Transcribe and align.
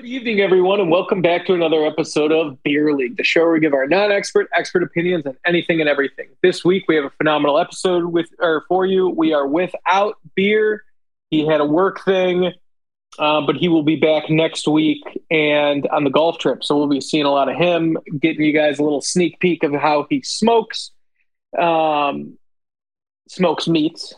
Good 0.00 0.08
evening, 0.08 0.40
everyone, 0.40 0.80
and 0.80 0.90
welcome 0.90 1.20
back 1.20 1.44
to 1.44 1.52
another 1.52 1.84
episode 1.84 2.32
of 2.32 2.62
Beer 2.62 2.94
League, 2.94 3.18
the 3.18 3.22
show 3.22 3.42
where 3.42 3.52
we 3.52 3.60
give 3.60 3.74
our 3.74 3.86
non-expert, 3.86 4.48
expert 4.56 4.82
opinions 4.82 5.26
on 5.26 5.36
anything 5.44 5.80
and 5.80 5.90
everything. 5.90 6.28
This 6.42 6.64
week, 6.64 6.84
we 6.88 6.96
have 6.96 7.04
a 7.04 7.10
phenomenal 7.10 7.58
episode 7.58 8.06
with 8.06 8.30
or 8.38 8.64
for 8.66 8.86
you. 8.86 9.10
We 9.10 9.34
are 9.34 9.46
without 9.46 10.16
beer. 10.34 10.84
He 11.28 11.46
had 11.46 11.60
a 11.60 11.66
work 11.66 12.02
thing, 12.02 12.50
uh, 13.18 13.42
but 13.42 13.56
he 13.56 13.68
will 13.68 13.82
be 13.82 13.96
back 13.96 14.30
next 14.30 14.66
week 14.66 15.02
and 15.30 15.86
on 15.88 16.04
the 16.04 16.10
golf 16.10 16.38
trip. 16.38 16.64
So 16.64 16.78
we'll 16.78 16.88
be 16.88 17.02
seeing 17.02 17.26
a 17.26 17.30
lot 17.30 17.50
of 17.50 17.56
him, 17.56 17.98
getting 18.18 18.40
you 18.40 18.54
guys 18.54 18.78
a 18.78 18.82
little 18.82 19.02
sneak 19.02 19.38
peek 19.38 19.62
of 19.64 19.74
how 19.74 20.06
he 20.08 20.22
smokes, 20.22 20.92
um, 21.58 22.38
smokes 23.28 23.68
meats. 23.68 24.14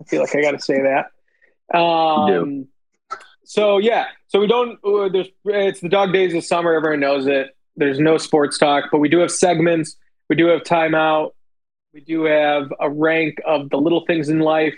I 0.00 0.04
feel 0.04 0.22
like 0.22 0.34
I 0.34 0.40
got 0.40 0.52
to 0.52 0.60
say 0.60 0.80
that. 0.80 1.78
Um, 1.78 2.68
so 3.46 3.78
yeah, 3.78 4.06
so 4.26 4.40
we 4.40 4.48
don't. 4.48 4.78
Uh, 4.84 5.08
there's 5.08 5.28
it's 5.44 5.80
the 5.80 5.88
dog 5.88 6.12
days 6.12 6.34
of 6.34 6.44
summer. 6.44 6.74
Everyone 6.74 6.98
knows 6.98 7.28
it. 7.28 7.56
There's 7.76 8.00
no 8.00 8.18
sports 8.18 8.58
talk, 8.58 8.86
but 8.90 8.98
we 8.98 9.08
do 9.08 9.18
have 9.18 9.30
segments. 9.30 9.96
We 10.28 10.34
do 10.34 10.46
have 10.46 10.62
timeout. 10.62 11.30
We 11.94 12.00
do 12.00 12.24
have 12.24 12.72
a 12.80 12.90
rank 12.90 13.36
of 13.46 13.70
the 13.70 13.76
little 13.76 14.04
things 14.04 14.28
in 14.28 14.40
life. 14.40 14.74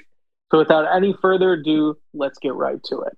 So 0.50 0.58
without 0.58 0.94
any 0.94 1.14
further 1.20 1.54
ado, 1.54 1.96
let's 2.12 2.38
get 2.38 2.54
right 2.54 2.82
to 2.84 3.00
it. 3.02 3.16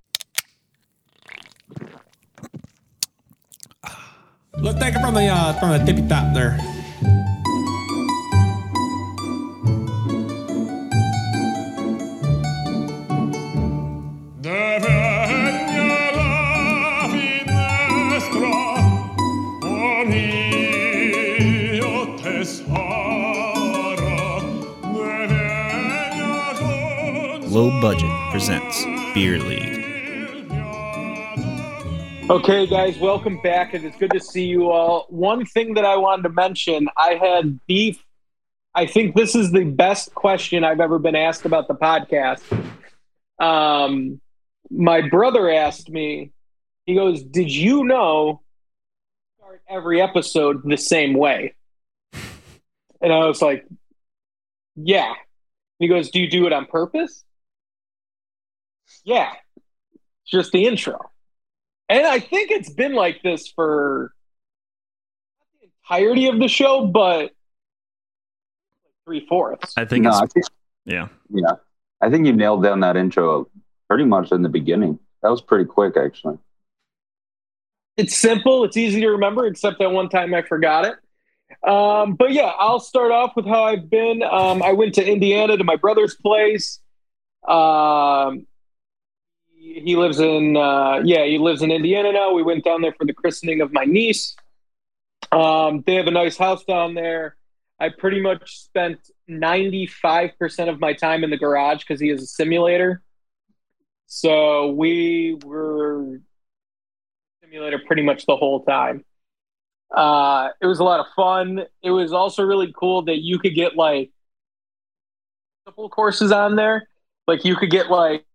Let's 4.57 4.79
take 4.79 4.95
it 4.95 5.01
from 5.01 5.15
the 5.15 5.27
uh, 5.27 5.59
from 5.59 5.71
the 5.71 5.79
tippy 5.79 6.07
top 6.07 6.33
there. 6.33 6.80
Low 27.51 27.81
Budget 27.81 28.09
presents 28.31 28.85
Beer 29.13 29.37
League. 29.37 29.83
Okay, 32.29 32.65
guys, 32.65 32.97
welcome 32.97 33.41
back. 33.41 33.73
And 33.73 33.83
It 33.83 33.89
is 33.89 33.95
good 33.99 34.11
to 34.11 34.21
see 34.21 34.45
you 34.45 34.69
all. 34.71 35.05
One 35.09 35.45
thing 35.45 35.73
that 35.73 35.83
I 35.83 35.97
wanted 35.97 36.23
to 36.23 36.29
mention, 36.29 36.87
I 36.95 37.15
had 37.15 37.59
beef. 37.67 38.01
I 38.73 38.85
think 38.85 39.17
this 39.17 39.35
is 39.35 39.51
the 39.51 39.65
best 39.65 40.15
question 40.15 40.63
I've 40.63 40.79
ever 40.79 40.97
been 40.97 41.17
asked 41.17 41.43
about 41.45 41.67
the 41.67 41.73
podcast. 41.75 42.41
Um, 43.37 44.21
my 44.69 45.09
brother 45.09 45.51
asked 45.51 45.89
me, 45.89 46.31
he 46.85 46.95
goes, 46.95 47.21
Did 47.21 47.53
you 47.53 47.83
know 47.83 48.39
start 49.37 49.61
every 49.67 50.01
episode 50.01 50.61
the 50.63 50.77
same 50.77 51.15
way? 51.15 51.53
And 53.01 53.11
I 53.11 53.27
was 53.27 53.41
like, 53.41 53.67
Yeah. 54.77 55.15
He 55.79 55.89
goes, 55.89 56.11
Do 56.11 56.21
you 56.21 56.29
do 56.29 56.47
it 56.47 56.53
on 56.53 56.65
purpose? 56.65 57.25
Yeah. 59.03 59.31
It's 59.93 60.31
just 60.31 60.51
the 60.51 60.65
intro. 60.65 60.99
And 61.89 62.05
I 62.05 62.19
think 62.19 62.51
it's 62.51 62.69
been 62.69 62.93
like 62.93 63.21
this 63.21 63.49
for 63.49 64.13
not 65.39 65.47
the 65.61 65.67
entirety 65.97 66.27
of 66.27 66.39
the 66.39 66.47
show, 66.47 66.87
but 66.87 67.31
three 69.05 69.25
fourths. 69.27 69.73
I 69.77 69.85
think 69.85 70.03
No, 70.03 70.09
it's 70.11 70.19
I 70.21 70.25
think, 70.27 70.45
yeah. 70.85 71.07
yeah. 71.29 71.53
I 72.01 72.09
think 72.09 72.25
you 72.25 72.33
nailed 72.33 72.63
down 72.63 72.79
that 72.79 72.95
intro 72.97 73.49
pretty 73.89 74.05
much 74.05 74.31
in 74.31 74.41
the 74.41 74.49
beginning. 74.49 74.99
That 75.21 75.29
was 75.29 75.41
pretty 75.41 75.65
quick, 75.65 75.97
actually. 75.97 76.37
It's 77.97 78.17
simple, 78.17 78.63
it's 78.63 78.77
easy 78.77 79.01
to 79.01 79.09
remember, 79.09 79.45
except 79.45 79.79
that 79.79 79.91
one 79.91 80.07
time 80.09 80.33
I 80.33 80.41
forgot 80.43 80.85
it. 80.85 80.95
Um, 81.69 82.13
but 82.15 82.31
yeah, 82.31 82.53
I'll 82.57 82.79
start 82.79 83.11
off 83.11 83.35
with 83.35 83.45
how 83.45 83.65
I've 83.65 83.89
been. 83.89 84.23
Um, 84.23 84.63
I 84.63 84.71
went 84.71 84.95
to 84.95 85.05
Indiana 85.05 85.57
to 85.57 85.63
my 85.63 85.75
brother's 85.75 86.15
place. 86.15 86.79
Um, 87.47 88.47
he 89.79 89.95
lives 89.95 90.19
in 90.19 90.57
uh, 90.57 91.01
yeah, 91.03 91.25
he 91.25 91.37
lives 91.37 91.61
in 91.61 91.71
Indiana 91.71 92.11
now. 92.11 92.33
We 92.33 92.43
went 92.43 92.63
down 92.63 92.81
there 92.81 92.93
for 92.93 93.05
the 93.05 93.13
christening 93.13 93.61
of 93.61 93.71
my 93.71 93.85
niece. 93.85 94.35
Um, 95.31 95.83
they 95.85 95.95
have 95.95 96.07
a 96.07 96.11
nice 96.11 96.37
house 96.37 96.63
down 96.63 96.93
there. 96.93 97.37
I 97.79 97.89
pretty 97.89 98.21
much 98.21 98.59
spent 98.59 98.99
95% 99.29 100.69
of 100.69 100.79
my 100.79 100.93
time 100.93 101.23
in 101.23 101.29
the 101.29 101.37
garage 101.37 101.79
because 101.79 101.99
he 101.99 102.09
is 102.09 102.21
a 102.21 102.27
simulator. 102.27 103.01
So 104.05 104.71
we 104.71 105.37
were 105.43 106.19
simulator 107.41 107.79
pretty 107.79 108.03
much 108.03 108.25
the 108.25 108.35
whole 108.35 108.63
time. 108.63 109.03
Uh, 109.95 110.49
it 110.61 110.67
was 110.67 110.79
a 110.79 110.83
lot 110.83 110.99
of 110.99 111.07
fun. 111.15 111.65
It 111.83 111.91
was 111.91 112.13
also 112.13 112.43
really 112.43 112.73
cool 112.77 113.03
that 113.03 113.19
you 113.19 113.39
could 113.39 113.55
get 113.55 113.75
like 113.75 114.11
multiple 115.65 115.89
courses 115.89 116.31
on 116.31 116.55
there. 116.55 116.87
Like 117.27 117.45
you 117.45 117.55
could 117.55 117.71
get 117.71 117.89
like 117.89 118.25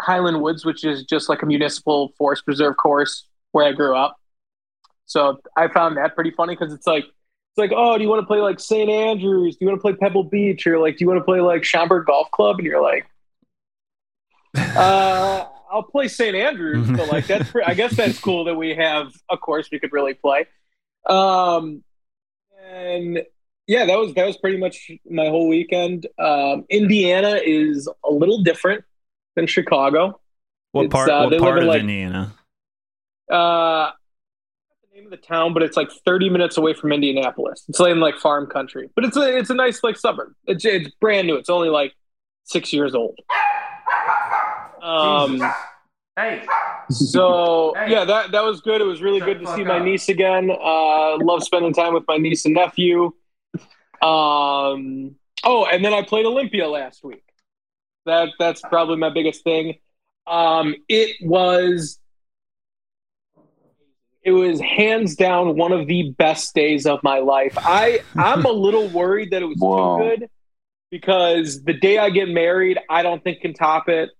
Highland 0.00 0.40
Woods, 0.40 0.64
which 0.64 0.84
is 0.84 1.04
just 1.04 1.28
like 1.28 1.42
a 1.42 1.46
municipal 1.46 2.12
forest 2.18 2.44
preserve 2.44 2.76
course 2.76 3.26
where 3.52 3.66
I 3.66 3.72
grew 3.72 3.96
up. 3.96 4.16
So 5.06 5.40
I 5.56 5.68
found 5.68 5.96
that 5.96 6.14
pretty 6.14 6.32
funny 6.32 6.56
because 6.56 6.72
it's 6.72 6.86
like 6.86 7.04
it's 7.04 7.58
like, 7.58 7.72
oh, 7.74 7.96
do 7.96 8.02
you 8.02 8.10
want 8.10 8.22
to 8.22 8.26
play 8.26 8.40
like 8.40 8.60
St. 8.60 8.90
Andrews? 8.90 9.56
Do 9.56 9.64
you 9.64 9.68
want 9.68 9.78
to 9.78 9.82
play 9.82 9.94
Pebble 9.94 10.24
Beach? 10.24 10.66
Or 10.66 10.78
like, 10.78 10.98
do 10.98 11.04
you 11.04 11.08
want 11.08 11.20
to 11.20 11.24
play 11.24 11.40
like 11.40 11.64
Schaumburg 11.64 12.06
Golf 12.06 12.30
Club? 12.30 12.58
And 12.58 12.66
you're 12.66 12.82
like, 12.82 13.06
uh, 14.56 15.46
I'll 15.70 15.82
play 15.82 16.08
St. 16.08 16.34
Andrews, 16.34 16.90
but 16.90 17.08
like 17.08 17.26
that's 17.26 17.50
I 17.64 17.74
guess 17.74 17.96
that's 17.96 18.18
cool 18.18 18.44
that 18.44 18.54
we 18.54 18.74
have 18.74 19.12
a 19.30 19.36
course 19.36 19.68
we 19.70 19.78
could 19.78 19.92
really 19.92 20.14
play. 20.14 20.46
Um, 21.08 21.82
and 22.68 23.22
yeah, 23.66 23.86
that 23.86 23.98
was 23.98 24.14
that 24.14 24.26
was 24.26 24.36
pretty 24.36 24.58
much 24.58 24.90
my 25.08 25.28
whole 25.28 25.48
weekend. 25.48 26.06
Um, 26.18 26.64
Indiana 26.68 27.40
is 27.44 27.88
a 28.04 28.10
little 28.10 28.42
different 28.42 28.84
than 29.36 29.46
Chicago. 29.46 30.20
What 30.72 30.86
It's, 30.86 30.92
part? 30.92 31.08
uh, 31.08 31.28
they 31.28 31.38
what 31.38 31.40
live 31.40 31.40
part 31.40 31.56
in, 31.58 31.62
of 31.62 31.68
like- 31.68 31.80
Indiana? 31.80 32.34
Uh, 33.30 33.90
the 34.92 34.96
name 34.96 35.04
of 35.06 35.10
the 35.10 35.16
town, 35.16 35.52
but 35.52 35.62
it's 35.62 35.76
like 35.76 35.90
30 36.04 36.28
minutes 36.30 36.56
away 36.56 36.74
from 36.74 36.92
Indianapolis. 36.92 37.64
It's 37.68 37.78
like 37.80 37.92
in 37.92 38.00
like 38.00 38.16
farm 38.16 38.46
country, 38.46 38.90
but 38.94 39.04
it's 39.04 39.16
a 39.16 39.36
it's 39.36 39.50
a 39.50 39.54
nice 39.54 39.82
like 39.84 39.96
suburb. 39.96 40.32
It's 40.46 40.64
it's 40.64 40.90
brand 41.00 41.26
new. 41.26 41.36
It's 41.36 41.50
only 41.50 41.68
like 41.68 41.92
six 42.44 42.72
years 42.72 42.94
old. 42.94 43.18
Um, 44.82 45.42
Hey, 46.18 46.44
so 46.88 47.74
Hey. 47.76 47.90
yeah, 47.90 48.04
that 48.06 48.30
that 48.32 48.42
was 48.42 48.62
good. 48.62 48.80
It 48.80 48.84
was 48.84 49.02
really 49.02 49.18
Shut 49.18 49.26
good 49.26 49.40
to 49.40 49.46
see 49.48 49.64
fuck 49.64 49.66
my 49.66 49.78
niece 49.80 50.08
again. 50.08 50.50
Uh, 50.50 51.18
love 51.18 51.42
spending 51.42 51.74
time 51.74 51.92
with 51.92 52.04
my 52.08 52.16
niece 52.16 52.46
and 52.46 52.54
nephew. 52.54 53.12
Um, 54.00 55.16
oh, 55.44 55.66
and 55.70 55.84
then 55.84 55.92
I 55.92 56.02
played 56.02 56.24
Olympia 56.24 56.68
last 56.68 57.04
week. 57.04 57.22
That 58.06 58.30
that's 58.38 58.60
probably 58.62 58.96
my 58.96 59.10
biggest 59.10 59.44
thing. 59.44 59.74
Um, 60.26 60.74
it 60.88 61.16
was 61.20 61.98
it 64.22 64.32
was 64.32 64.60
hands 64.60 65.14
down 65.14 65.56
one 65.56 65.70
of 65.70 65.86
the 65.86 66.10
best 66.10 66.54
days 66.54 66.86
of 66.86 67.00
my 67.04 67.18
life. 67.18 67.56
I 67.58 68.00
I'm 68.16 68.44
a 68.44 68.50
little 68.50 68.88
worried 68.88 69.30
that 69.30 69.42
it 69.42 69.46
was 69.46 69.58
Whoa. 69.58 69.98
too 69.98 70.04
good 70.04 70.30
because 70.90 71.62
the 71.62 71.72
day 71.72 71.98
I 71.98 72.10
get 72.10 72.28
married, 72.28 72.78
I 72.88 73.02
don't 73.02 73.22
think 73.22 73.40
can 73.40 73.54
top 73.54 73.88
it 73.88 74.10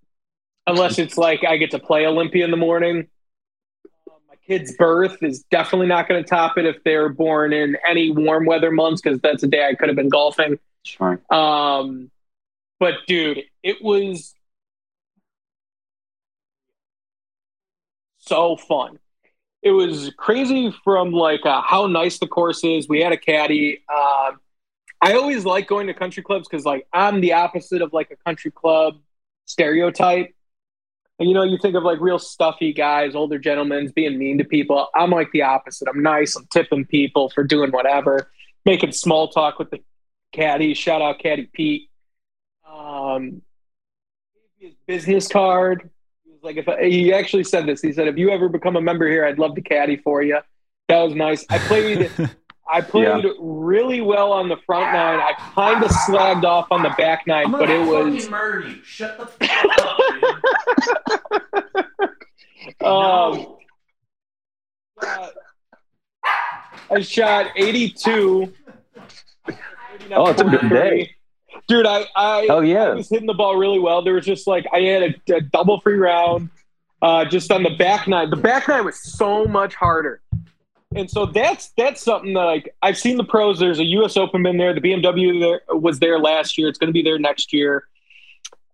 unless 0.66 0.98
it's 0.98 1.16
like 1.16 1.44
I 1.44 1.56
get 1.56 1.72
to 1.72 1.78
play 1.78 2.06
Olympia 2.06 2.44
in 2.44 2.50
the 2.50 2.56
morning. 2.56 3.08
Um, 4.08 4.18
my 4.28 4.34
kid's 4.46 4.76
birth 4.76 5.22
is 5.22 5.44
definitely 5.50 5.88
not 5.88 6.08
going 6.08 6.22
to 6.22 6.28
top 6.28 6.58
it 6.58 6.66
if 6.66 6.82
they're 6.84 7.08
born 7.08 7.52
in 7.52 7.76
any 7.88 8.10
warm 8.10 8.46
weather 8.46 8.70
months 8.70 9.00
because 9.00 9.20
that's 9.20 9.42
a 9.42 9.48
day 9.48 9.66
I 9.66 9.74
could 9.74 9.88
have 9.88 9.96
been 9.96 10.08
golfing. 10.08 10.58
Sure. 10.84 11.20
Um, 11.30 12.10
but 12.78 12.94
dude, 13.06 13.42
it 13.66 13.82
was 13.82 14.32
so 18.18 18.56
fun. 18.56 19.00
It 19.60 19.72
was 19.72 20.12
crazy 20.16 20.72
from 20.84 21.10
like 21.10 21.44
uh, 21.44 21.62
how 21.62 21.88
nice 21.88 22.20
the 22.20 22.28
course 22.28 22.62
is. 22.62 22.88
We 22.88 23.00
had 23.00 23.10
a 23.10 23.16
caddy. 23.16 23.82
Um, 23.92 24.38
I 25.02 25.14
always 25.14 25.44
like 25.44 25.66
going 25.66 25.88
to 25.88 25.94
country 25.94 26.22
clubs 26.22 26.46
because 26.48 26.64
like 26.64 26.86
I'm 26.92 27.20
the 27.20 27.32
opposite 27.32 27.82
of 27.82 27.92
like 27.92 28.12
a 28.12 28.16
country 28.24 28.52
club 28.52 29.00
stereotype. 29.46 30.32
And 31.18 31.28
you 31.28 31.34
know, 31.34 31.42
you 31.42 31.58
think 31.58 31.74
of 31.74 31.82
like 31.82 31.98
real 32.00 32.20
stuffy 32.20 32.72
guys, 32.72 33.16
older 33.16 33.40
gentlemen 33.40 33.92
being 33.96 34.16
mean 34.16 34.38
to 34.38 34.44
people. 34.44 34.86
I'm 34.94 35.10
like 35.10 35.32
the 35.32 35.42
opposite. 35.42 35.88
I'm 35.88 36.04
nice. 36.04 36.36
I'm 36.36 36.46
tipping 36.52 36.84
people 36.84 37.30
for 37.30 37.42
doing 37.42 37.72
whatever, 37.72 38.30
making 38.64 38.92
small 38.92 39.26
talk 39.26 39.58
with 39.58 39.70
the 39.70 39.80
caddy. 40.30 40.72
Shout 40.74 41.02
out 41.02 41.18
Caddy 41.18 41.50
Pete. 41.52 41.90
Um, 42.64 43.42
his 44.58 44.74
business 44.86 45.28
card. 45.28 45.90
He 46.24 46.32
was 46.32 46.42
like, 46.42 46.56
if 46.56 46.68
I, 46.68 46.88
he 46.88 47.12
actually 47.12 47.44
said 47.44 47.66
this, 47.66 47.80
he 47.80 47.92
said, 47.92 48.08
if 48.08 48.16
you 48.16 48.30
ever 48.30 48.48
become 48.48 48.76
a 48.76 48.80
member 48.80 49.08
here, 49.08 49.24
I'd 49.24 49.38
love 49.38 49.54
to 49.56 49.62
caddy 49.62 49.96
for 49.96 50.22
you. 50.22 50.38
That 50.88 51.02
was 51.02 51.14
nice. 51.14 51.44
I 51.50 51.58
played. 51.58 52.10
I 52.68 52.80
played 52.80 53.24
really 53.38 54.00
well 54.00 54.32
on 54.32 54.48
the 54.48 54.56
front 54.66 54.92
nine. 54.92 55.20
I 55.20 55.34
kind 55.54 55.84
of 55.84 55.90
slagged 55.90 56.42
off 56.42 56.66
on 56.72 56.82
the 56.82 56.92
back 56.98 57.24
nine, 57.24 57.46
I'm 57.46 57.52
but 57.52 57.70
it 57.70 57.78
was 57.78 58.26
fucking. 58.26 58.80
Shut 58.82 59.16
the 59.18 59.26
fuck 59.26 59.50
up, 61.54 61.86
dude. 62.80 62.84
um, 62.84 63.56
No. 65.00 65.30
I 66.90 67.00
shot 67.00 67.46
82. 67.56 68.52
Oh, 70.12 70.30
it's 70.30 70.40
a 70.40 70.44
good 70.44 70.68
day. 70.68 71.15
Dude, 71.68 71.86
I, 71.86 72.06
I, 72.14 72.46
Oh 72.48 72.60
I 72.92 72.94
was 72.94 73.08
hitting 73.08 73.26
the 73.26 73.34
ball 73.34 73.56
really 73.56 73.78
well. 73.78 74.02
There 74.02 74.14
was 74.14 74.24
just 74.24 74.46
like 74.46 74.66
I 74.72 74.80
had 74.80 75.02
a, 75.02 75.34
a 75.36 75.40
double 75.40 75.80
free 75.80 75.96
round, 75.96 76.50
uh, 77.02 77.24
just 77.24 77.50
on 77.50 77.62
the 77.62 77.70
back 77.70 78.06
nine. 78.06 78.30
The 78.30 78.36
back 78.36 78.68
nine 78.68 78.84
was 78.84 79.00
so 79.00 79.46
much 79.46 79.74
harder, 79.74 80.20
and 80.94 81.10
so 81.10 81.26
that's 81.26 81.70
that's 81.76 82.02
something 82.02 82.34
that 82.34 82.44
like 82.44 82.74
I've 82.82 82.96
seen 82.96 83.16
the 83.16 83.24
pros. 83.24 83.58
There's 83.58 83.80
a 83.80 83.84
U.S. 83.84 84.16
Open 84.16 84.42
been 84.42 84.58
there. 84.58 84.74
The 84.74 84.80
BMW 84.80 85.40
there 85.40 85.76
was 85.76 85.98
there 85.98 86.20
last 86.20 86.56
year. 86.56 86.68
It's 86.68 86.78
going 86.78 86.88
to 86.88 86.92
be 86.92 87.02
there 87.02 87.18
next 87.18 87.52
year. 87.52 87.84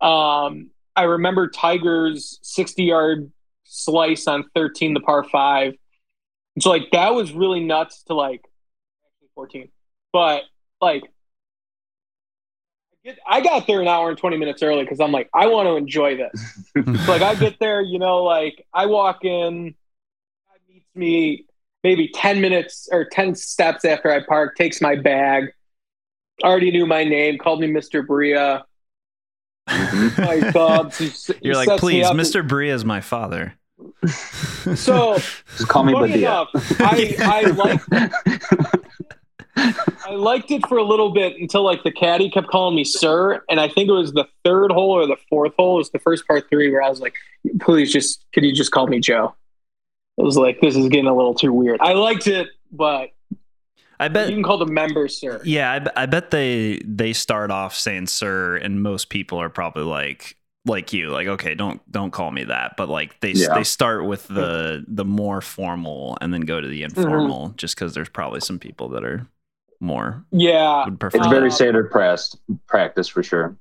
Um, 0.03 0.71
I 0.94 1.05
remember 1.05 1.49
Tiger's 1.49 2.39
60 2.43 2.85
yard 2.85 3.31
slice 3.65 4.27
on 4.27 4.44
13, 4.55 4.94
the 4.94 5.00
par 5.00 5.25
five. 5.25 5.75
And 6.56 6.62
so 6.62 6.71
like 6.71 6.91
that 6.93 7.15
was 7.15 7.33
really 7.33 7.61
nuts 7.61 8.03
to 8.05 8.15
like 8.15 8.43
14, 9.35 9.69
but 10.12 10.43
like 10.81 11.05
I 13.27 13.41
got 13.41 13.67
there 13.67 13.81
an 13.81 13.89
hour 13.89 14.11
and 14.11 14.19
20 14.19 14.37
minutes 14.37 14.63
early 14.63 14.83
because 14.83 15.01
I'm 15.01 15.13
like, 15.13 15.29
I 15.35 15.47
want 15.47 15.67
to 15.67 15.77
enjoy 15.77 16.17
this. 16.17 16.65
So, 16.75 16.83
like, 17.11 17.23
I 17.23 17.35
get 17.35 17.59
there, 17.59 17.81
you 17.83 17.99
know, 17.99 18.23
like, 18.23 18.65
I 18.73 18.87
walk 18.87 19.25
in, 19.25 19.71
guy 19.71 20.73
meets 20.73 20.87
me 20.95 21.47
maybe 21.83 22.09
10 22.09 22.41
minutes 22.41 22.89
or 22.93 23.05
10 23.05 23.35
steps 23.35 23.85
after 23.85 24.11
I 24.11 24.25
park, 24.25 24.57
takes 24.57 24.81
my 24.81 24.95
bag, 24.95 25.53
already 26.45 26.71
knew 26.71 26.87
my 26.87 27.03
name, 27.05 27.39
called 27.39 27.61
me 27.61 27.69
Mr. 27.69 28.07
Bria. 28.07 28.65
Mm-hmm. 29.69 30.23
My 30.23 30.51
thumbs. 30.53 30.99
He 30.99 31.35
You're 31.43 31.57
like, 31.57 31.81
please. 31.81 32.07
Mr. 32.07 32.47
Bria 32.47 32.75
is 32.75 32.85
my 32.85 33.01
father. 33.01 33.55
So, 34.77 35.17
Just 35.57 35.69
call 35.69 35.83
me 35.83 35.93
funny 35.93 36.13
Badia. 36.13 36.29
enough, 36.29 36.49
I, 36.81 37.17
I 37.21 37.43
liked 37.51 37.85
I 39.57 40.13
liked 40.15 40.51
it 40.51 40.67
for 40.67 40.79
a 40.79 40.83
little 40.83 41.11
bit 41.11 41.37
until 41.37 41.63
like 41.63 41.83
the 41.83 41.93
caddy 41.93 42.31
kept 42.31 42.49
calling 42.49 42.75
me 42.75 42.85
sir, 42.85 43.43
and 43.49 43.61
I 43.61 43.69
think 43.69 43.89
it 43.89 43.93
was 43.93 44.13
the 44.13 44.27
third 44.45 44.73
hole 44.73 44.91
or 44.91 45.07
the 45.07 45.17
fourth 45.29 45.53
hole. 45.59 45.77
It 45.77 45.79
was 45.79 45.91
the 45.91 45.99
first 45.99 46.27
part 46.27 46.49
three 46.49 46.71
where 46.71 46.83
I 46.83 46.89
was 46.89 47.01
like, 47.01 47.15
"Please, 47.61 47.93
just 47.93 48.25
could 48.33 48.45
you 48.45 48.55
just 48.55 48.73
call 48.73 48.87
me 48.87 49.01
Joe?" 49.01 49.35
It 50.17 50.23
was 50.23 50.37
like, 50.37 50.61
"This 50.61 50.77
is 50.77 50.89
getting 50.89 51.07
a 51.07 51.15
little 51.15 51.35
too 51.35 51.53
weird." 51.53 51.81
I 51.81 51.93
liked 51.93 52.27
it, 52.27 52.49
but 52.71 53.11
I 54.01 54.09
bet 54.09 54.29
you 54.29 54.37
can 54.37 54.43
call 54.43 54.59
the 54.59 54.67
member 54.67 55.07
sir. 55.07 55.41
Yeah, 55.45 55.73
I, 55.97 56.03
I 56.03 56.07
bet 56.07 56.31
they 56.31 56.81
they 56.85 57.13
start 57.13 57.51
off 57.51 57.75
saying 57.75 58.07
sir, 58.07 58.57
and 58.57 58.83
most 58.83 59.11
people 59.11 59.39
are 59.39 59.51
probably 59.51 59.85
like 59.85 60.37
like 60.65 60.93
you, 60.93 61.11
like 61.11 61.27
okay, 61.27 61.55
don't 61.55 61.81
don't 61.91 62.11
call 62.11 62.31
me 62.31 62.45
that. 62.45 62.75
But 62.77 62.89
like 62.89 63.21
they 63.21 63.33
Yeah. 63.33 63.55
they 63.55 63.65
start 63.65 64.07
with 64.07 64.27
the 64.29 64.85
the 64.89 65.05
more 65.05 65.41
formal, 65.41 66.19
and 66.21 66.33
then 66.33 66.43
go 66.43 66.61
to 66.61 66.67
the 66.67 66.83
informal, 66.83 67.49
mm-hmm. 67.49 67.57
just 67.57 67.77
because 67.77 67.95
there's 67.95 68.09
probably 68.09 68.41
some 68.41 68.59
people 68.59 68.89
that 68.91 69.05
are 69.05 69.27
more 69.82 70.25
Yeah. 70.31 70.84
would 70.87 70.99
prefer. 71.00 71.19
It's 71.19 71.26
very 71.26 71.49
that. 71.50 71.55
standard 71.55 71.90
press 71.90 72.34
practice 72.67 73.08
for 73.08 73.23
sure. 73.23 73.56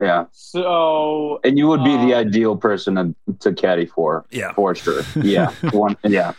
Yeah, 0.00 0.26
So 0.30 1.40
and 1.42 1.56
you 1.58 1.68
would 1.68 1.82
be 1.82 1.96
the 1.96 2.12
Uh, 2.14 2.18
ideal 2.20 2.54
person 2.56 2.94
to, 2.96 3.14
to 3.40 3.52
caddy 3.54 3.86
for, 3.86 4.26
yeah. 4.30 4.52
for 4.52 4.74
sure. 4.74 5.00
Yeah, 5.22 5.50
one. 5.72 5.96
Yeah, 6.04 6.34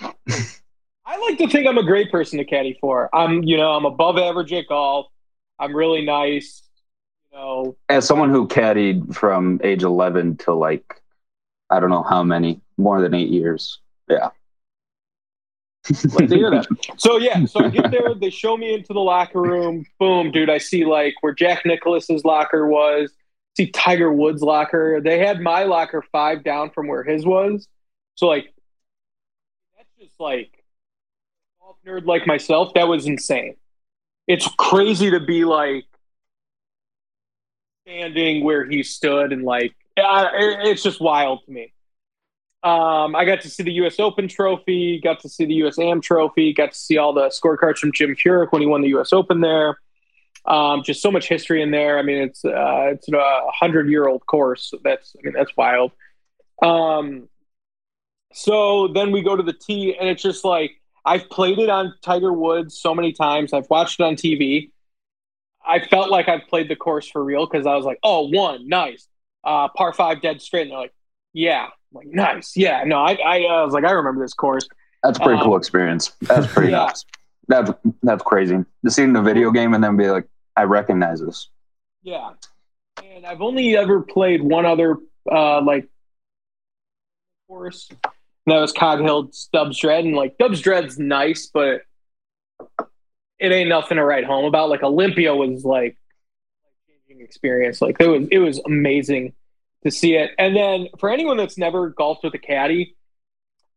I 0.00 1.18
like 1.28 1.38
to 1.38 1.48
think 1.48 1.66
I'm 1.66 1.78
a 1.78 1.84
great 1.84 2.10
person 2.12 2.38
to 2.38 2.44
caddy 2.44 2.76
for. 2.80 3.08
I'm, 3.14 3.42
you 3.42 3.56
know, 3.56 3.72
I'm 3.72 3.84
above 3.84 4.18
average 4.18 4.52
at 4.52 4.66
golf. 4.68 5.06
I'm 5.58 5.74
really 5.74 6.04
nice. 6.04 6.62
You 7.32 7.38
know, 7.38 7.76
as 7.88 8.06
someone 8.06 8.30
who 8.30 8.46
caddied 8.46 9.14
from 9.14 9.60
age 9.64 9.82
11 9.82 10.36
to 10.38 10.54
like 10.54 11.02
I 11.70 11.80
don't 11.80 11.90
know 11.90 12.04
how 12.04 12.22
many, 12.22 12.60
more 12.76 13.00
than 13.00 13.14
eight 13.14 13.28
years. 13.30 13.80
Yeah. 14.08 14.28
Like 16.12 16.28
to 16.28 16.34
hear 16.36 16.50
that. 16.50 16.66
So 16.96 17.18
yeah, 17.18 17.44
so 17.44 17.64
I 17.64 17.68
get 17.68 17.90
there, 17.90 18.14
they 18.14 18.30
show 18.30 18.56
me 18.56 18.74
into 18.74 18.92
the 18.92 19.00
locker 19.00 19.40
room. 19.40 19.84
Boom, 19.98 20.30
dude, 20.32 20.50
I 20.50 20.58
see 20.58 20.84
like 20.84 21.14
where 21.20 21.32
Jack 21.34 21.64
Nicklaus's 21.64 22.24
locker 22.24 22.66
was. 22.66 23.12
See 23.56 23.70
Tiger 23.70 24.12
Woods' 24.12 24.42
locker. 24.42 25.00
They 25.00 25.18
had 25.18 25.40
my 25.40 25.64
locker 25.64 26.02
five 26.12 26.44
down 26.44 26.70
from 26.70 26.88
where 26.88 27.02
his 27.02 27.24
was. 27.24 27.66
So 28.16 28.26
like, 28.26 28.52
that's 29.76 29.88
just 29.98 30.20
like 30.20 30.62
golf 31.60 31.76
nerd 31.86 32.04
like 32.06 32.26
myself. 32.26 32.74
That 32.74 32.88
was 32.88 33.06
insane. 33.06 33.56
It's 34.26 34.46
crazy 34.58 35.10
to 35.10 35.20
be 35.20 35.44
like 35.44 35.84
standing 37.86 38.44
where 38.44 38.64
he 38.68 38.82
stood 38.82 39.32
and 39.32 39.42
like 39.44 39.72
uh, 39.96 40.28
it- 40.34 40.68
it's 40.68 40.82
just 40.82 41.00
wild 41.00 41.44
to 41.46 41.50
me. 41.52 41.72
Um, 42.62 43.14
I 43.14 43.24
got 43.24 43.42
to 43.42 43.50
see 43.50 43.62
the 43.62 43.72
U.S. 43.74 44.00
Open 44.00 44.28
trophy, 44.28 45.00
got 45.02 45.20
to 45.20 45.28
see 45.28 45.44
the 45.44 45.54
U.S. 45.54 45.78
Am 45.78 46.00
trophy, 46.00 46.52
got 46.52 46.72
to 46.72 46.78
see 46.78 46.96
all 46.96 47.12
the 47.12 47.28
scorecards 47.28 47.78
from 47.78 47.92
Jim 47.92 48.16
Furyk 48.16 48.50
when 48.50 48.62
he 48.62 48.66
won 48.66 48.80
the 48.80 48.88
U.S. 48.88 49.12
Open 49.12 49.40
there. 49.40 49.78
Um, 50.46 50.82
just 50.84 51.02
so 51.02 51.10
much 51.10 51.28
history 51.28 51.62
in 51.62 51.70
there. 51.70 51.98
I 51.98 52.02
mean, 52.02 52.18
it's 52.18 52.44
uh, 52.44 52.90
it's 52.92 53.08
a 53.08 53.50
hundred 53.52 53.88
year 53.88 54.08
old 54.08 54.24
course. 54.26 54.72
That's 54.82 55.14
I 55.16 55.20
mean 55.24 55.34
that's 55.34 55.56
wild. 55.56 55.92
Um, 56.62 57.28
so 58.32 58.88
then 58.88 59.12
we 59.12 59.22
go 59.22 59.36
to 59.36 59.42
the 59.42 59.52
tee, 59.52 59.96
and 59.98 60.08
it's 60.08 60.22
just 60.22 60.44
like 60.44 60.80
I've 61.04 61.30
played 61.30 61.58
it 61.58 61.68
on 61.68 61.94
Tiger 62.02 62.32
Woods 62.32 62.78
so 62.80 62.94
many 62.94 63.12
times. 63.12 63.52
I've 63.52 63.70
watched 63.70 64.00
it 64.00 64.04
on 64.04 64.16
TV. 64.16 64.70
I 65.66 65.80
felt 65.80 66.10
like 66.10 66.28
I've 66.28 66.46
played 66.48 66.68
the 66.68 66.76
course 66.76 67.08
for 67.08 67.22
real 67.22 67.46
because 67.46 67.66
I 67.66 67.74
was 67.74 67.84
like, 67.84 67.98
oh, 68.02 68.28
one, 68.28 68.68
nice, 68.68 69.08
uh, 69.44 69.68
par 69.68 69.92
five, 69.92 70.20
dead 70.22 70.40
straight. 70.40 70.62
And 70.62 70.70
they're 70.72 70.78
like, 70.78 70.94
yeah, 71.36 71.66
like 71.92 72.06
nice, 72.06 72.56
yeah. 72.56 72.82
No, 72.84 72.96
I, 72.96 73.12
I, 73.12 73.36
uh, 73.40 73.64
was 73.66 73.74
like, 73.74 73.84
I 73.84 73.90
remember 73.90 74.24
this 74.24 74.32
course. 74.32 74.66
That's 75.02 75.18
a 75.18 75.20
pretty 75.20 75.38
Um, 75.38 75.44
cool 75.44 75.56
experience. 75.56 76.12
That's 76.22 76.46
pretty 76.46 76.72
yeah. 76.72 76.86
nice. 76.86 77.04
That's 77.46 77.70
that's 78.02 78.22
crazy. 78.22 78.56
To 78.84 78.90
see 78.90 79.02
in 79.02 79.12
the 79.12 79.20
video 79.20 79.50
game 79.50 79.74
and 79.74 79.84
then 79.84 79.98
be 79.98 80.08
like, 80.08 80.26
I 80.56 80.62
recognize 80.62 81.20
this. 81.20 81.50
Yeah, 82.02 82.30
and 83.04 83.26
I've 83.26 83.42
only 83.42 83.76
ever 83.76 84.00
played 84.00 84.42
one 84.42 84.64
other 84.64 84.96
uh, 85.30 85.60
like 85.60 85.88
course. 87.48 87.88
And 87.90 88.54
that 88.54 88.60
was 88.60 88.72
Cog 88.72 89.00
Hill 89.00 89.28
Dubsdread, 89.54 90.00
and 90.00 90.16
like 90.16 90.38
Dubsdread's 90.38 90.98
nice, 90.98 91.50
but 91.52 91.82
it 93.38 93.52
ain't 93.52 93.68
nothing 93.68 93.98
to 93.98 94.04
write 94.04 94.24
home 94.24 94.46
about. 94.46 94.70
Like 94.70 94.82
Olympia 94.82 95.34
was 95.34 95.66
like 95.66 95.98
changing 96.88 97.22
experience. 97.22 97.82
Like 97.82 97.96
it 98.00 98.08
was 98.08 98.26
it 98.30 98.38
was 98.38 98.58
amazing 98.64 99.34
to 99.86 99.90
see 99.90 100.14
it. 100.14 100.32
And 100.38 100.54
then 100.54 100.88
for 100.98 101.10
anyone 101.10 101.36
that's 101.36 101.56
never 101.56 101.90
golfed 101.90 102.24
with 102.24 102.34
a 102.34 102.38
caddy, 102.38 102.96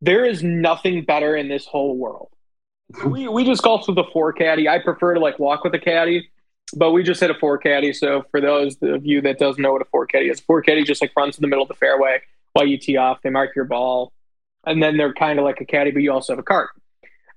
there 0.02 0.26
is 0.26 0.44
nothing 0.44 1.06
better 1.06 1.36
in 1.36 1.48
this 1.48 1.66
whole 1.66 1.96
world. 1.96 2.30
We 3.06 3.28
we 3.28 3.44
just 3.46 3.62
golfed 3.62 3.88
with 3.88 4.00
a 4.00 4.10
four 4.12 4.34
caddy. 4.34 4.68
I 4.68 4.80
prefer 4.80 5.14
to 5.14 5.20
like 5.20 5.38
walk 5.38 5.64
with 5.64 5.76
a 5.76 5.80
caddy, 5.80 6.28
but 6.76 6.92
we 6.92 7.04
just 7.04 7.22
hit 7.22 7.30
a 7.30 7.36
four 7.36 7.60
caddy. 7.60 7.94
So 7.94 8.26
for 8.32 8.42
those 8.42 8.78
of 8.82 9.06
you 9.06 9.22
that 9.22 9.38
doesn't 9.38 9.62
know 9.62 9.72
what 9.72 9.84
a 9.84 9.86
four 9.86 10.08
caddy 10.08 10.28
is, 10.28 10.40
four 10.40 10.64
caddy 10.64 10.84
just 10.84 11.00
like 11.00 11.12
runs 11.16 11.38
in 11.38 11.44
the 11.44 11.48
middle 11.48 11.62
of 11.62 11.68
the 11.68 11.76
fairway 11.76 12.20
while 12.54 12.66
you 12.66 12.80
tee 12.80 12.98
off. 12.98 13.22
They 13.22 13.30
mark 13.30 13.56
your 13.56 13.66
ball, 13.66 14.12
and 14.66 14.82
then 14.82 14.98
they're 14.98 15.14
kind 15.14 15.38
of 15.38 15.46
like 15.46 15.62
a 15.62 15.66
caddy, 15.66 15.92
but 15.92 16.02
you 16.02 16.12
also 16.12 16.34
have 16.34 16.40
a 16.40 16.44
cart. 16.44 16.72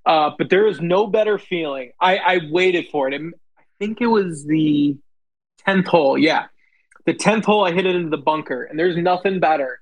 Uh, 0.07 0.31
but 0.39 0.49
there 0.49 0.67
is 0.67 0.81
no 0.81 1.07
better 1.07 1.39
feeling. 1.39 1.93
I, 2.01 2.17
I 2.17 2.41
waited 2.51 2.89
for 2.91 3.09
it. 3.09 3.21
I 3.21 3.63
think 3.79 4.01
it 4.01 4.07
was 4.07 4.47
the 4.47 4.97
tenth 5.67 5.87
hole. 5.87 6.17
Yeah, 6.17 6.47
the 7.07 7.15
tenth 7.15 7.45
hole. 7.45 7.65
I 7.65 7.73
hit 7.73 7.87
it 7.87 7.95
into 7.95 8.11
the 8.11 8.17
bunker, 8.23 8.65
and 8.65 8.79
there's 8.79 8.97
nothing 8.97 9.41
better 9.41 9.81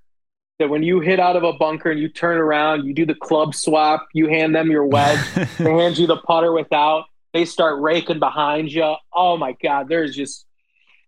that 0.59 0.69
when 0.69 0.83
you 0.83 1.01
hit 1.01 1.19
out 1.19 1.37
of 1.37 1.43
a 1.43 1.55
bunker 1.55 1.91
and 1.91 1.99
you 1.99 2.09
turn 2.09 2.37
around, 2.39 2.85
you 2.85 2.93
do 2.93 3.07
the 3.07 3.15
club 3.15 3.55
swap, 3.55 4.07
you 4.13 4.29
hand 4.29 4.55
them 4.55 4.71
your 4.71 4.85
wedge, 4.85 5.19
they 5.59 5.73
hand 5.73 5.97
you 5.97 6.07
the 6.07 6.19
putter 6.19 6.53
without, 6.53 7.05
they 7.33 7.45
start 7.47 7.81
raking 7.81 8.19
behind 8.19 8.71
you. 8.71 8.95
Oh 9.15 9.37
my 9.39 9.53
god, 9.63 9.89
there's 9.89 10.15
just 10.15 10.45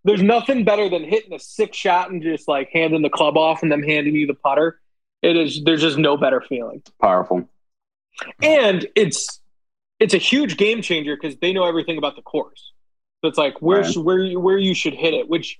there's 0.04 0.22
nothing 0.22 0.64
better 0.64 0.88
than 0.88 1.04
hitting 1.04 1.32
a 1.32 1.38
sick 1.38 1.74
shot 1.74 2.10
and 2.10 2.22
just 2.22 2.48
like 2.48 2.70
handing 2.72 3.02
the 3.02 3.10
club 3.10 3.36
off 3.36 3.62
and 3.62 3.70
them 3.70 3.82
handing 3.82 4.14
you 4.14 4.26
the 4.26 4.34
putter. 4.34 4.80
It 5.20 5.36
is 5.36 5.62
there's 5.64 5.82
just 5.82 5.98
no 5.98 6.16
better 6.16 6.40
feeling. 6.40 6.82
Powerful. 7.00 7.48
And 8.42 8.86
it's 8.96 9.40
it's 10.00 10.14
a 10.14 10.18
huge 10.18 10.56
game 10.56 10.82
changer 10.82 11.14
because 11.16 11.38
they 11.38 11.52
know 11.52 11.64
everything 11.64 11.98
about 11.98 12.16
the 12.16 12.22
course. 12.22 12.72
So 13.20 13.28
it's 13.28 13.38
like 13.38 13.60
where 13.62 13.82
Right. 13.82 13.92
should, 13.92 14.04
where 14.04 14.18
you, 14.18 14.40
where 14.40 14.58
you 14.58 14.74
should 14.74 14.94
hit 14.94 15.14
it, 15.14 15.28
which 15.28 15.58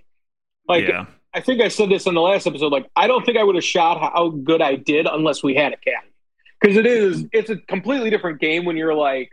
like 0.69 0.87
yeah. 0.88 1.07
I 1.35 1.40
think 1.40 1.62
I 1.62 1.69
said 1.69 1.88
this 1.88 2.07
in 2.07 2.14
the 2.14 2.21
last 2.21 2.47
episode. 2.47 2.73
Like, 2.73 2.87
I 2.95 3.07
don't 3.07 3.25
think 3.25 3.38
I 3.38 3.42
would 3.42 3.54
have 3.54 3.64
shot 3.64 3.99
how 4.00 4.28
good 4.28 4.61
I 4.61 4.76
did 4.76 5.07
unless 5.07 5.42
we 5.42 5.54
had 5.54 5.73
a 5.73 5.76
caddy, 5.78 6.12
because 6.61 6.76
it 6.76 6.85
is 6.87 7.25
it's 7.33 7.49
a 7.50 7.57
completely 7.57 8.11
different 8.11 8.40
game 8.40 8.64
when 8.64 8.76
you're 8.76 8.95
like 8.95 9.33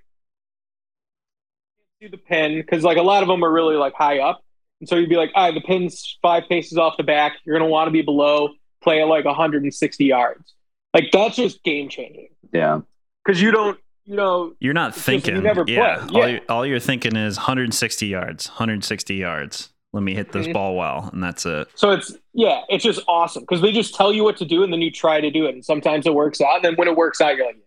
see 2.01 2.07
the 2.07 2.17
pin 2.17 2.55
because 2.62 2.83
like 2.83 2.98
a 2.98 3.01
lot 3.01 3.21
of 3.24 3.27
them 3.27 3.43
are 3.43 3.51
really 3.51 3.75
like 3.75 3.93
high 3.93 4.19
up, 4.19 4.41
and 4.79 4.88
so 4.88 4.95
you'd 4.95 5.09
be 5.09 5.17
like, 5.17 5.31
all 5.36 5.45
right, 5.45 5.53
the 5.53 5.62
pin's 5.62 6.17
five 6.21 6.43
paces 6.48 6.77
off 6.77 6.95
the 6.98 7.03
back. 7.03 7.33
You're 7.45 7.57
gonna 7.57 7.69
want 7.69 7.88
to 7.88 7.91
be 7.91 8.01
below, 8.01 8.50
play 8.81 9.01
at 9.01 9.07
like 9.07 9.25
160 9.25 10.05
yards. 10.05 10.53
Like 10.93 11.05
that's 11.12 11.36
just 11.36 11.63
game 11.63 11.89
changing 11.89 12.29
Yeah. 12.51 12.81
because 13.25 13.41
you 13.41 13.51
don't 13.51 13.77
you 14.05 14.15
know 14.15 14.53
You're 14.59 14.74
not 14.74 14.89
It's 14.89 14.98
just 14.98 15.05
thinking. 15.05 15.36
you 15.36 15.41
never 15.41 15.63
yeah. 15.67 16.05
play. 16.07 16.21
All, 16.21 16.27
Yeah. 16.29 16.33
you, 16.36 16.41
all 16.50 16.65
you're 16.65 16.79
thinking 16.79 17.15
is 17.15 17.38
160 17.38 18.07
yards, 18.07 18.48
160 18.48 19.13
yards. 19.15 19.69
Let 19.91 20.03
me 20.03 20.13
hit 20.13 20.31
this 20.31 20.48
ball 20.48 20.75
well, 20.75 21.10
and 21.12 21.24
that's 21.24 21.46
it. 21.46 21.67
So 21.74 21.91
it's 21.91 22.15
yeah, 22.34 22.62
it's 22.69 22.84
just 22.84 23.01
awesome 23.08 23.41
because 23.41 23.62
they 23.62 23.72
just 23.72 23.96
tell 23.96 24.13
you 24.13 24.24
what 24.24 24.38
to 24.38 24.46
do 24.46 24.63
and 24.63 24.72
then 24.72 24.81
you 24.81 24.91
try 24.91 25.19
to 25.19 25.31
do 25.31 25.46
it, 25.46 25.55
and 25.55 25.65
sometimes 25.65 26.05
it 26.05 26.13
works 26.13 26.41
out, 26.41 26.58
and 26.58 26.65
then 26.65 26.75
when 26.75 26.88
it 26.88 26.96
works 26.96 27.22
out, 27.22 27.36
you're 27.36 27.48
like, 27.48 27.58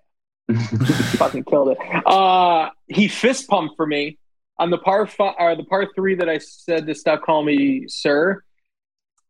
fucking 1.17 1.45
killed 1.45 1.76
it. 1.76 2.07
Uh, 2.07 2.71
he 2.87 3.09
fist 3.09 3.49
pumped 3.49 3.76
for 3.76 3.87
me 3.87 4.19
on 4.59 4.71
the 4.71 4.79
par 4.79 5.07
five 5.07 5.35
or 5.38 5.57
the 5.57 5.64
par 5.64 5.88
three 5.95 6.14
that 6.17 6.29
I 6.29 6.38
said 6.38 6.87
to 6.87 6.95
stop 6.95 7.23
calling 7.23 7.47
me 7.47 7.87
sir. 7.88 8.43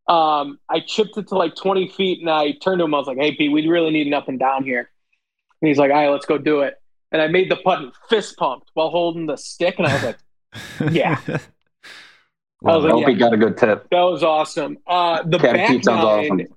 Um, 0.07 0.59
I 0.69 0.81
chipped 0.85 1.17
it 1.17 1.29
to 1.29 1.35
like 1.35 1.55
20 1.55 1.87
feet 1.89 2.19
and 2.19 2.29
I 2.29 2.51
turned 2.51 2.79
to 2.79 2.85
him. 2.85 2.93
I 2.93 2.97
was 2.97 3.07
like, 3.07 3.17
Hey, 3.17 3.35
Pete, 3.35 3.51
we 3.51 3.65
really 3.67 3.91
need 3.91 4.05
an 4.05 4.13
up 4.13 4.27
and 4.27 4.37
down 4.37 4.65
here. 4.65 4.89
And 5.61 5.67
he's 5.67 5.77
like, 5.77 5.91
All 5.91 5.97
right, 5.97 6.09
let's 6.09 6.25
go 6.25 6.37
do 6.37 6.61
it. 6.61 6.75
And 7.11 7.21
I 7.21 7.27
made 7.27 7.49
the 7.49 7.55
putt 7.55 7.79
and 7.79 7.91
fist 8.09 8.37
pumped 8.37 8.69
while 8.73 8.89
holding 8.89 9.27
the 9.27 9.37
stick. 9.37 9.75
And 9.77 9.87
I 9.87 9.93
was 9.93 10.03
like, 10.03 10.17
Yeah. 10.93 11.19
I 12.65 12.75
was 12.75 12.85
I 12.85 12.87
like, 12.87 12.93
hope 12.93 13.01
yeah, 13.01 13.09
he 13.09 13.15
got 13.15 13.33
a 13.33 13.37
good 13.37 13.57
tip. 13.57 13.87
that 13.91 14.01
was 14.01 14.23
awesome. 14.23 14.77
Uh, 14.87 15.21
the 15.23 15.37
Captain 15.37 15.55
back 15.57 15.69
Pete 15.69 15.85
sounds 15.85 16.03
nine, 16.03 16.31
awesome. 16.31 16.55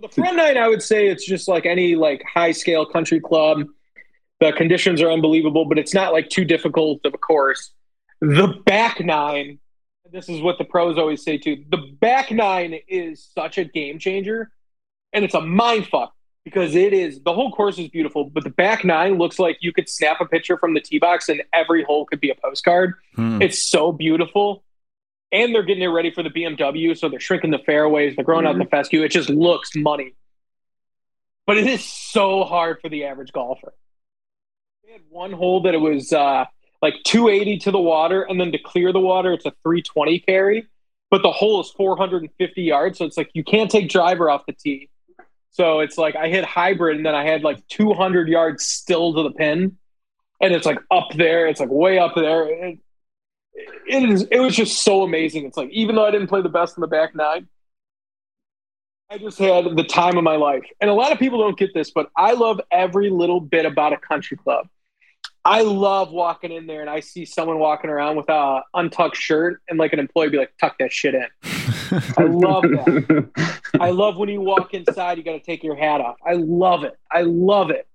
the 0.00 0.08
front 0.08 0.36
nine, 0.36 0.56
I 0.56 0.68
would 0.68 0.82
say 0.82 1.08
it's 1.08 1.26
just 1.26 1.46
like 1.48 1.66
any 1.66 1.94
like 1.94 2.22
high 2.22 2.52
scale 2.52 2.86
country 2.86 3.20
club. 3.20 3.64
The 4.40 4.52
conditions 4.52 5.00
are 5.02 5.10
unbelievable, 5.10 5.64
but 5.66 5.78
it's 5.78 5.94
not 5.94 6.12
like 6.12 6.28
too 6.28 6.44
difficult 6.44 7.00
of 7.04 7.14
a 7.14 7.18
course. 7.18 7.72
The 8.20 8.60
back 8.64 9.00
nine, 9.00 9.58
this 10.10 10.28
is 10.28 10.40
what 10.40 10.58
the 10.58 10.64
pros 10.64 10.96
always 10.98 11.22
say 11.22 11.38
too. 11.38 11.64
The 11.70 11.78
back 12.00 12.30
nine 12.30 12.78
is 12.88 13.28
such 13.34 13.58
a 13.58 13.64
game 13.64 13.98
changer, 13.98 14.50
and 15.12 15.24
it's 15.24 15.34
a 15.34 15.40
mind 15.40 15.86
fuck 15.86 16.14
because 16.44 16.74
it 16.74 16.92
is 16.92 17.20
the 17.22 17.32
whole 17.32 17.52
course 17.52 17.78
is 17.78 17.88
beautiful, 17.88 18.24
but 18.24 18.44
the 18.44 18.50
back 18.50 18.84
nine 18.84 19.18
looks 19.18 19.38
like 19.38 19.58
you 19.60 19.72
could 19.72 19.88
snap 19.88 20.20
a 20.20 20.26
picture 20.26 20.56
from 20.58 20.74
the 20.74 20.80
tee 20.80 20.98
box 20.98 21.28
and 21.28 21.42
every 21.52 21.82
hole 21.82 22.04
could 22.04 22.20
be 22.20 22.30
a 22.30 22.34
postcard. 22.34 22.94
Hmm. 23.16 23.40
It's 23.40 23.62
so 23.62 23.92
beautiful. 23.92 24.62
And 25.34 25.52
they're 25.52 25.64
getting 25.64 25.82
it 25.82 25.88
ready 25.88 26.12
for 26.12 26.22
the 26.22 26.30
BMW, 26.30 26.96
so 26.96 27.08
they're 27.08 27.18
shrinking 27.18 27.50
the 27.50 27.58
fairways, 27.58 28.14
they're 28.14 28.24
growing 28.24 28.46
out 28.46 28.56
the 28.56 28.66
fescue. 28.66 29.02
It 29.02 29.10
just 29.10 29.28
looks 29.28 29.74
money. 29.74 30.14
But 31.44 31.58
it 31.58 31.66
is 31.66 31.84
so 31.84 32.44
hard 32.44 32.80
for 32.80 32.88
the 32.88 33.04
average 33.04 33.32
golfer. 33.32 33.74
They 34.84 34.92
had 34.92 35.02
one 35.10 35.32
hole 35.32 35.62
that 35.62 35.74
it 35.74 35.78
was 35.78 36.12
uh, 36.12 36.44
like 36.80 36.94
280 37.02 37.58
to 37.58 37.72
the 37.72 37.80
water, 37.80 38.22
and 38.22 38.40
then 38.40 38.52
to 38.52 38.58
clear 38.58 38.92
the 38.92 39.00
water, 39.00 39.32
it's 39.32 39.44
a 39.44 39.50
320 39.64 40.20
carry. 40.20 40.68
But 41.10 41.22
the 41.22 41.32
hole 41.32 41.60
is 41.60 41.70
450 41.70 42.62
yards, 42.62 42.98
so 42.98 43.04
it's 43.04 43.16
like 43.16 43.30
you 43.34 43.42
can't 43.42 43.70
take 43.70 43.88
driver 43.88 44.30
off 44.30 44.46
the 44.46 44.52
tee. 44.52 44.88
So 45.50 45.80
it's 45.80 45.98
like 45.98 46.14
I 46.14 46.28
hit 46.28 46.44
hybrid, 46.44 46.96
and 46.96 47.04
then 47.04 47.14
I 47.16 47.24
had 47.24 47.42
like 47.42 47.66
200 47.68 48.28
yards 48.28 48.64
still 48.64 49.14
to 49.14 49.24
the 49.24 49.32
pin, 49.32 49.78
and 50.40 50.54
it's 50.54 50.66
like 50.66 50.78
up 50.92 51.08
there. 51.16 51.48
It's 51.48 51.58
like 51.58 51.70
way 51.70 51.98
up 51.98 52.14
there. 52.14 52.46
It, 52.46 52.78
it 53.54 54.10
is. 54.10 54.26
It 54.30 54.40
was 54.40 54.54
just 54.54 54.82
so 54.82 55.02
amazing. 55.02 55.46
It's 55.46 55.56
like 55.56 55.70
even 55.70 55.96
though 55.96 56.04
I 56.04 56.10
didn't 56.10 56.28
play 56.28 56.42
the 56.42 56.48
best 56.48 56.76
in 56.76 56.80
the 56.80 56.86
back 56.86 57.14
nine, 57.14 57.48
I 59.10 59.18
just 59.18 59.38
had 59.38 59.76
the 59.76 59.84
time 59.84 60.16
of 60.16 60.24
my 60.24 60.36
life. 60.36 60.64
And 60.80 60.90
a 60.90 60.94
lot 60.94 61.12
of 61.12 61.18
people 61.18 61.38
don't 61.38 61.58
get 61.58 61.74
this, 61.74 61.90
but 61.90 62.10
I 62.16 62.32
love 62.32 62.60
every 62.70 63.10
little 63.10 63.40
bit 63.40 63.66
about 63.66 63.92
a 63.92 63.96
country 63.96 64.36
club. 64.36 64.66
I 65.44 65.60
love 65.60 66.10
walking 66.10 66.50
in 66.50 66.66
there 66.66 66.80
and 66.80 66.88
I 66.88 67.00
see 67.00 67.26
someone 67.26 67.58
walking 67.58 67.90
around 67.90 68.16
with 68.16 68.30
a 68.30 68.62
untucked 68.72 69.16
shirt 69.16 69.60
and 69.68 69.78
like 69.78 69.92
an 69.92 69.98
employee 69.98 70.30
be 70.30 70.38
like, 70.38 70.54
tuck 70.58 70.76
that 70.78 70.90
shit 70.90 71.14
in. 71.14 71.26
I 72.16 72.24
love 72.24 72.62
that. 72.62 73.60
I 73.78 73.90
love 73.90 74.16
when 74.16 74.30
you 74.30 74.40
walk 74.40 74.72
inside, 74.72 75.18
you 75.18 75.24
got 75.24 75.32
to 75.32 75.40
take 75.40 75.62
your 75.62 75.76
hat 75.76 76.00
off. 76.00 76.16
I 76.26 76.32
love 76.32 76.82
it. 76.84 76.98
I 77.12 77.22
love 77.22 77.70
it. 77.70 77.86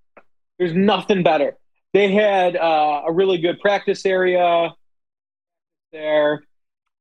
There's 0.59 0.73
nothing 0.73 1.23
better. 1.23 1.57
They 1.93 2.11
had 2.13 2.55
uh, 2.55 3.01
a 3.07 3.11
really 3.11 3.39
good 3.39 3.59
practice 3.59 4.05
area 4.05 4.75
there 5.91 6.43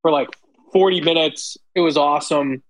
for 0.03 0.11
like 0.11 0.29
40 0.73 1.01
minutes. 1.01 1.57
It 1.75 1.81
was 1.81 1.97
awesome. 1.97 2.63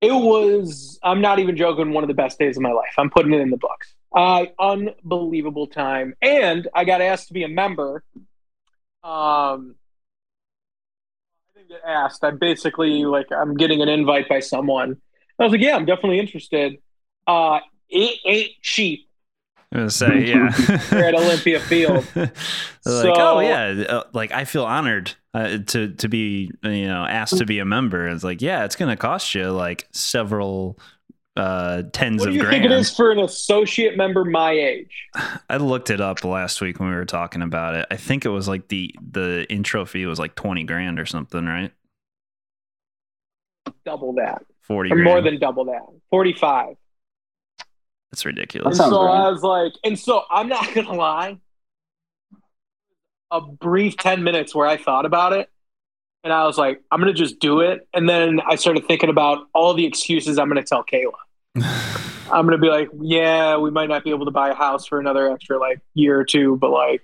It 0.00 0.12
was, 0.12 0.98
I'm 1.02 1.20
not 1.20 1.38
even 1.38 1.56
joking, 1.56 1.92
one 1.92 2.04
of 2.04 2.08
the 2.08 2.14
best 2.14 2.38
days 2.38 2.56
of 2.56 2.62
my 2.62 2.72
life. 2.72 2.92
I'm 2.98 3.10
putting 3.10 3.32
it 3.32 3.40
in 3.40 3.50
the 3.50 3.56
books. 3.56 3.94
Uh, 4.14 4.46
unbelievable 4.58 5.66
time. 5.66 6.14
And 6.20 6.68
I 6.74 6.84
got 6.84 7.00
asked 7.00 7.28
to 7.28 7.34
be 7.34 7.42
a 7.42 7.48
member. 7.48 8.04
Um, 9.02 9.76
I 11.54 11.58
didn't 11.58 11.68
get 11.70 11.80
asked. 11.86 12.22
I 12.22 12.32
basically, 12.32 13.04
like, 13.04 13.26
I'm 13.32 13.54
getting 13.54 13.80
an 13.80 13.88
invite 13.88 14.28
by 14.28 14.40
someone. 14.40 14.98
I 15.38 15.44
was 15.44 15.52
like, 15.52 15.62
yeah, 15.62 15.74
I'm 15.74 15.86
definitely 15.86 16.20
interested. 16.20 16.78
Uh, 17.26 17.60
it 17.88 18.18
ain't 18.26 18.52
cheap. 18.60 19.08
I 19.74 19.82
was 19.82 19.98
gonna 20.00 20.12
say, 20.20 20.26
yeah. 20.28 20.78
We're 20.92 21.04
at 21.08 21.14
Olympia 21.14 21.58
Field. 21.60 22.04
They're 22.14 22.24
like, 22.26 22.36
So- 22.84 23.12
oh 23.16 23.40
yeah, 23.40 23.84
uh, 23.88 24.04
like 24.12 24.30
I 24.32 24.44
feel 24.44 24.64
honored 24.64 25.12
uh, 25.34 25.58
to 25.66 25.92
to 25.94 26.08
be 26.08 26.50
you 26.62 26.86
know 26.86 27.04
asked 27.04 27.38
to 27.38 27.44
be 27.44 27.58
a 27.58 27.64
member. 27.64 28.06
It's 28.08 28.22
like, 28.24 28.40
yeah, 28.40 28.64
it's 28.64 28.76
gonna 28.76 28.96
cost 28.96 29.34
you 29.34 29.50
like 29.50 29.88
several 29.92 30.78
uh 31.36 31.82
tens 31.92 32.20
What 32.20 32.28
of 32.28 32.32
do 32.34 32.36
you 32.38 32.44
grand. 32.44 32.62
think 32.62 32.72
it 32.72 32.78
is 32.78 32.94
for 32.94 33.10
an 33.10 33.18
associate 33.18 33.96
member 33.96 34.24
my 34.24 34.52
age? 34.52 34.92
I 35.50 35.56
looked 35.56 35.90
it 35.90 36.00
up 36.00 36.22
last 36.22 36.60
week 36.60 36.78
when 36.78 36.88
we 36.90 36.94
were 36.94 37.04
talking 37.04 37.42
about 37.42 37.74
it. 37.74 37.86
I 37.90 37.96
think 37.96 38.24
it 38.24 38.28
was 38.28 38.46
like 38.46 38.68
the 38.68 38.94
the 39.10 39.44
intro 39.50 39.84
fee 39.84 40.06
was 40.06 40.20
like 40.20 40.36
twenty 40.36 40.62
grand 40.62 41.00
or 41.00 41.06
something, 41.06 41.44
right? 41.44 41.72
Double 43.84 44.12
that. 44.14 44.44
Forty 44.62 44.90
Or 44.90 44.94
grand. 44.94 45.04
more 45.04 45.20
than 45.20 45.38
double 45.38 45.64
that. 45.66 45.82
45. 46.10 46.76
That's 48.14 48.24
ridiculous. 48.24 48.78
And 48.78 48.90
so 48.90 49.06
right. 49.06 49.26
I 49.26 49.28
was 49.28 49.42
like, 49.42 49.72
and 49.82 49.98
so 49.98 50.22
I'm 50.30 50.48
not 50.48 50.72
going 50.72 50.86
to 50.86 50.92
lie. 50.92 51.40
A 53.32 53.40
brief 53.40 53.96
10 53.96 54.22
minutes 54.22 54.54
where 54.54 54.68
I 54.68 54.76
thought 54.76 55.04
about 55.04 55.32
it. 55.32 55.50
And 56.22 56.32
I 56.32 56.46
was 56.46 56.56
like, 56.56 56.80
I'm 56.92 57.00
going 57.00 57.12
to 57.12 57.18
just 57.18 57.40
do 57.40 57.58
it. 57.58 57.88
And 57.92 58.08
then 58.08 58.40
I 58.48 58.54
started 58.54 58.86
thinking 58.86 59.10
about 59.10 59.48
all 59.52 59.74
the 59.74 59.84
excuses 59.84 60.38
I'm 60.38 60.48
going 60.48 60.62
to 60.62 60.68
tell 60.68 60.84
Kayla. 60.84 61.10
I'm 62.30 62.46
going 62.46 62.52
to 62.52 62.58
be 62.58 62.68
like, 62.68 62.88
yeah, 63.00 63.56
we 63.56 63.72
might 63.72 63.88
not 63.88 64.04
be 64.04 64.10
able 64.10 64.26
to 64.26 64.30
buy 64.30 64.50
a 64.50 64.54
house 64.54 64.86
for 64.86 65.00
another 65.00 65.28
extra 65.28 65.58
like 65.58 65.80
year 65.94 66.16
or 66.16 66.24
two, 66.24 66.56
but 66.56 66.70
like 66.70 67.02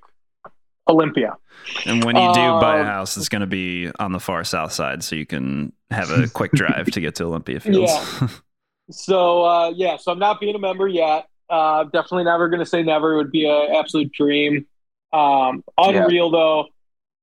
Olympia. 0.89 1.39
And 1.87 2.05
when 2.05 2.15
you 2.15 2.33
do 2.33 2.41
buy 2.61 2.77
a 2.77 2.83
Um, 2.83 2.87
house, 2.87 3.17
it's 3.17 3.29
going 3.29 3.41
to 3.41 3.49
be 3.49 3.91
on 3.99 4.13
the 4.13 4.21
far 4.21 4.45
south 4.45 4.73
side, 4.73 5.03
so 5.03 5.17
you 5.17 5.27
can 5.27 5.73
have 5.91 6.11
a 6.13 6.29
quick 6.29 6.53
drive 6.53 6.87
to 6.93 7.01
get 7.01 7.17
to 7.17 7.25
Olympia 7.25 7.59
Fields. 7.59 7.91
Yeah. 7.91 8.29
So 8.91 9.45
uh, 9.45 9.71
yeah, 9.71 9.97
so 9.97 10.13
I'm 10.13 10.19
not 10.19 10.41
being 10.41 10.55
a 10.55 10.59
member 10.59 10.89
yet. 10.89 11.27
Uh, 11.49 11.85
definitely 11.85 12.25
never 12.25 12.49
going 12.49 12.61
to 12.61 12.67
say 12.67 12.83
never. 12.83 13.15
It 13.15 13.17
would 13.17 13.33
be 13.33 13.49
an 13.49 13.75
absolute 13.75 14.13
dream. 14.13 14.67
Um, 15.13 15.65
unreal 15.77 16.31
though. 16.31 16.67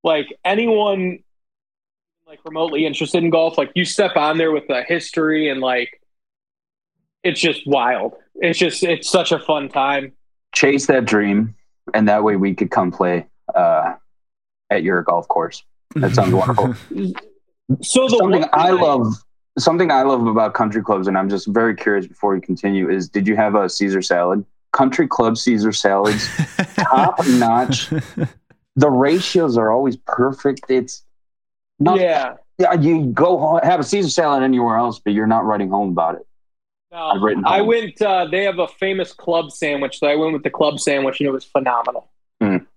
Like 0.04 0.28
anyone 0.44 1.20
like 2.26 2.40
remotely 2.46 2.86
interested 2.86 3.24
in 3.24 3.30
golf, 3.30 3.58
like 3.58 3.72
you 3.76 3.86
step 3.86 4.16
on 4.18 4.38
there 4.38 4.52
with 4.52 4.70
a 4.70 4.84
history 4.84 5.50
and 5.50 5.62
like 5.62 6.02
it's 7.24 7.40
just 7.40 7.66
wild. 7.66 8.14
It's 8.36 8.60
just 8.60 8.84
it's 8.84 9.10
such 9.10 9.32
a 9.32 9.40
fun 9.40 9.70
time. 9.70 10.14
Chase 10.54 10.88
that 10.88 11.06
dream, 11.06 11.56
and 11.94 12.08
that 12.08 12.24
way 12.24 12.36
we 12.36 12.54
could 12.54 12.72
come 12.72 12.92
play 12.92 13.28
uh, 13.54 13.94
at 14.70 14.84
your 14.84 15.02
golf 15.04 15.28
course. 15.28 15.64
That 15.96 16.16
sounds 16.16 16.34
wonderful. 16.34 16.76
So 17.82 18.08
the 18.08 18.18
something 18.18 18.46
I 18.54 18.70
love, 18.70 19.14
something 19.58 19.92
I 19.92 20.04
love 20.04 20.26
about 20.28 20.54
country 20.54 20.84
clubs, 20.84 21.08
and 21.08 21.18
I'm 21.18 21.30
just 21.30 21.48
very 21.48 21.76
curious 21.76 22.08
before 22.08 22.34
we 22.34 22.42
continue, 22.42 22.90
is 22.90 23.10
did 23.10 23.28
you 23.28 23.36
have 23.36 23.56
a 23.56 23.70
Caesar 23.70 24.02
salad? 24.02 24.46
Country 24.72 25.08
club 25.08 25.38
Caesar 25.38 25.72
salads, 25.72 26.28
top 26.76 27.26
notch. 27.28 27.90
The 28.76 28.90
ratios 28.90 29.58
are 29.58 29.72
always 29.72 29.98
perfect. 29.98 30.66
It's 30.70 31.04
not, 31.80 32.00
yeah. 32.00 32.36
yeah. 32.60 32.74
You 32.74 33.08
go 33.08 33.38
home, 33.40 33.60
have 33.64 33.80
a 33.80 33.84
Caesar 33.84 34.10
salad 34.10 34.44
anywhere 34.44 34.78
else, 34.78 35.00
but 35.00 35.14
you're 35.14 35.28
not 35.28 35.46
writing 35.46 35.70
home 35.70 35.90
about 35.90 36.16
it. 36.16 36.28
No, 36.92 36.98
I've 36.98 37.22
written 37.22 37.44
I 37.46 37.62
went. 37.62 38.02
Uh, 38.02 38.26
they 38.26 38.44
have 38.44 38.60
a 38.60 38.68
famous 38.68 39.14
club 39.14 39.52
sandwich, 39.52 40.00
so 40.00 40.08
I 40.08 40.16
went 40.16 40.34
with 40.34 40.44
the 40.44 40.50
club 40.50 40.80
sandwich, 40.80 41.20
and 41.20 41.28
it 41.28 41.32
was 41.32 41.44
phenomenal. 41.44 42.10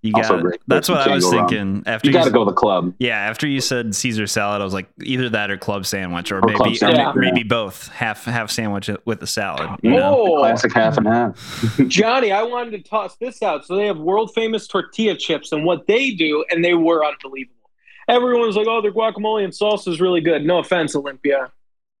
You 0.03 0.13
Also 0.15 0.33
got. 0.35 0.41
great. 0.41 0.59
That's 0.67 0.89
what 0.89 1.07
I 1.07 1.13
was 1.13 1.23
go 1.25 1.37
wrong. 1.37 1.47
thinking. 1.47 1.83
After 1.85 2.07
You 2.07 2.11
you, 2.13 2.17
got 2.19 2.25
to 2.25 2.31
go 2.31 2.43
to 2.43 2.49
the 2.49 2.55
club. 2.55 2.93
yeah, 2.97 3.17
after 3.19 3.45
you 3.47 3.61
said 3.61 3.93
Caesar 3.93 4.25
salad, 4.25 4.59
I 4.59 4.63
was 4.63 4.73
like 4.73 4.89
either 5.03 5.29
that 5.29 5.51
or 5.51 5.57
club 5.57 5.85
sandwich, 5.85 6.31
or, 6.31 6.39
Or 6.39 6.47
maybe 6.47 6.73
sandwich, 6.75 6.97
Yeah. 6.97 7.11
maybe 7.15 7.43
both 7.43 7.87
half 7.89 8.25
half 8.25 8.49
sandwich 8.49 8.89
with 9.05 9.19
the 9.19 9.27
salad. 9.27 9.69
You 9.83 9.91
know? 9.91 10.17
Oh, 10.17 10.37
Classic 10.39 10.73
half 10.73 10.97
and 10.97 11.05
half. 11.07 11.79
Johnny, 11.87 12.31
I 12.31 12.41
wanted 12.41 12.71
to 12.71 12.79
toss 12.89 13.15
this 13.17 13.43
out. 13.43 13.65
So 13.67 13.75
they 13.75 13.85
have 13.85 13.99
world 13.99 14.31
famous 14.33 14.65
tortilla 14.67 15.15
chips, 15.15 15.51
and 15.51 15.65
what 15.65 15.85
they 15.85 16.09
do, 16.11 16.43
and 16.49 16.65
they 16.65 16.73
were 16.73 17.05
unbelievable. 17.05 17.69
Everyone's 18.07 18.55
like, 18.55 18.65
"Oh, 18.67 18.81
their 18.81 18.91
guacamole 18.91 19.43
and 19.43 19.53
salsa 19.53 19.89
is 19.89 20.01
really 20.01 20.21
good." 20.21 20.43
No 20.43 20.57
offense, 20.57 20.95
Olympia. 20.95 21.51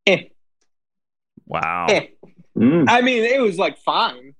Eh, 0.07 0.23
Wow. 1.45 1.85
eh. 1.89 2.07
Mm, 2.57 2.85
I 2.89 3.01
mean, 3.01 3.23
it 3.23 3.39
was 3.41 3.57
like 3.59 3.77
fine. 3.77 4.33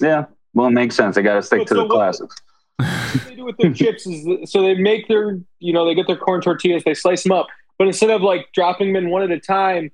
yeah. 0.00 0.24
Well, 0.54 0.68
it 0.68 0.70
makes 0.72 0.94
sense. 0.94 1.16
They 1.16 1.22
got 1.22 1.34
to 1.34 1.42
stick 1.42 1.60
But 1.60 1.68
to 1.68 1.74
so 1.74 1.74
the 1.80 1.82
what- 1.86 1.90
classics. 1.94 2.36
What 2.36 2.43
they 2.78 3.34
do 3.36 3.44
with 3.44 3.56
their 3.58 3.72
chips 3.72 4.06
is 4.06 4.50
so 4.50 4.62
they 4.62 4.74
make 4.74 5.06
their, 5.08 5.38
you 5.60 5.72
know, 5.72 5.84
they 5.86 5.94
get 5.94 6.06
their 6.06 6.16
corn 6.16 6.40
tortillas, 6.40 6.82
they 6.84 6.94
slice 6.94 7.22
them 7.22 7.32
up, 7.32 7.46
but 7.78 7.86
instead 7.86 8.10
of 8.10 8.22
like 8.22 8.48
dropping 8.52 8.92
them 8.92 9.04
in 9.04 9.10
one 9.10 9.22
at 9.22 9.30
a 9.30 9.40
time, 9.40 9.90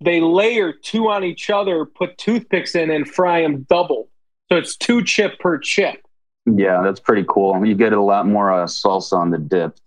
they 0.00 0.20
layer 0.20 0.72
two 0.72 1.08
on 1.08 1.24
each 1.24 1.48
other, 1.50 1.84
put 1.86 2.18
toothpicks 2.18 2.74
in, 2.74 2.90
and 2.90 3.08
fry 3.08 3.42
them 3.42 3.66
double. 3.70 4.08
So 4.50 4.58
it's 4.58 4.76
two 4.76 5.02
chip 5.02 5.38
per 5.38 5.58
chip. 5.58 6.00
Yeah, 6.44 6.82
that's 6.82 7.00
pretty 7.00 7.24
cool. 7.28 7.64
You 7.66 7.74
get 7.74 7.92
a 7.92 8.00
lot 8.00 8.26
more 8.26 8.52
uh, 8.52 8.66
salsa 8.66 9.14
on 9.14 9.30
the 9.30 9.38
dip, 9.38 9.78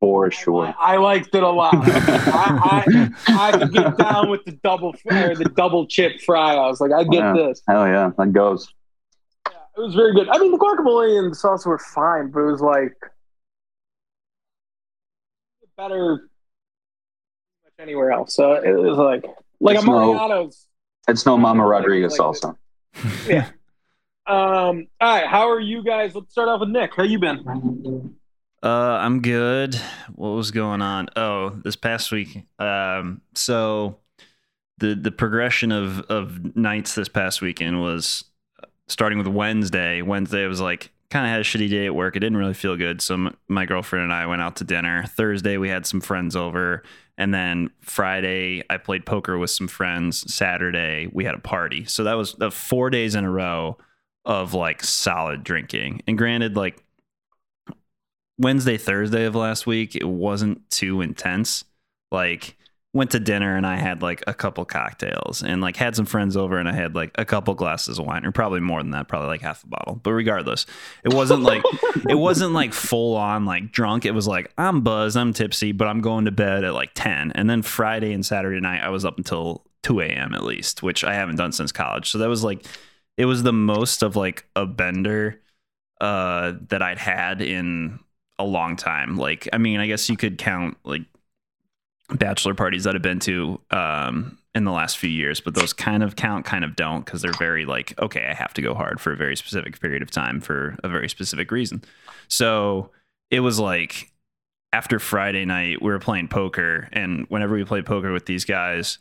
for 0.00 0.30
sure. 0.30 0.74
I, 0.78 0.94
I 0.94 0.96
liked 0.98 1.34
it 1.34 1.42
a 1.42 1.48
lot. 1.48 1.74
I, 1.74 3.08
I, 3.28 3.48
I 3.48 3.58
could 3.58 3.72
get 3.72 3.96
down 3.96 4.28
with 4.28 4.44
the 4.44 4.52
double 4.62 4.94
or 5.10 5.34
the 5.36 5.50
double 5.56 5.86
chip 5.86 6.20
fry. 6.20 6.54
I 6.54 6.66
was 6.68 6.80
like, 6.80 6.90
I 6.92 7.04
get 7.04 7.14
Yeah. 7.20 7.32
this. 7.32 7.62
Hell 7.68 7.86
yeah, 7.86 8.10
that 8.18 8.32
goes. 8.32 8.68
It 9.76 9.80
was 9.80 9.94
very 9.94 10.12
good. 10.14 10.28
I 10.28 10.38
mean, 10.38 10.50
the 10.52 10.58
guacamole 10.58 11.18
and 11.18 11.32
the 11.32 11.36
salsa 11.36 11.66
were 11.66 11.78
fine, 11.78 12.30
but 12.30 12.40
it 12.40 12.52
was 12.52 12.60
like 12.60 12.92
better 15.76 16.28
much 17.64 17.72
anywhere 17.78 18.12
else. 18.12 18.34
So 18.34 18.52
it 18.54 18.72
was 18.72 18.98
like 18.98 19.24
like 19.60 19.76
It's 19.76 19.84
a 19.84 19.86
no- 19.86 20.50
It's 21.08 21.26
no 21.26 21.36
Mama 21.38 21.66
Rodriguez 21.66 22.18
Like- 22.18 22.36
salsa. 22.36 22.56
Um, 24.24 24.86
all 25.00 25.16
right, 25.18 25.26
how 25.26 25.50
are 25.50 25.58
you 25.60 25.82
guys? 25.82 26.14
Let's 26.14 26.30
start 26.30 26.48
off 26.48 26.60
with 26.60 26.68
Nick. 26.68 26.92
How 26.94 27.02
you 27.02 27.18
been? 27.18 28.14
Uh, 28.62 28.68
I'm 28.68 29.20
good. 29.20 29.74
What 30.14 30.28
was 30.30 30.52
going 30.52 30.80
on? 30.80 31.08
Oh, 31.16 31.50
this 31.64 31.74
past 31.74 32.12
week. 32.12 32.46
Um, 32.60 33.20
so 33.34 33.98
the 34.78 34.94
the 34.94 35.10
progression 35.10 35.72
of 35.72 36.02
of 36.02 36.54
nights 36.54 36.94
this 36.94 37.08
past 37.08 37.42
weekend 37.42 37.80
was 37.82 38.24
starting 38.92 39.18
with 39.18 39.26
Wednesday. 39.26 40.02
Wednesday 40.02 40.46
was 40.46 40.60
like 40.60 40.92
kind 41.10 41.26
of 41.26 41.30
had 41.30 41.40
a 41.40 41.44
shitty 41.44 41.68
day 41.68 41.86
at 41.86 41.94
work. 41.94 42.16
It 42.16 42.20
didn't 42.20 42.38
really 42.38 42.54
feel 42.54 42.76
good. 42.76 43.00
So 43.00 43.14
m- 43.14 43.36
my 43.48 43.66
girlfriend 43.66 44.04
and 44.04 44.12
I 44.12 44.26
went 44.26 44.42
out 44.42 44.56
to 44.56 44.64
dinner. 44.64 45.04
Thursday 45.04 45.56
we 45.56 45.68
had 45.68 45.86
some 45.86 46.00
friends 46.00 46.36
over, 46.36 46.82
and 47.18 47.34
then 47.34 47.70
Friday 47.80 48.62
I 48.70 48.76
played 48.76 49.04
poker 49.04 49.38
with 49.38 49.50
some 49.50 49.68
friends. 49.68 50.32
Saturday 50.32 51.08
we 51.12 51.24
had 51.24 51.34
a 51.34 51.40
party. 51.40 51.84
So 51.84 52.04
that 52.04 52.14
was 52.14 52.34
the 52.34 52.50
four 52.50 52.90
days 52.90 53.14
in 53.14 53.24
a 53.24 53.30
row 53.30 53.78
of 54.24 54.54
like 54.54 54.84
solid 54.84 55.42
drinking. 55.42 56.02
And 56.06 56.16
granted, 56.16 56.56
like 56.56 56.82
Wednesday, 58.38 58.76
Thursday 58.76 59.24
of 59.24 59.34
last 59.34 59.66
week, 59.66 59.96
it 59.96 60.08
wasn't 60.08 60.68
too 60.70 61.00
intense. 61.00 61.64
Like 62.10 62.56
went 62.94 63.10
to 63.12 63.20
dinner 63.20 63.56
and 63.56 63.66
I 63.66 63.76
had 63.76 64.02
like 64.02 64.22
a 64.26 64.34
couple 64.34 64.64
cocktails 64.66 65.42
and 65.42 65.62
like 65.62 65.76
had 65.76 65.96
some 65.96 66.04
friends 66.04 66.36
over 66.36 66.58
and 66.58 66.68
I 66.68 66.72
had 66.72 66.94
like 66.94 67.10
a 67.14 67.24
couple 67.24 67.54
glasses 67.54 67.98
of 67.98 68.04
wine 68.04 68.26
or 68.26 68.32
probably 68.32 68.60
more 68.60 68.82
than 68.82 68.90
that, 68.90 69.08
probably 69.08 69.28
like 69.28 69.40
half 69.40 69.64
a 69.64 69.66
bottle. 69.66 69.94
But 70.02 70.12
regardless, 70.12 70.66
it 71.02 71.14
wasn't 71.14 71.42
like 71.42 71.62
it 72.08 72.16
wasn't 72.16 72.52
like 72.52 72.74
full 72.74 73.16
on 73.16 73.46
like 73.46 73.72
drunk. 73.72 74.04
It 74.04 74.10
was 74.10 74.28
like 74.28 74.52
I'm 74.58 74.82
buzzed, 74.82 75.16
I'm 75.16 75.32
tipsy, 75.32 75.72
but 75.72 75.88
I'm 75.88 76.02
going 76.02 76.26
to 76.26 76.32
bed 76.32 76.64
at 76.64 76.74
like 76.74 76.90
10. 76.94 77.32
And 77.32 77.48
then 77.48 77.62
Friday 77.62 78.12
and 78.12 78.26
Saturday 78.26 78.60
night 78.60 78.82
I 78.82 78.90
was 78.90 79.06
up 79.06 79.16
until 79.16 79.64
2 79.84 80.00
a.m. 80.00 80.34
at 80.34 80.42
least, 80.42 80.82
which 80.82 81.02
I 81.02 81.14
haven't 81.14 81.36
done 81.36 81.52
since 81.52 81.72
college. 81.72 82.10
So 82.10 82.18
that 82.18 82.28
was 82.28 82.44
like 82.44 82.66
it 83.16 83.24
was 83.24 83.42
the 83.42 83.54
most 83.54 84.02
of 84.02 84.16
like 84.16 84.46
a 84.54 84.66
bender 84.66 85.40
uh 86.02 86.54
that 86.68 86.82
I'd 86.82 86.98
had 86.98 87.40
in 87.40 88.00
a 88.38 88.44
long 88.44 88.76
time. 88.76 89.16
Like, 89.16 89.48
I 89.52 89.58
mean, 89.58 89.80
I 89.80 89.86
guess 89.86 90.10
you 90.10 90.16
could 90.18 90.36
count 90.36 90.76
like 90.84 91.02
bachelor 92.10 92.54
parties 92.54 92.84
that 92.84 92.94
I've 92.94 93.02
been 93.02 93.20
to 93.20 93.60
um, 93.70 94.38
in 94.54 94.64
the 94.64 94.72
last 94.72 94.98
few 94.98 95.10
years, 95.10 95.40
but 95.40 95.54
those 95.54 95.72
kind 95.72 96.02
of 96.02 96.16
count, 96.16 96.44
kind 96.44 96.64
of 96.64 96.76
don't, 96.76 97.04
because 97.04 97.22
they're 97.22 97.32
very 97.32 97.64
like, 97.64 97.98
okay, 97.98 98.26
I 98.28 98.34
have 98.34 98.52
to 98.54 98.62
go 98.62 98.74
hard 98.74 99.00
for 99.00 99.12
a 99.12 99.16
very 99.16 99.36
specific 99.36 99.80
period 99.80 100.02
of 100.02 100.10
time 100.10 100.40
for 100.40 100.76
a 100.84 100.88
very 100.88 101.08
specific 101.08 101.50
reason. 101.50 101.82
So 102.28 102.90
it 103.30 103.40
was 103.40 103.58
like 103.58 104.10
after 104.72 104.98
Friday 104.98 105.44
night, 105.44 105.80
we 105.82 105.90
were 105.90 105.98
playing 105.98 106.28
poker, 106.28 106.88
and 106.92 107.26
whenever 107.28 107.54
we 107.54 107.64
played 107.64 107.86
poker 107.86 108.12
with 108.12 108.26
these 108.26 108.44
guys, 108.44 108.98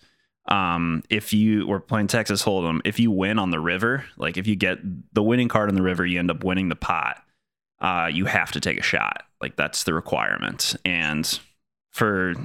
um, 0.48 1.04
if 1.10 1.34
you 1.34 1.68
were 1.68 1.80
playing 1.80 2.08
Texas 2.08 2.44
Hold'em, 2.44 2.82
if 2.84 3.00
you 3.00 3.12
win 3.12 3.40
on 3.40 3.52
the 3.52 3.60
river, 3.60 4.06
like 4.18 4.38
if 4.38 4.48
you 4.48 4.56
get 4.56 4.80
the 5.14 5.24
winning 5.24 5.48
card 5.48 5.70
on 5.70 5.76
the 5.76 5.82
river, 5.82 6.06
you 6.06 6.20
end 6.20 6.32
up 6.32 6.44
winning 6.44 6.70
the 6.70 6.76
pot. 6.76 7.24
Uh, 7.80 8.10
you 8.12 8.26
have 8.26 8.52
to 8.52 8.60
take 8.60 8.80
a 8.80 8.84
shot. 8.84 9.24
Like 9.42 9.56
that's 9.56 9.84
the 9.84 9.94
requirement. 9.94 10.76
And 10.84 11.40
for 11.92 12.36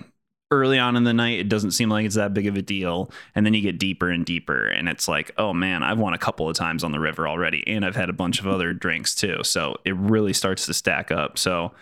early 0.50 0.78
on 0.78 0.96
in 0.96 1.04
the 1.04 1.12
night, 1.12 1.40
it 1.40 1.48
doesn't 1.48 1.72
seem 1.72 1.88
like 1.88 2.06
it's 2.06 2.14
that 2.14 2.34
big 2.34 2.46
of 2.46 2.56
a 2.56 2.62
deal. 2.62 3.10
And 3.34 3.44
then 3.44 3.54
you 3.54 3.60
get 3.60 3.78
deeper 3.78 4.10
and 4.10 4.24
deeper, 4.24 4.66
and 4.66 4.88
it's 4.88 5.08
like, 5.08 5.32
oh 5.38 5.52
man, 5.52 5.82
I've 5.82 5.98
won 5.98 6.14
a 6.14 6.18
couple 6.18 6.48
of 6.48 6.56
times 6.56 6.84
on 6.84 6.92
the 6.92 7.00
river 7.00 7.26
already, 7.28 7.64
and 7.66 7.84
I've 7.84 7.96
had 7.96 8.08
a 8.08 8.14
bunch 8.14 8.40
of 8.40 8.46
other 8.46 8.72
drinks 8.72 9.14
too. 9.14 9.38
So 9.42 9.76
it 9.84 9.96
really 9.96 10.32
starts 10.32 10.66
to 10.66 10.74
stack 10.74 11.10
up. 11.10 11.38
So 11.38 11.72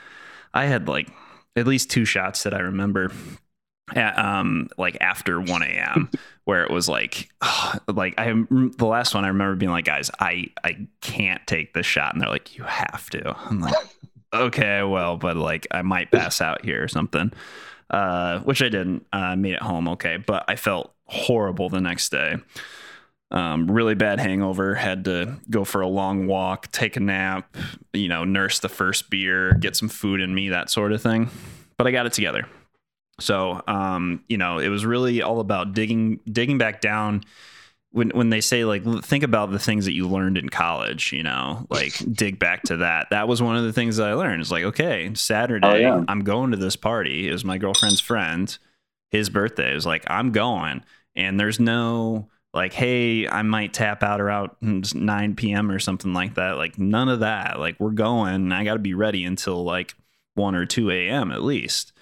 I 0.53 0.67
had 0.67 0.89
like 0.89 1.09
at 1.57 1.67
least 1.67 1.91
two 1.91 2.05
shots 2.05 2.43
that 2.45 2.55
I 2.55 2.61
remember 2.61 3.11
at, 3.95 4.19
um 4.19 4.69
like 4.79 4.97
after 5.01 5.41
1 5.41 5.63
a.m 5.63 6.11
where 6.45 6.65
it 6.65 6.71
was 6.71 6.89
like 6.89 7.29
like 7.89 8.15
i 8.19 8.33
the 8.49 8.87
last 8.87 9.15
one 9.15 9.25
i 9.25 9.29
remember 9.29 9.55
being 9.57 9.71
like 9.71 9.85
guys 9.85 10.11
i 10.21 10.47
i 10.65 10.87
can't 11.03 11.47
take 11.47 11.75
this 11.75 11.85
shot 11.85 12.15
and 12.15 12.23
they're 12.23 12.31
like 12.31 12.57
you 12.57 12.65
have 12.65 13.11
to 13.11 13.37
i'm 13.47 13.61
like 13.61 13.75
okay 14.35 14.83
well 14.83 15.19
but 15.19 15.37
like 15.37 15.67
i 15.71 15.83
might 15.83 16.11
pass 16.11 16.41
out 16.41 16.65
here 16.65 16.83
or 16.83 16.89
something 16.89 17.31
uh 17.95 18.41
which 18.41 18.61
i 18.61 18.69
didn't 18.69 19.07
uh 19.13 19.35
made 19.37 19.55
it 19.55 19.63
home 19.63 19.89
okay 19.89 20.17
but 20.17 20.45
i 20.49 20.57
felt 20.57 20.93
horrible 21.07 21.69
the 21.69 21.81
next 21.81 22.11
day 22.11 22.37
um, 23.35 23.69
really 23.69 23.97
bad 23.97 24.21
hangover. 24.21 24.77
Had 24.77 25.07
to 25.07 25.37
go 25.51 25.65
for 25.65 25.81
a 25.81 25.89
long 25.89 26.29
walk, 26.29 26.71
take 26.71 26.97
a 26.97 27.01
nap, 27.01 27.57
you 27.93 28.07
know, 28.07 28.23
nurse 28.23 28.61
the 28.61 28.69
first 28.69 29.11
beer, 29.11 29.55
get 29.55 29.75
some 29.75 29.89
food 29.89 30.21
in 30.21 30.33
me, 30.33 30.51
that 30.51 30.71
sort 30.71 30.93
of 30.93 31.03
thing. 31.03 31.31
But 31.77 31.89
I 31.89 31.91
got 31.91 32.07
it 32.07 32.13
together. 32.13 32.47
So, 33.19 33.61
um, 33.67 34.23
you 34.29 34.39
know, 34.39 34.59
it 34.59 34.69
was 34.69 34.87
really 34.87 35.21
all 35.21 35.41
about 35.41 35.73
digging 35.73 36.21
digging 36.31 36.59
back 36.59 36.81
down. 36.81 37.25
When 37.95 38.11
when 38.11 38.29
they 38.31 38.41
say 38.41 38.65
like 38.65 38.83
think 39.05 39.23
about 39.23 39.53
the 39.53 39.59
things 39.59 39.85
that 39.85 39.95
you 39.95 40.09
learned 40.09 40.37
in 40.37 40.49
college, 40.49 41.13
you 41.13 41.23
know, 41.23 41.67
like 41.71 41.93
dig 42.13 42.39
back 42.39 42.65
to 42.65 42.79
that. 42.79 43.07
That 43.11 43.29
was 43.29 43.41
one 43.41 43.57
of 43.57 43.63
the 43.63 43.73
things 43.73 43.97
that 43.99 44.09
I 44.09 44.15
learned. 44.15 44.41
It's 44.41 44.51
like, 44.51 44.65
okay, 44.65 45.13
Saturday, 45.15 45.67
Oh, 45.67 45.75
yeah. 45.75 46.05
I'm 46.09 46.25
going 46.25 46.51
to 46.51 46.57
this 46.57 46.75
party. 46.77 47.29
It 47.29 47.33
was 47.33 47.45
my 47.45 47.57
girlfriend's 47.57 48.01
friend, 48.01 48.57
his 49.11 49.31
birthday. 49.31 49.71
It 49.71 49.75
was 49.75 49.87
like, 49.87 50.05
I'm 50.09 50.33
going, 50.33 50.83
and 51.15 51.39
there's 51.39 51.61
no 51.61 52.29
like, 52.53 52.73
hey, 52.73 53.29
I 53.29 53.43
might 53.43 53.73
tap 53.73 54.03
out 54.03 54.21
around 54.21 54.51
9 54.61 55.35
p.m. 55.37 55.71
or 55.71 55.79
something 55.79 56.13
like 56.13 56.35
that. 56.35 56.57
Like 56.57 56.79
none 56.79 57.09
of 57.09 57.21
that. 57.21 57.59
Like 57.59 57.79
we're 57.81 57.91
going. 57.91 58.35
And 58.35 58.55
I 58.55 58.63
got 58.65 58.75
to 58.75 58.79
be 58.79 58.95
ready 58.95 59.25
until 59.25 59.65
like 59.65 59.95
1 60.35 60.55
or 60.55 60.65
2 60.67 60.91
a.m. 60.91 61.33
at 61.33 61.43
least. 61.43 61.93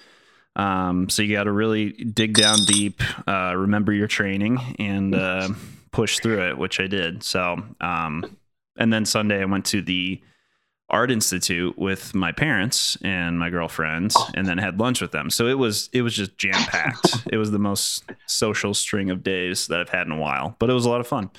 Um, 0.55 1.09
so 1.09 1.23
you 1.23 1.35
got 1.35 1.45
to 1.45 1.53
really 1.53 1.93
dig 1.93 2.35
down 2.35 2.59
deep, 2.67 3.01
uh, 3.27 3.55
remember 3.57 3.95
your 3.95 4.09
training, 4.09 4.59
and 4.79 5.15
uh, 5.15 5.49
push 5.93 6.19
through 6.19 6.49
it, 6.49 6.59
which 6.59 6.81
I 6.81 6.87
did. 6.87 7.23
So, 7.23 7.63
um, 7.81 8.37
and 8.77 8.93
then 8.93 9.05
Sunday 9.05 9.41
I 9.41 9.45
went 9.45 9.67
to 9.67 9.83
the 9.83 10.21
art 10.91 11.11
institute 11.11 11.79
with 11.79 12.15
my 12.15 12.33
parents 12.33 12.99
and 13.03 13.39
my 13.39 13.49
girlfriend, 13.51 14.13
and 14.35 14.47
then 14.47 14.59
had 14.59 14.79
lunch 14.79 15.01
with 15.01 15.13
them. 15.13 15.31
So 15.31 15.47
it 15.47 15.59
was 15.59 15.89
it 15.93 16.03
was 16.03 16.15
just 16.15 16.37
jam 16.39 16.55
packed. 16.55 17.27
it 17.33 17.37
was 17.37 17.51
the 17.51 17.59
most 17.59 18.05
social 18.27 18.75
string 18.75 19.11
of 19.11 19.23
days 19.23 19.69
that 19.69 19.81
I've 19.81 19.89
had 19.89 20.07
in 20.07 20.13
a 20.13 20.19
while, 20.19 20.57
but 20.59 20.71
it 20.71 20.75
was 20.75 20.85
a 20.85 20.91
lot 20.91 21.01
of 21.01 21.07
fun. 21.07 21.31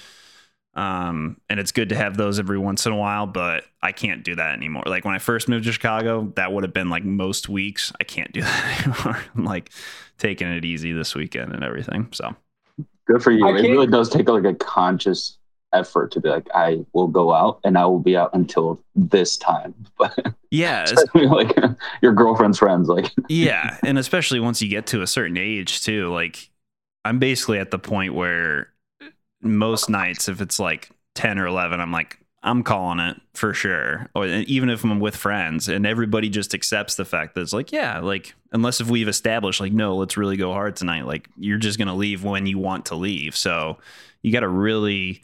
Um, 0.76 1.38
and 1.50 1.60
it's 1.60 1.72
good 1.72 1.90
to 1.90 1.96
have 1.96 2.18
those 2.18 2.40
every 2.40 2.58
once 2.58 2.88
in 2.88 2.94
a 2.94 2.98
while, 2.98 3.28
but 3.28 3.64
I 3.84 3.92
can't 3.92 4.24
do 4.24 4.36
that 4.36 4.54
anymore. 4.54 4.82
Like 4.88 5.06
when 5.06 5.14
I 5.14 5.20
first 5.20 5.48
moved 5.48 5.66
to 5.66 5.72
Chicago, 5.72 6.32
that 6.36 6.52
would 6.52 6.64
have 6.64 6.74
been 6.74 6.90
like 6.90 7.04
most 7.04 7.48
weeks. 7.48 7.94
I 8.02 8.04
can't 8.04 8.32
do 8.32 8.42
that 8.42 8.88
anymore. 8.88 9.22
I'm 9.36 9.46
like 9.46 9.70
taking 10.18 10.48
it 10.48 10.66
easy 10.66 10.92
this 10.92 11.14
weekend 11.14 11.54
and 11.54 11.64
everything. 11.64 12.10
So 12.12 12.36
Good 13.06 13.22
for 13.22 13.32
you. 13.32 13.48
It 13.48 13.62
really 13.62 13.88
does 13.88 14.10
take 14.10 14.30
like 14.30 14.46
a 14.46 14.54
conscious 14.54 15.38
effort 15.74 16.12
to 16.12 16.22
be 16.22 16.30
like, 16.30 16.48
I 16.54 16.86
will 16.94 17.08
go 17.08 17.34
out 17.34 17.60
and 17.64 17.78
I 17.78 17.86
will 17.86 18.00
be 18.00 18.16
out 18.16 18.30
until 18.34 18.82
this 18.96 19.38
time. 19.38 19.74
But 19.98 20.36
yeah, 20.52 20.86
like 21.16 21.56
your 22.02 22.14
girlfriend's 22.14 22.60
friends, 22.60 22.88
like 22.88 23.12
yeah, 23.30 23.78
and 23.84 23.98
especially 23.98 24.40
once 24.40 24.62
you 24.62 24.70
get 24.70 24.86
to 24.88 25.02
a 25.02 25.08
certain 25.08 25.38
age 25.38 25.84
too. 25.84 26.12
Like 26.12 26.52
I'm 27.04 27.18
basically 27.18 27.58
at 27.58 27.72
the 27.72 27.80
point 27.80 28.14
where 28.14 28.72
most 29.42 29.90
nights, 29.90 30.28
if 30.28 30.42
it's 30.42 30.60
like 30.60 30.92
ten 31.16 31.40
or 31.40 31.48
eleven, 31.48 31.80
I'm 31.80 31.92
like, 31.92 32.20
I'm 32.44 32.62
calling 32.64 33.00
it 33.00 33.20
for 33.34 33.54
sure. 33.54 34.10
Or 34.14 34.28
even 34.28 34.70
if 34.70 34.84
I'm 34.84 35.00
with 35.00 35.16
friends, 35.16 35.70
and 35.70 35.86
everybody 35.86 36.30
just 36.30 36.54
accepts 36.54 36.96
the 36.96 37.06
fact 37.06 37.36
that 37.36 37.42
it's 37.42 37.54
like, 37.54 37.72
yeah, 37.72 38.00
like 38.00 38.36
unless 38.52 38.82
if 38.82 38.90
we've 38.90 39.08
established 39.08 39.62
like, 39.62 39.72
no, 39.72 39.96
let's 39.96 40.18
really 40.18 40.38
go 40.38 40.52
hard 40.52 40.76
tonight. 40.76 41.06
Like 41.06 41.30
you're 41.38 41.58
just 41.58 41.80
gonna 41.80 41.96
leave 41.96 42.24
when 42.24 42.46
you 42.46 42.60
want 42.60 42.88
to 42.88 42.96
leave. 42.96 43.36
So 43.36 43.78
you 44.22 44.34
got 44.34 44.42
to 44.42 44.50
really 44.50 45.24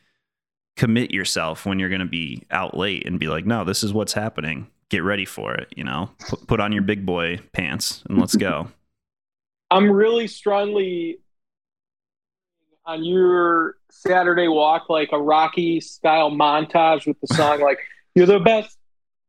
commit 0.77 1.11
yourself 1.11 1.65
when 1.65 1.77
you're 1.77 1.89
gonna 1.89 2.05
be 2.05 2.43
out 2.51 2.77
late 2.77 3.05
and 3.05 3.19
be 3.19 3.27
like, 3.27 3.45
no, 3.45 3.65
this 3.65 3.83
is 3.83 3.93
what's 3.93 4.13
happening. 4.13 4.67
Get 4.89 5.03
ready 5.03 5.25
for 5.25 5.53
it. 5.53 5.67
You 5.75 5.83
know, 5.83 6.09
put, 6.29 6.47
put 6.47 6.59
on 6.59 6.71
your 6.71 6.83
big 6.83 7.05
boy 7.05 7.39
pants 7.51 8.01
and 8.09 8.17
let's 8.17 8.35
go. 8.35 8.69
I'm 9.71 9.91
really 9.91 10.27
strongly 10.27 11.19
on 12.89 13.03
your 13.03 13.75
Saturday 13.91 14.47
walk, 14.47 14.89
like 14.89 15.09
a 15.11 15.21
Rocky 15.21 15.79
style 15.79 16.31
montage 16.31 17.05
with 17.05 17.19
the 17.21 17.27
song, 17.35 17.61
like 17.61 17.77
"You're 18.15 18.25
the 18.25 18.39
best 18.39 18.75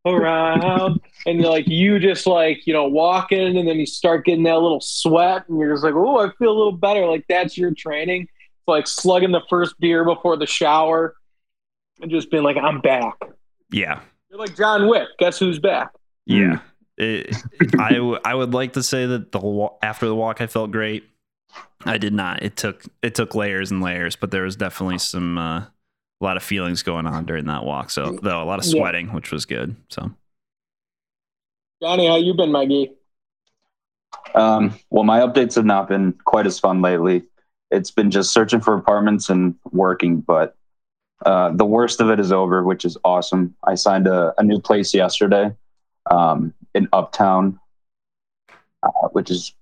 around," 0.07 1.01
and 1.27 1.41
you're 1.41 1.51
like 1.51 1.69
you 1.69 1.99
just 1.99 2.27
like 2.27 2.67
you 2.67 2.73
know 2.73 2.87
walking, 2.87 3.59
and 3.59 3.69
then 3.69 3.79
you 3.79 3.85
start 3.87 4.25
getting 4.25 4.45
that 4.45 4.59
little 4.59 4.81
sweat, 4.81 5.47
and 5.49 5.59
you're 5.59 5.73
just 5.73 5.85
like, 5.85 5.95
"Oh, 5.95 6.19
I 6.27 6.31
feel 6.39 6.51
a 6.53 6.57
little 6.57 6.73
better." 6.73 7.07
Like 7.07 7.27
that's 7.29 7.59
your 7.59 7.73
training. 7.75 8.23
It's 8.23 8.69
like 8.69 8.87
slugging 8.87 9.33
the 9.33 9.43
first 9.51 9.79
beer 9.79 10.05
before 10.05 10.37
the 10.39 10.47
shower, 10.47 11.15
and 12.01 12.11
just 12.11 12.31
being 12.31 12.43
like, 12.43 12.57
"I'm 12.57 12.81
back." 12.81 13.15
Yeah. 13.71 14.01
You're 14.31 14.39
like 14.39 14.57
John 14.57 14.89
Wick. 14.89 15.09
Guess 15.19 15.39
who's 15.39 15.59
back? 15.59 15.91
Yeah. 16.25 16.57
Hmm. 16.57 16.67
It, 16.99 17.35
I, 17.79 17.93
w- 17.95 18.19
I 18.25 18.35
would 18.35 18.53
like 18.53 18.75
to 18.75 18.83
say 18.83 19.07
that 19.07 19.33
the 19.33 19.39
wa- 19.39 19.73
after 19.83 20.07
the 20.07 20.15
walk 20.15 20.41
I 20.41 20.47
felt 20.47 20.71
great. 20.71 21.05
I 21.85 21.99
did 21.99 22.13
not. 22.13 22.43
It 22.43 22.57
took 22.57 22.85
it 23.03 23.15
took 23.15 23.35
layers 23.35 23.71
and 23.71 23.83
layers, 23.83 24.17
but 24.17 24.31
there 24.31 24.43
was 24.43 24.57
definitely 24.57 24.99
some 24.99 25.39
uh, 25.39 25.61
a 25.61 25.73
lot 26.21 26.37
of 26.37 26.43
feelings 26.43 26.83
going 26.83 27.07
on 27.07 27.25
during 27.25 27.47
that 27.47 27.65
walk. 27.65 27.91
So 27.91 28.19
though 28.23 28.43
a 28.43 28.45
lot 28.45 28.59
of 28.59 28.67
Yeah. 28.67 28.81
sweating, 28.81 29.13
which 29.13 29.33
was 29.33 29.47
good. 29.47 29.77
So 29.89 30.11
Johnny, 31.83 32.07
how 32.07 32.17
you 32.17 32.35
been, 32.35 32.53
Maggie? 32.53 32.93
Um, 34.35 34.75
well, 34.91 35.05
my 35.05 35.21
updates 35.21 35.55
have 35.55 35.65
not 35.65 35.89
been 35.89 36.13
quite 36.25 36.47
as 36.47 36.59
fun 36.59 36.83
lately. 36.83 37.25
It's 37.71 37.91
been 37.91 38.11
just 38.11 38.33
searching 38.33 38.61
for 38.61 38.75
apartments 38.75 39.31
and 39.31 39.55
working, 39.73 40.21
but 40.21 40.57
uh, 41.25 41.53
the 41.53 41.65
worst 41.65 42.01
of 42.01 42.11
it 42.11 42.21
is 42.21 42.33
over, 42.33 42.63
which 42.63 42.85
is 42.85 42.99
awesome. 43.05 43.55
I 43.65 43.75
signed 43.77 44.07
a, 44.07 44.35
a 44.39 44.43
new 44.43 44.61
place 44.61 44.93
yesterday 44.93 45.55
um, 46.11 46.53
in 46.75 46.89
Uptown, 46.93 47.59
uh, 48.83 49.09
which 49.13 49.31
is 49.31 49.55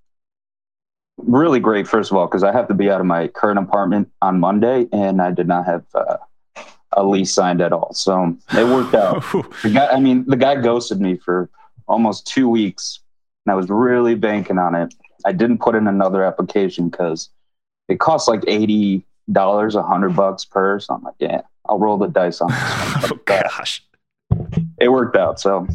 really 1.18 1.61
great, 1.61 1.87
first 1.87 2.11
of 2.11 2.16
all, 2.16 2.26
because 2.26 2.44
I 2.44 2.52
have 2.52 2.68
to 2.68 2.74
be 2.74 2.90
out 2.90 3.00
of 3.00 3.07
my 3.07 3.28
current 3.28 3.59
apartment 3.59 4.11
on 4.22 4.40
Monday, 4.40 4.87
and 4.92 5.20
I 5.20 5.31
did 5.33 5.48
not 5.48 5.66
have 5.66 5.85
uh, 5.94 6.16
a 6.92 7.04
lease 7.04 7.33
signed 7.33 7.61
at 7.61 7.72
all. 7.72 7.92
So 7.94 8.37
it 8.52 8.64
worked 8.64 8.94
out. 8.94 9.24
The 9.62 9.70
guy, 9.70 9.87
I 9.88 10.00
mean, 10.00 10.24
the 10.26 10.37
guy 10.37 10.61
ghosted 10.61 11.00
me 11.00 11.16
for 11.16 11.50
almost 11.87 12.26
two 12.26 12.48
weeks, 12.48 13.00
and 13.44 13.52
I 13.52 13.57
was 13.57 13.68
really 13.68 14.14
banking 14.14 14.59
on 14.59 14.74
it. 14.74 14.94
I 15.24 15.33
didn't 15.33 15.59
put 15.59 15.74
in 15.74 15.87
another 15.88 16.24
application 16.24 16.88
because 16.88 17.31
it 17.88 17.98
costs 17.98 18.28
like 18.28 18.44
eighty 18.46 19.04
dollars, 19.31 19.74
a 19.74 19.83
hundred 19.83 20.14
bucks 20.14 20.44
per. 20.44 20.78
So 20.78 20.94
I'm 20.94 21.02
like, 21.02 21.14
yeah, 21.18 21.42
I'll 21.68 21.78
roll 21.78 21.98
the 21.98 22.07
dice 22.07 22.40
on 22.40 22.50
this 22.50 22.59
oh 23.12 23.20
gosh. 23.24 23.85
It 24.81 24.90
worked 24.90 25.16
out. 25.16 25.40
So 25.40 25.66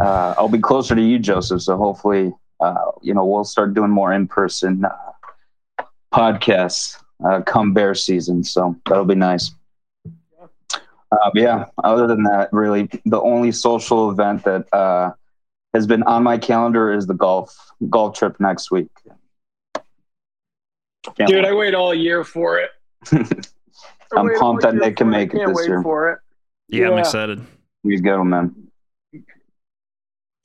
uh, 0.00 0.34
I'll 0.38 0.48
be 0.48 0.58
closer 0.58 0.94
to 0.94 1.02
you, 1.02 1.18
Joseph. 1.18 1.62
So 1.62 1.76
hopefully, 1.76 2.32
uh, 2.60 2.92
you 3.02 3.14
know, 3.14 3.24
we'll 3.24 3.44
start 3.44 3.74
doing 3.74 3.90
more 3.90 4.12
in 4.12 4.26
person 4.26 4.84
uh, 4.84 5.84
podcasts 6.12 7.02
uh, 7.28 7.40
come 7.42 7.72
bear 7.72 7.94
season. 7.94 8.42
So 8.44 8.76
that'll 8.86 9.04
be 9.04 9.14
nice. 9.14 9.52
Uh, 10.04 11.30
but 11.32 11.36
yeah, 11.36 11.66
other 11.84 12.06
than 12.06 12.24
that, 12.24 12.48
really, 12.52 12.88
the 13.04 13.20
only 13.20 13.52
social 13.52 14.10
event 14.10 14.42
that 14.44 14.66
uh, 14.74 15.12
has 15.72 15.86
been 15.86 16.02
on 16.02 16.22
my 16.22 16.36
calendar 16.36 16.92
is 16.92 17.06
the 17.06 17.14
golf 17.14 17.56
golf 17.88 18.16
trip 18.18 18.36
next 18.40 18.70
week. 18.70 18.88
Can't 21.16 21.28
Dude, 21.30 21.44
I 21.44 21.54
wait 21.54 21.74
all 21.74 21.94
year 21.94 22.24
for 22.24 22.58
it. 22.58 22.70
I 23.12 23.24
I'm 24.16 24.30
pumped 24.38 24.62
that 24.62 24.74
year 24.74 24.82
Nick 24.82 24.96
can 24.96 25.08
make 25.10 25.32
it 25.32 25.36
Can't 25.38 25.48
this 25.48 25.56
wait 25.58 25.68
year. 25.68 25.82
for 25.82 26.10
it. 26.10 26.18
Yeah, 26.68 26.86
I'm 26.88 26.94
Yeah. 26.94 27.00
excited. 27.00 27.40
You 27.84 28.00
go, 28.00 28.24
man. 28.24 28.68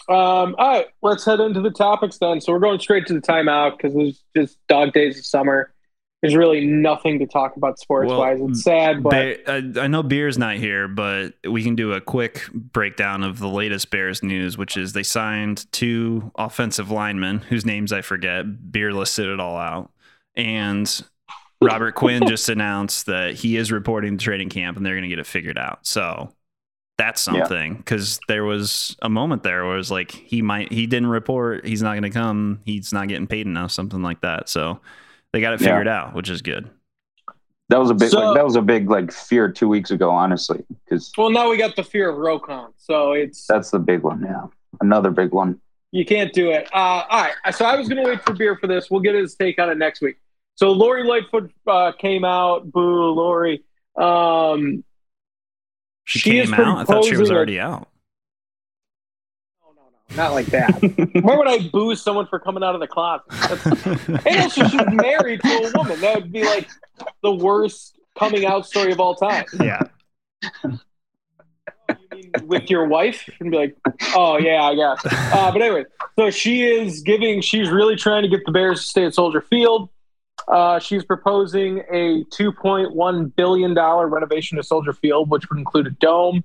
Um, 0.10 0.56
all 0.58 0.68
right, 0.78 0.88
let's 1.02 1.26
head 1.26 1.40
into 1.40 1.62
the 1.62 1.72
topics 1.72 2.18
then. 2.18 2.42
So 2.42 2.52
we're 2.52 2.60
going 2.60 2.80
straight 2.80 3.08
to 3.08 3.14
the 3.14 3.22
timeout 3.22 3.78
because 3.78 3.94
there's 3.94 4.24
just 4.36 4.58
dog 4.68 4.94
days 4.94 5.18
of 5.18 5.26
summer. 5.26 5.74
There's 6.22 6.36
really 6.36 6.66
nothing 6.66 7.18
to 7.20 7.26
talk 7.26 7.56
about 7.58 7.80
sports 7.80 8.10
Well, 8.10 8.20
wise. 8.20 8.40
It's 8.42 8.64
sad, 8.64 9.02
but 9.02 9.10
Bear, 9.10 9.38
I, 9.48 9.64
I 9.82 9.88
know 9.88 10.04
Beer's 10.04 10.38
not 10.38 10.58
here, 10.58 10.88
but 10.88 11.34
we 11.50 11.64
can 11.64 11.76
do 11.76 11.94
a 11.94 12.02
quick 12.02 12.48
breakdown 12.54 13.24
of 13.24 13.40
the 13.40 13.48
latest 13.48 13.90
Bears 13.90 14.22
news, 14.22 14.56
which 14.56 14.78
is 14.78 14.94
they 14.94 15.02
signed 15.02 15.72
two 15.72 16.32
offensive 16.36 16.92
linemen 16.92 17.40
whose 17.40 17.66
names 17.66 17.92
I 17.92 18.02
forget. 18.02 18.72
Beer 18.72 18.94
listed 18.94 19.28
it 19.28 19.40
all 19.40 19.58
out. 19.58 19.92
And 20.36 21.04
Robert 21.60 21.96
Quinn 21.96 22.26
just 22.28 22.50
announced 22.50 23.08
that 23.08 23.34
he 23.34 23.58
is 23.58 23.72
reporting 23.72 24.18
to 24.18 24.24
training 24.24 24.50
camp 24.50 24.78
and 24.78 24.86
they're 24.86 24.94
going 24.94 25.04
to 25.04 25.10
get 25.10 25.20
it 25.20 25.26
figured 25.26 25.58
out. 25.58 25.88
So 25.88 26.32
that's 26.98 27.22
something 27.22 27.76
because 27.78 28.20
there 28.28 28.44
was 28.44 28.96
a 29.02 29.10
moment 29.10 29.44
there 29.44 29.66
where 29.66 29.74
it 29.74 29.78
was 29.78 29.90
like 29.92 30.12
he 30.12 30.42
might, 30.42 30.72
he 30.72 30.86
didn't 30.86 31.10
report, 31.10 31.66
he's 31.66 31.82
not 31.82 31.92
going 31.94 32.04
to 32.04 32.10
come, 32.12 32.60
he's 32.66 32.94
not 32.94 33.08
getting 33.08 33.26
paid 33.28 33.48
enough, 33.48 33.72
something 33.72 34.02
like 34.04 34.22
that. 34.22 34.50
So 34.50 34.80
they 35.34 35.42
got 35.42 35.54
it 35.54 35.62
Yeah. 35.62 35.68
figured 35.70 35.88
out, 35.88 36.14
which 36.14 36.30
is 36.30 36.42
good. 36.42 36.70
That 37.70 37.80
was 37.80 37.90
a 37.90 37.94
big 37.94 38.10
So- 38.10 38.20
like, 38.20 38.36
that 38.36 38.44
was 38.46 38.56
a 38.56 38.62
big 38.62 38.90
like 38.90 39.12
fear 39.12 39.50
two 39.50 39.68
weeks 39.68 39.92
ago, 39.92 40.10
honestly, 40.12 40.64
because 40.86 41.12
well, 41.18 41.30
now 41.32 41.50
we 41.50 41.58
got 41.58 41.76
the 41.76 41.84
fear 41.84 42.10
of 42.10 42.18
Roquan, 42.18 42.74
so 42.78 43.14
it's 43.14 43.48
that's 43.48 43.72
the 43.72 43.80
big 43.80 44.02
one. 44.04 44.22
Yeah, 44.22 44.46
another 44.82 45.10
big 45.10 45.32
one. 45.32 45.60
you 45.94 46.06
can't 46.06 46.32
do 46.34 46.52
it. 46.52 46.68
Uh, 46.74 47.04
all 47.10 47.28
right, 47.44 47.56
so 47.56 47.66
I 47.66 47.76
was 47.78 47.90
going 47.90 48.02
to 48.04 48.10
wait 48.10 48.22
for 48.24 48.34
beer 48.34 48.56
for 48.58 48.68
this. 48.68 48.90
We'll 48.92 49.02
get 49.02 49.16
his 49.16 49.36
take 49.36 49.58
on 49.60 49.70
it 49.70 49.78
next 49.78 50.02
week. 50.02 50.18
So 50.56 50.72
Lori 50.72 51.04
Lightfoot 51.04 51.52
uh, 51.68 51.92
came 51.94 52.24
out. 52.24 52.72
Boo, 52.72 53.12
Lori. 53.12 53.64
Um, 53.98 54.84
She, 56.06 56.20
She 56.20 56.32
came 56.32 56.54
out. 56.54 56.78
I 56.80 56.84
thought 56.86 57.04
she 57.06 57.12
was 57.12 57.30
proposing 57.30 57.34
a- 57.34 57.36
already 57.38 57.60
out. 57.60 57.88
no, 59.64 59.72
no, 59.76 59.82
no, 60.10 60.16
not 60.24 60.34
like 60.34 60.48
that. 60.48 60.72
Why 61.24 61.36
would 61.38 61.48
I 61.48 61.68
boo 61.70 61.96
someone 61.96 62.28
for 62.28 62.40
coming 62.40 62.64
out 62.64 62.74
of 62.76 62.82
the 62.82 62.88
closet? 62.88 63.26
That's, 63.30 63.66
and 64.26 64.42
also, 64.42 64.68
she's 64.68 64.82
married 64.92 65.42
to 65.42 65.50
a 65.50 65.72
woman. 65.78 66.00
That 66.02 66.16
would 66.16 66.32
be 66.32 66.44
like 66.44 66.70
the 67.24 67.32
worst 67.34 67.98
coming 68.18 68.46
out 68.46 68.66
story 68.66 68.92
of 68.92 69.00
all 69.00 69.16
time. 69.16 69.46
yeah. 69.62 69.82
With 72.44 72.70
your 72.70 72.86
wife 72.88 73.30
and 73.40 73.52
be 73.52 73.58
like, 73.58 73.78
oh 74.16 74.38
yeah, 74.38 74.64
I 74.64 74.76
guess. 74.76 75.02
Uh, 75.34 75.52
but 75.52 75.62
anyway, 75.62 75.86
so 76.18 76.30
she 76.30 76.64
is 76.64 77.02
giving. 77.02 77.42
She's 77.42 77.70
really 77.70 77.96
trying 77.96 78.24
to 78.24 78.30
get 78.30 78.42
the 78.46 78.52
Bears 78.52 78.82
to 78.84 78.86
stay 78.90 79.06
at 79.06 79.14
Soldier 79.14 79.42
Field. 79.42 79.90
Uh, 80.48 80.80
she's 80.80 81.04
proposing 81.04 81.80
a 81.92 82.24
2.1 82.26 83.36
billion 83.36 83.74
dollar 83.74 84.08
renovation 84.08 84.58
to 84.58 84.64
Soldier 84.64 84.94
Field, 84.94 85.30
which 85.30 85.50
would 85.50 85.60
include 85.60 85.88
a 85.88 85.92
dome. 85.92 86.44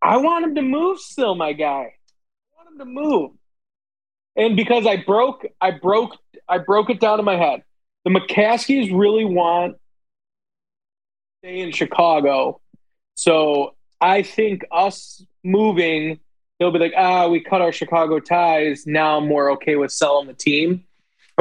I 0.00 0.16
want 0.16 0.44
him 0.44 0.54
to 0.56 0.62
move 0.62 0.98
still, 0.98 1.34
my 1.34 1.52
guy. 1.52 1.94
I 1.94 2.56
want 2.56 2.72
him 2.72 2.78
to 2.78 2.84
move. 2.84 3.30
And 4.36 4.56
because 4.56 4.86
I 4.86 4.96
broke, 4.96 5.46
I 5.60 5.70
broke, 5.70 6.16
I 6.48 6.58
broke 6.58 6.90
it 6.90 7.00
down 7.00 7.18
in 7.18 7.24
my 7.24 7.36
head. 7.36 7.62
The 8.04 8.10
McCaskies 8.10 8.96
really 8.96 9.24
want 9.24 9.74
to 9.74 9.78
stay 11.38 11.60
in 11.60 11.70
Chicago. 11.70 12.60
So 13.14 13.74
I 14.00 14.22
think 14.22 14.64
us 14.72 15.24
moving, 15.44 16.18
they'll 16.58 16.72
be 16.72 16.78
like, 16.78 16.94
ah, 16.96 17.28
we 17.28 17.40
cut 17.40 17.60
our 17.60 17.72
Chicago 17.72 18.18
ties. 18.18 18.84
Now 18.86 19.18
I'm 19.18 19.28
more 19.28 19.52
okay 19.52 19.76
with 19.76 19.92
selling 19.92 20.26
the 20.26 20.34
team. 20.34 20.84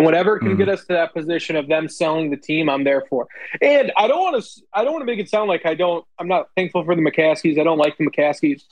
And 0.01 0.05
whatever 0.07 0.39
can 0.39 0.55
Mhm. 0.55 0.57
get 0.57 0.69
us 0.69 0.81
to 0.87 0.93
that 0.93 1.13
position 1.13 1.55
of 1.55 1.67
them 1.67 1.87
selling 1.87 2.31
the 2.31 2.37
team, 2.37 2.69
I'm 2.69 2.83
there 2.83 3.01
for. 3.07 3.27
And 3.61 3.91
I 3.95 4.07
don't 4.07 4.19
want 4.19 4.43
to. 4.43 4.61
I 4.73 4.83
don't 4.83 4.93
want 4.93 5.03
to 5.03 5.05
make 5.05 5.19
it 5.19 5.29
sound 5.29 5.47
like 5.47 5.63
I 5.63 5.75
don't. 5.75 6.03
I'm 6.17 6.27
not 6.27 6.47
thankful 6.55 6.83
for 6.83 6.95
the 6.95 7.03
McCaskies. 7.03 7.59
I 7.59 7.63
don't 7.63 7.77
like 7.77 7.97
the 7.97 8.07
McCaskies. 8.07 8.63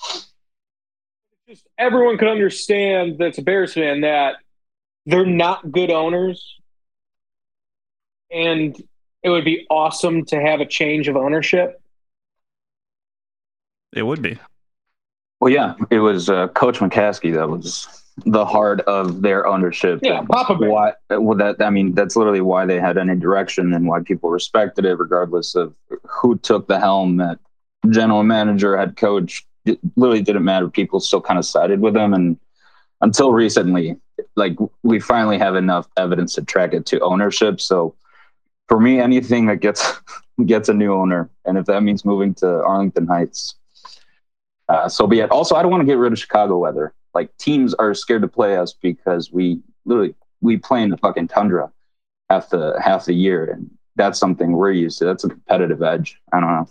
Just 1.47 1.67
everyone 1.77 2.17
can 2.17 2.29
understand 2.29 3.19
that's 3.19 3.37
a 3.37 3.43
Bears 3.43 3.75
fan 3.75 4.01
that 4.01 4.37
they're 5.05 5.23
not 5.25 5.71
good 5.71 5.91
owners, 5.91 6.59
and 8.31 8.75
it 9.21 9.29
would 9.29 9.45
be 9.45 9.67
awesome 9.69 10.25
to 10.25 10.41
have 10.41 10.61
a 10.61 10.65
change 10.65 11.07
of 11.07 11.15
ownership. 11.15 11.79
It 13.93 14.01
would 14.01 14.23
be. 14.23 14.39
Well, 15.39 15.51
yeah, 15.53 15.75
it 15.91 15.99
was 15.99 16.27
uh, 16.29 16.47
Coach 16.49 16.79
McCaskey 16.79 17.33
that 17.35 17.49
was 17.49 17.98
the 18.25 18.45
heart 18.45 18.81
of 18.81 19.21
their 19.21 19.47
ownership. 19.47 19.99
Yeah, 20.01 20.23
Papa 20.29 20.55
Bear. 20.55 20.69
Why? 20.69 20.93
Well, 21.09 21.37
that 21.37 21.61
I 21.61 21.69
mean, 21.69 21.93
that's 21.93 22.15
literally 22.15 22.41
why 22.41 22.65
they 22.65 22.79
had 22.79 22.97
any 22.97 23.15
direction 23.15 23.73
and 23.73 23.87
why 23.87 24.01
people 24.01 24.29
respected 24.29 24.85
it, 24.85 24.95
regardless 24.95 25.55
of 25.55 25.73
who 26.03 26.37
took 26.37 26.67
the 26.67 26.79
helm. 26.79 27.17
That 27.17 27.39
general 27.89 28.23
manager, 28.23 28.77
head 28.77 28.97
coach, 28.97 29.45
it 29.65 29.79
literally 29.95 30.21
didn't 30.21 30.43
matter. 30.43 30.69
People 30.69 30.99
still 30.99 31.21
kind 31.21 31.39
of 31.39 31.45
sided 31.45 31.81
with 31.81 31.93
them, 31.93 32.13
and 32.13 32.37
until 33.01 33.31
recently, 33.31 33.97
like 34.35 34.57
we 34.83 34.99
finally 34.99 35.37
have 35.37 35.55
enough 35.55 35.87
evidence 35.97 36.33
to 36.35 36.43
track 36.43 36.73
it 36.73 36.85
to 36.87 36.99
ownership. 37.01 37.61
So, 37.61 37.95
for 38.67 38.79
me, 38.79 38.99
anything 38.99 39.45
that 39.47 39.57
gets 39.57 39.99
gets 40.45 40.69
a 40.69 40.73
new 40.73 40.93
owner, 40.93 41.29
and 41.45 41.57
if 41.57 41.65
that 41.65 41.83
means 41.83 42.05
moving 42.05 42.33
to 42.35 42.47
Arlington 42.63 43.07
Heights, 43.07 43.55
uh, 44.67 44.87
so 44.87 45.07
be 45.07 45.19
it. 45.19 45.31
Also, 45.31 45.55
I 45.55 45.61
don't 45.61 45.71
want 45.71 45.81
to 45.81 45.85
get 45.85 45.97
rid 45.97 46.13
of 46.13 46.19
Chicago 46.19 46.57
weather. 46.57 46.93
Like 47.19 47.35
teams 47.37 47.73
are 47.73 47.93
scared 47.93 48.21
to 48.21 48.29
play 48.29 48.55
us 48.55 48.71
because 48.73 49.29
we 49.29 49.59
literally 49.83 50.15
we 50.39 50.55
play 50.55 50.81
in 50.83 50.89
the 50.89 50.95
fucking 50.95 51.27
tundra 51.27 51.69
half 52.29 52.49
the 52.49 52.79
half 52.81 53.03
the 53.05 53.13
year, 53.13 53.43
and 53.51 53.69
that's 53.97 54.17
something 54.17 54.53
we're 54.53 54.71
used 54.71 54.99
to. 54.99 55.05
That's 55.05 55.25
a 55.25 55.29
competitive 55.29 55.83
edge. 55.83 56.17
I 56.31 56.39
don't 56.39 56.49
know. 56.49 56.67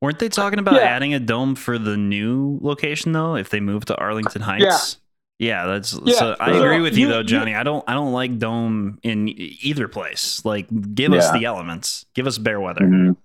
Weren't 0.00 0.18
they 0.18 0.28
talking 0.28 0.58
about 0.58 0.74
Yeah. 0.74 0.80
adding 0.80 1.14
a 1.14 1.20
dome 1.20 1.54
for 1.54 1.78
the 1.78 1.96
new 1.96 2.58
location 2.60 3.12
though? 3.12 3.36
If 3.36 3.50
they 3.50 3.60
move 3.60 3.84
to 3.84 3.96
Arlington 3.96 4.42
Heights, 4.42 4.98
yeah, 5.38 5.60
yeah 5.62 5.66
that's. 5.66 5.96
Yeah, 6.04 6.14
so 6.14 6.36
I 6.40 6.50
agree 6.50 6.80
with 6.80 6.94
you, 6.96 7.06
you- 7.06 7.12
though, 7.12 7.18
you- 7.20 7.24
Johnny. 7.24 7.54
I 7.54 7.62
don't. 7.62 7.84
I 7.86 7.94
don't 7.94 8.12
like 8.12 8.40
dome 8.40 8.98
in 9.04 9.28
either 9.36 9.86
place. 9.86 10.44
Like, 10.44 10.66
give 10.96 11.12
us 11.12 11.30
the 11.30 11.44
elements. 11.44 12.06
Give 12.16 12.26
us 12.26 12.38
bear 12.38 12.60
weather. 12.60 12.80
Mhm. 12.80 13.16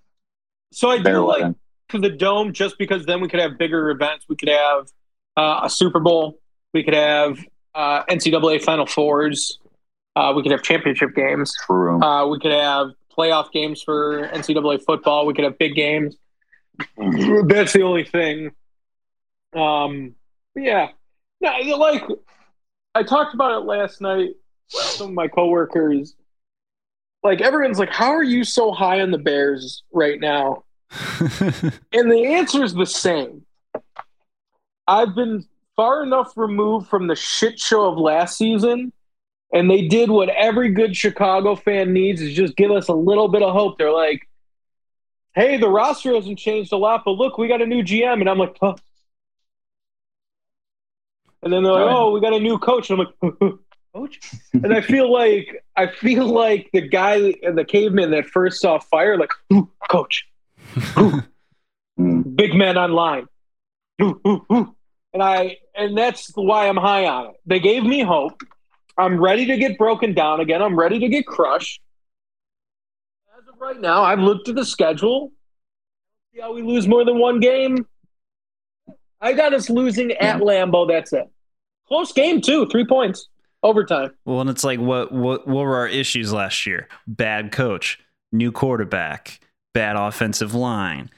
So 0.73 0.91
I 0.91 0.99
Bear 1.01 1.13
do 1.15 1.25
like 1.25 1.41
weather. 1.41 1.55
to 1.89 1.97
the 1.97 2.09
dome 2.09 2.53
just 2.53 2.77
because 2.77 3.05
then 3.07 3.21
we 3.21 3.27
could 3.29 3.39
have 3.39 3.57
bigger 3.57 3.89
events. 3.89 4.25
We 4.29 4.35
could 4.35 4.49
have 4.49 4.89
uh, 5.37 5.61
a 5.63 5.69
Super 5.69 5.99
Bowl. 5.99 6.39
We 6.73 6.83
could 6.83 6.95
have 6.95 7.39
uh, 7.73 8.03
NCAA 8.05 8.61
Final 8.61 8.85
Fours. 8.85 9.59
Uh, 10.15 10.33
we 10.35 10.41
could 10.41 10.51
have 10.51 10.63
championship 10.63 11.15
games. 11.15 11.53
True. 11.65 12.01
Uh, 12.01 12.25
we 12.27 12.39
could 12.39 12.51
have 12.51 12.89
playoff 13.15 13.51
games 13.51 13.81
for 13.81 14.27
NCAA 14.29 14.83
football. 14.83 15.25
We 15.25 15.33
could 15.33 15.45
have 15.45 15.57
big 15.57 15.75
games. 15.75 16.17
That's 16.97 17.73
the 17.73 17.83
only 17.83 18.03
thing. 18.03 18.51
Um, 19.55 20.15
yeah, 20.55 20.89
no, 21.41 21.51
like 21.77 22.03
I 22.93 23.03
talked 23.03 23.33
about 23.33 23.61
it 23.61 23.65
last 23.65 24.01
night 24.01 24.31
with 24.73 24.83
some 24.83 25.09
of 25.09 25.13
my 25.13 25.27
coworkers. 25.27 26.15
like 27.23 27.41
everyone's 27.41 27.79
like, 27.79 27.91
how 27.91 28.09
are 28.09 28.23
you 28.23 28.43
so 28.43 28.71
high 28.71 29.01
on 29.01 29.11
the 29.11 29.17
Bears 29.17 29.83
right 29.91 30.19
now? 30.19 30.63
And 31.93 32.11
the 32.11 32.25
answer 32.27 32.63
is 32.63 32.73
the 32.73 32.85
same. 32.85 33.46
I've 34.87 35.15
been 35.15 35.45
far 35.75 36.03
enough 36.03 36.33
removed 36.35 36.87
from 36.87 37.07
the 37.07 37.15
shit 37.15 37.59
show 37.59 37.85
of 37.87 37.97
last 37.97 38.37
season, 38.37 38.93
and 39.53 39.69
they 39.69 39.87
did 39.87 40.09
what 40.09 40.29
every 40.29 40.71
good 40.71 40.95
Chicago 40.95 41.55
fan 41.55 41.93
needs 41.93 42.21
is 42.21 42.33
just 42.33 42.55
give 42.55 42.71
us 42.71 42.87
a 42.87 42.93
little 42.93 43.27
bit 43.27 43.41
of 43.41 43.53
hope. 43.53 43.77
They're 43.77 43.91
like, 43.91 44.27
hey, 45.35 45.57
the 45.57 45.69
roster 45.69 46.13
hasn't 46.15 46.39
changed 46.39 46.73
a 46.73 46.77
lot, 46.77 47.03
but 47.05 47.11
look, 47.11 47.37
we 47.37 47.47
got 47.47 47.61
a 47.61 47.65
new 47.65 47.83
GM. 47.83 48.19
And 48.19 48.29
I'm 48.29 48.39
like, 48.39 48.57
huh. 48.59 48.75
And 51.43 51.53
then 51.53 51.63
they're 51.63 51.73
like, 51.73 51.95
oh, 51.95 52.11
we 52.11 52.19
got 52.19 52.33
a 52.33 52.39
new 52.39 52.57
coach. 52.57 52.89
And 52.89 52.99
I'm 52.99 53.07
like, 53.21 53.39
coach? 53.93 54.19
And 54.53 54.73
I 54.73 54.81
feel 54.81 55.11
like 55.11 55.63
I 55.75 55.87
feel 55.87 56.25
like 56.25 56.69
the 56.73 56.81
guy 56.81 57.19
the 57.19 57.65
caveman 57.65 58.11
that 58.11 58.25
first 58.25 58.61
saw 58.61 58.79
fire, 58.79 59.17
like, 59.17 59.31
coach, 59.89 60.27
big 62.35 62.55
man 62.55 62.77
online. 62.77 63.27
Ooh, 64.01 64.19
ooh, 64.27 64.45
ooh. 64.51 64.75
And 65.13 65.23
I 65.23 65.57
and 65.75 65.97
that's 65.97 66.31
why 66.35 66.67
I'm 66.67 66.77
high 66.77 67.05
on 67.05 67.27
it. 67.27 67.35
They 67.45 67.59
gave 67.59 67.83
me 67.83 68.03
hope. 68.03 68.41
I'm 68.97 69.19
ready 69.19 69.45
to 69.47 69.57
get 69.57 69.77
broken 69.77 70.13
down 70.13 70.39
again. 70.39 70.61
I'm 70.61 70.77
ready 70.77 70.99
to 70.99 71.07
get 71.07 71.25
crushed. 71.25 71.81
As 73.37 73.47
of 73.47 73.59
right 73.59 73.79
now, 73.79 74.03
I've 74.03 74.19
looked 74.19 74.49
at 74.49 74.55
the 74.55 74.65
schedule. 74.65 75.31
See 76.33 76.41
how 76.41 76.53
we 76.53 76.61
lose 76.61 76.87
more 76.87 77.05
than 77.05 77.19
one 77.19 77.39
game. 77.39 77.85
I 79.21 79.33
got 79.33 79.53
us 79.53 79.69
losing 79.69 80.11
at 80.11 80.41
Lambeau. 80.41 80.87
That's 80.87 81.13
it. 81.13 81.27
Close 81.87 82.11
game 82.11 82.41
too. 82.41 82.67
Three 82.67 82.85
points. 82.85 83.27
Overtime. 83.63 84.11
Well, 84.25 84.41
and 84.41 84.49
it's 84.49 84.63
like 84.63 84.79
what 84.79 85.11
what 85.11 85.47
what 85.47 85.65
were 85.65 85.77
our 85.77 85.87
issues 85.87 86.31
last 86.31 86.67
year? 86.67 86.87
Bad 87.07 87.51
coach, 87.51 87.99
new 88.31 88.51
quarterback, 88.51 89.39
bad 89.73 89.95
offensive 89.95 90.53
line, 90.53 91.09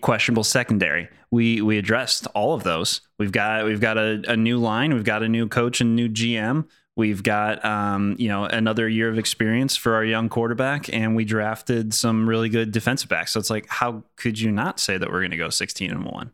questionable 0.00 0.44
secondary. 0.44 1.08
We 1.30 1.60
we 1.60 1.78
addressed 1.78 2.26
all 2.28 2.54
of 2.54 2.62
those. 2.62 3.02
We've 3.18 3.32
got 3.32 3.64
we've 3.66 3.80
got 3.80 3.98
a, 3.98 4.22
a 4.28 4.36
new 4.36 4.58
line, 4.58 4.94
we've 4.94 5.04
got 5.04 5.22
a 5.22 5.28
new 5.28 5.48
coach 5.48 5.80
and 5.80 5.94
new 5.94 6.08
GM. 6.08 6.66
We've 6.96 7.22
got 7.22 7.64
um, 7.64 8.14
you 8.18 8.28
know 8.28 8.44
another 8.44 8.88
year 8.88 9.10
of 9.10 9.18
experience 9.18 9.76
for 9.76 9.94
our 9.94 10.04
young 10.04 10.28
quarterback, 10.28 10.92
and 10.92 11.14
we 11.14 11.24
drafted 11.24 11.92
some 11.92 12.28
really 12.28 12.48
good 12.48 12.72
defensive 12.72 13.08
backs. 13.08 13.32
So 13.32 13.40
it's 13.40 13.50
like, 13.50 13.66
how 13.68 14.04
could 14.16 14.38
you 14.38 14.50
not 14.50 14.80
say 14.80 14.96
that 14.96 15.10
we're 15.10 15.20
going 15.20 15.32
to 15.32 15.36
go 15.36 15.50
sixteen 15.50 15.90
and 15.90 16.04
one? 16.04 16.30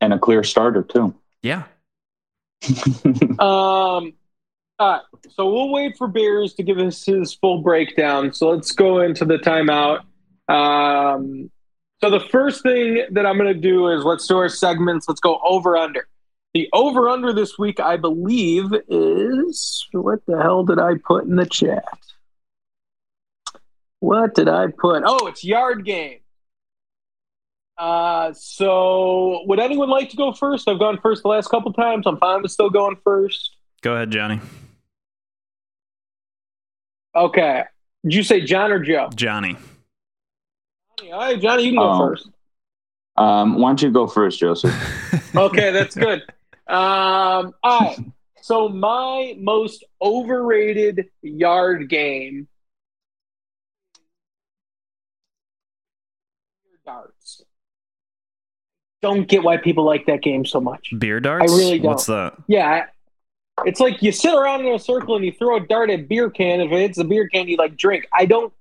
And 0.00 0.12
a 0.12 0.18
clear 0.18 0.44
starter 0.44 0.82
too. 0.82 1.14
Yeah, 1.42 1.64
Um, 3.38 3.38
all 3.38 4.12
right. 4.78 5.02
So 5.30 5.50
we'll 5.50 5.70
wait 5.70 5.96
for 5.96 6.08
Beers 6.08 6.54
to 6.54 6.62
give 6.62 6.78
us 6.78 7.04
his 7.04 7.34
full 7.34 7.62
breakdown. 7.62 8.32
So 8.32 8.50
let's 8.50 8.72
go 8.72 9.00
into 9.00 9.24
the 9.24 9.38
timeout. 9.38 10.00
Um, 10.48 11.50
so 12.02 12.10
the 12.10 12.20
first 12.20 12.62
thing 12.62 13.04
that 13.10 13.26
I'm 13.26 13.36
going 13.36 13.52
to 13.52 13.60
do 13.60 13.88
is 13.88 14.04
let's 14.04 14.26
do 14.26 14.38
our 14.38 14.48
segments. 14.48 15.08
Let's 15.08 15.20
go 15.20 15.40
over 15.42 15.76
under. 15.76 16.08
The 16.54 16.68
over 16.72 17.08
under 17.08 17.32
this 17.32 17.58
week, 17.58 17.78
I 17.78 17.96
believe, 17.96 18.72
is 18.88 19.86
what 19.92 20.24
the 20.26 20.40
hell 20.40 20.64
did 20.64 20.80
I 20.80 20.94
put 21.06 21.24
in 21.24 21.36
the 21.36 21.46
chat? 21.46 21.84
What 24.00 24.34
did 24.34 24.48
I 24.48 24.68
put? 24.68 25.02
Oh, 25.06 25.26
it's 25.26 25.44
yard 25.44 25.84
game. 25.84 26.18
Uh, 27.78 28.32
so 28.32 29.42
would 29.46 29.60
anyone 29.60 29.88
like 29.88 30.10
to 30.10 30.16
go 30.16 30.32
first? 30.32 30.68
I've 30.68 30.78
gone 30.78 30.98
first 31.00 31.22
the 31.22 31.28
last 31.28 31.48
couple 31.48 31.72
times. 31.72 32.06
I'm 32.06 32.18
fine 32.18 32.42
with 32.42 32.50
still 32.50 32.70
going 32.70 32.96
first. 33.04 33.56
go 33.82 33.94
ahead, 33.94 34.10
Johnny. 34.10 34.40
Okay. 37.14 37.64
Did 38.04 38.14
you 38.14 38.22
say 38.22 38.40
John 38.40 38.72
or 38.72 38.80
Joe? 38.80 39.10
Johnny. 39.14 39.56
All 41.12 41.18
right, 41.18 41.40
Johnny, 41.40 41.64
you 41.64 41.70
can 41.70 41.78
go 41.78 41.90
Oh. 41.92 41.98
first. 42.08 42.28
um, 43.16 43.58
why 43.58 43.70
don't 43.70 43.82
you 43.82 43.90
go 43.90 44.06
first, 44.06 44.38
Joseph? 44.38 44.74
Okay, 45.36 45.70
that's 45.70 45.94
good. 45.94 46.22
Um, 46.66 47.54
all 47.62 47.80
right. 47.80 47.96
So 48.42 48.68
my 48.68 49.36
most 49.38 49.84
overrated 50.02 51.06
yard 51.22 51.88
game. 51.88 52.48
Darts. 56.84 57.42
Don't 59.02 59.28
get 59.28 59.42
why 59.42 59.56
people 59.56 59.84
like 59.84 60.06
that 60.06 60.22
game 60.22 60.44
so 60.44 60.60
much. 60.60 60.92
Beer 60.98 61.20
darts. 61.20 61.50
I 61.52 61.56
really 61.56 61.78
don't. 61.78 61.86
What's 61.88 62.06
that? 62.06 62.34
Yeah, 62.48 62.86
it's 63.64 63.80
like 63.80 64.02
you 64.02 64.12
sit 64.12 64.34
around 64.34 64.66
in 64.66 64.74
a 64.74 64.78
circle 64.78 65.16
and 65.16 65.24
you 65.24 65.32
throw 65.32 65.56
a 65.56 65.60
dart 65.66 65.90
at 65.90 66.08
beer 66.08 66.28
can. 66.30 66.60
If 66.60 66.72
it 66.72 66.78
hits 66.80 66.98
the 66.98 67.04
beer 67.04 67.28
can, 67.28 67.48
you 67.48 67.56
like 67.56 67.76
drink. 67.76 68.06
I 68.12 68.26
don't. 68.26 68.52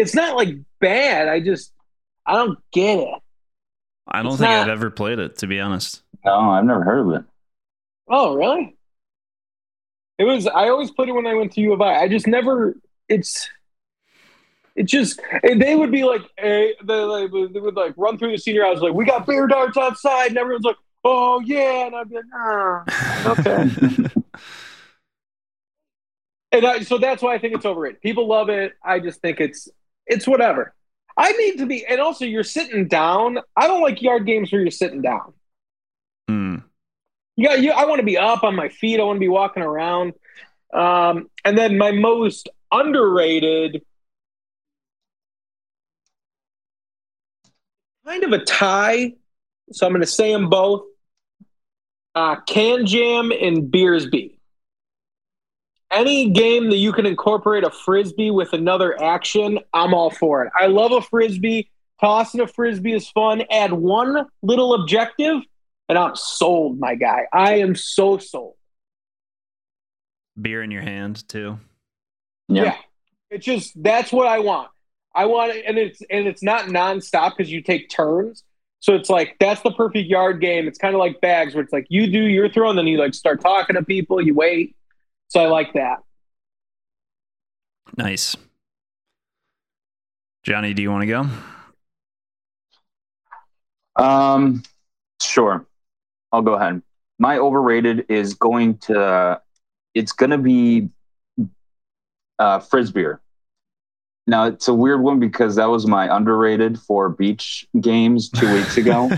I. 0.00 0.02
It's 0.02 0.14
not 0.14 0.36
like 0.36 0.56
bad. 0.80 1.28
I 1.28 1.40
just. 1.40 1.72
I 2.26 2.34
don't 2.34 2.58
get 2.72 2.98
it. 2.98 3.14
I 4.08 4.22
don't 4.22 4.32
It's 4.32 4.40
think 4.40 4.50
not- 4.50 4.62
I've 4.62 4.72
ever 4.72 4.90
played 4.90 5.18
it, 5.18 5.38
to 5.38 5.46
be 5.46 5.60
honest. 5.60 6.02
No, 6.24 6.50
I've 6.50 6.64
never 6.64 6.82
heard 6.84 7.06
of 7.06 7.12
it. 7.20 7.24
Oh, 8.08 8.34
really? 8.34 8.76
It 10.18 10.24
was. 10.24 10.46
I 10.46 10.68
always 10.68 10.90
played 10.90 11.08
it 11.08 11.12
when 11.12 11.26
I 11.26 11.34
went 11.34 11.52
to 11.52 11.60
U 11.62 11.72
of 11.72 11.80
I. 11.80 12.00
I 12.02 12.08
just 12.08 12.26
never. 12.26 12.74
It's. 13.08 13.48
It 14.76 14.84
just. 14.84 15.20
And 15.42 15.60
they 15.62 15.74
would 15.76 15.90
be 15.90 16.04
like, 16.04 16.22
hey, 16.38 16.74
they, 16.84 16.94
like, 16.94 17.30
they 17.52 17.60
would 17.60 17.74
like 17.76 17.94
run 17.96 18.18
through 18.18 18.32
the 18.32 18.38
senior 18.38 18.64
house 18.64 18.80
like, 18.80 18.92
we 18.94 19.04
got 19.04 19.26
beer 19.26 19.46
darts 19.46 19.76
outside, 19.76 20.28
and 20.28 20.38
everyone's 20.38 20.64
like, 20.64 20.76
oh 21.04 21.40
yeah, 21.40 21.86
and 21.86 21.96
I'd 21.96 22.08
be 22.10 22.16
like, 22.16 22.24
ah, 22.34 22.84
okay. 23.38 23.68
and 26.52 26.66
I, 26.66 26.80
so 26.82 26.98
that's 26.98 27.22
why 27.22 27.34
I 27.34 27.38
think 27.38 27.54
it's 27.54 27.64
overrated. 27.64 28.00
People 28.00 28.28
love 28.28 28.48
it. 28.48 28.74
I 28.84 28.98
just 29.00 29.20
think 29.20 29.40
it's 29.40 29.68
it's 30.10 30.26
whatever. 30.26 30.74
I 31.16 31.32
need 31.32 31.58
to 31.58 31.66
be, 31.66 31.86
and 31.86 32.00
also 32.00 32.24
you're 32.24 32.44
sitting 32.44 32.88
down. 32.88 33.38
I 33.56 33.66
don't 33.66 33.82
like 33.82 34.02
yard 34.02 34.26
games 34.26 34.52
where 34.52 34.60
you're 34.60 34.70
sitting 34.70 35.02
down. 35.02 35.32
Hmm. 36.28 36.56
Yeah, 37.36 37.54
you, 37.54 37.72
I 37.72 37.84
want 37.86 38.00
to 38.00 38.04
be 38.04 38.18
up 38.18 38.42
on 38.42 38.54
my 38.54 38.68
feet. 38.68 39.00
I 39.00 39.04
want 39.04 39.16
to 39.16 39.20
be 39.20 39.28
walking 39.28 39.62
around. 39.62 40.14
Um, 40.74 41.30
and 41.44 41.56
then 41.56 41.78
my 41.78 41.90
most 41.92 42.48
underrated, 42.70 43.82
kind 48.06 48.24
of 48.24 48.32
a 48.32 48.44
tie. 48.44 49.14
So 49.72 49.86
I'm 49.86 49.92
going 49.92 50.02
to 50.02 50.06
say 50.06 50.32
them 50.32 50.48
both. 50.48 50.84
Uh, 52.14 52.36
KanJam 52.48 53.32
and 53.46 53.70
Beersby. 53.70 54.39
Any 56.00 56.30
game 56.30 56.70
that 56.70 56.78
you 56.78 56.94
can 56.94 57.04
incorporate 57.04 57.62
a 57.62 57.70
frisbee 57.70 58.30
with 58.30 58.54
another 58.54 58.98
action, 59.02 59.58
I'm 59.74 59.92
all 59.92 60.08
for 60.08 60.42
it. 60.46 60.52
I 60.58 60.66
love 60.66 60.92
a 60.92 61.02
frisbee. 61.02 61.70
Tossing 62.00 62.40
a 62.40 62.46
frisbee 62.46 62.94
is 62.94 63.10
fun. 63.10 63.42
Add 63.50 63.74
one 63.74 64.24
little 64.40 64.72
objective, 64.72 65.42
and 65.90 65.98
I'm 65.98 66.16
sold, 66.16 66.80
my 66.80 66.94
guy. 66.94 67.26
I 67.34 67.58
am 67.58 67.74
so 67.74 68.16
sold. 68.16 68.54
Beer 70.40 70.62
in 70.62 70.70
your 70.70 70.80
hand 70.80 71.28
too. 71.28 71.58
Yeah. 72.48 72.62
Yeah. 72.62 72.76
It's 73.30 73.44
just 73.44 73.82
that's 73.82 74.10
what 74.10 74.26
I 74.26 74.38
want. 74.38 74.70
I 75.14 75.26
want 75.26 75.54
it, 75.54 75.66
and 75.66 75.76
it's 75.76 76.00
and 76.08 76.26
it's 76.26 76.42
not 76.42 76.64
nonstop 76.68 77.36
because 77.36 77.52
you 77.52 77.60
take 77.60 77.90
turns. 77.90 78.42
So 78.78 78.94
it's 78.94 79.10
like 79.10 79.36
that's 79.38 79.60
the 79.60 79.72
perfect 79.72 80.08
yard 80.08 80.40
game. 80.40 80.66
It's 80.66 80.78
kind 80.78 80.94
of 80.94 80.98
like 80.98 81.20
bags 81.20 81.54
where 81.54 81.62
it's 81.62 81.74
like 81.74 81.88
you 81.90 82.10
do 82.10 82.22
your 82.22 82.48
throw 82.48 82.70
and 82.70 82.78
then 82.78 82.86
you 82.86 82.96
like 82.96 83.12
start 83.12 83.42
talking 83.42 83.76
to 83.76 83.84
people, 83.84 84.18
you 84.22 84.32
wait. 84.32 84.74
So 85.30 85.40
I 85.40 85.46
like 85.46 85.72
that. 85.74 86.00
Nice. 87.96 88.36
Johnny, 90.42 90.74
do 90.74 90.82
you 90.82 90.90
want 90.90 91.02
to 91.02 91.06
go? 91.06 91.26
Um, 94.02 94.64
sure. 95.22 95.66
I'll 96.32 96.42
go 96.42 96.54
ahead. 96.54 96.82
My 97.20 97.38
overrated 97.38 98.06
is 98.08 98.34
going 98.34 98.78
to. 98.78 99.40
It's 99.94 100.12
going 100.12 100.30
to 100.30 100.38
be 100.38 100.88
uh, 102.38 102.58
Frisbeer. 102.58 103.18
Now 104.30 104.44
it's 104.44 104.68
a 104.68 104.74
weird 104.74 105.02
one 105.02 105.18
because 105.18 105.56
that 105.56 105.66
was 105.70 105.88
my 105.88 106.14
underrated 106.14 106.78
for 106.78 107.08
beach 107.08 107.66
games 107.80 108.30
two 108.30 108.50
weeks 108.54 108.76
ago. 108.76 109.10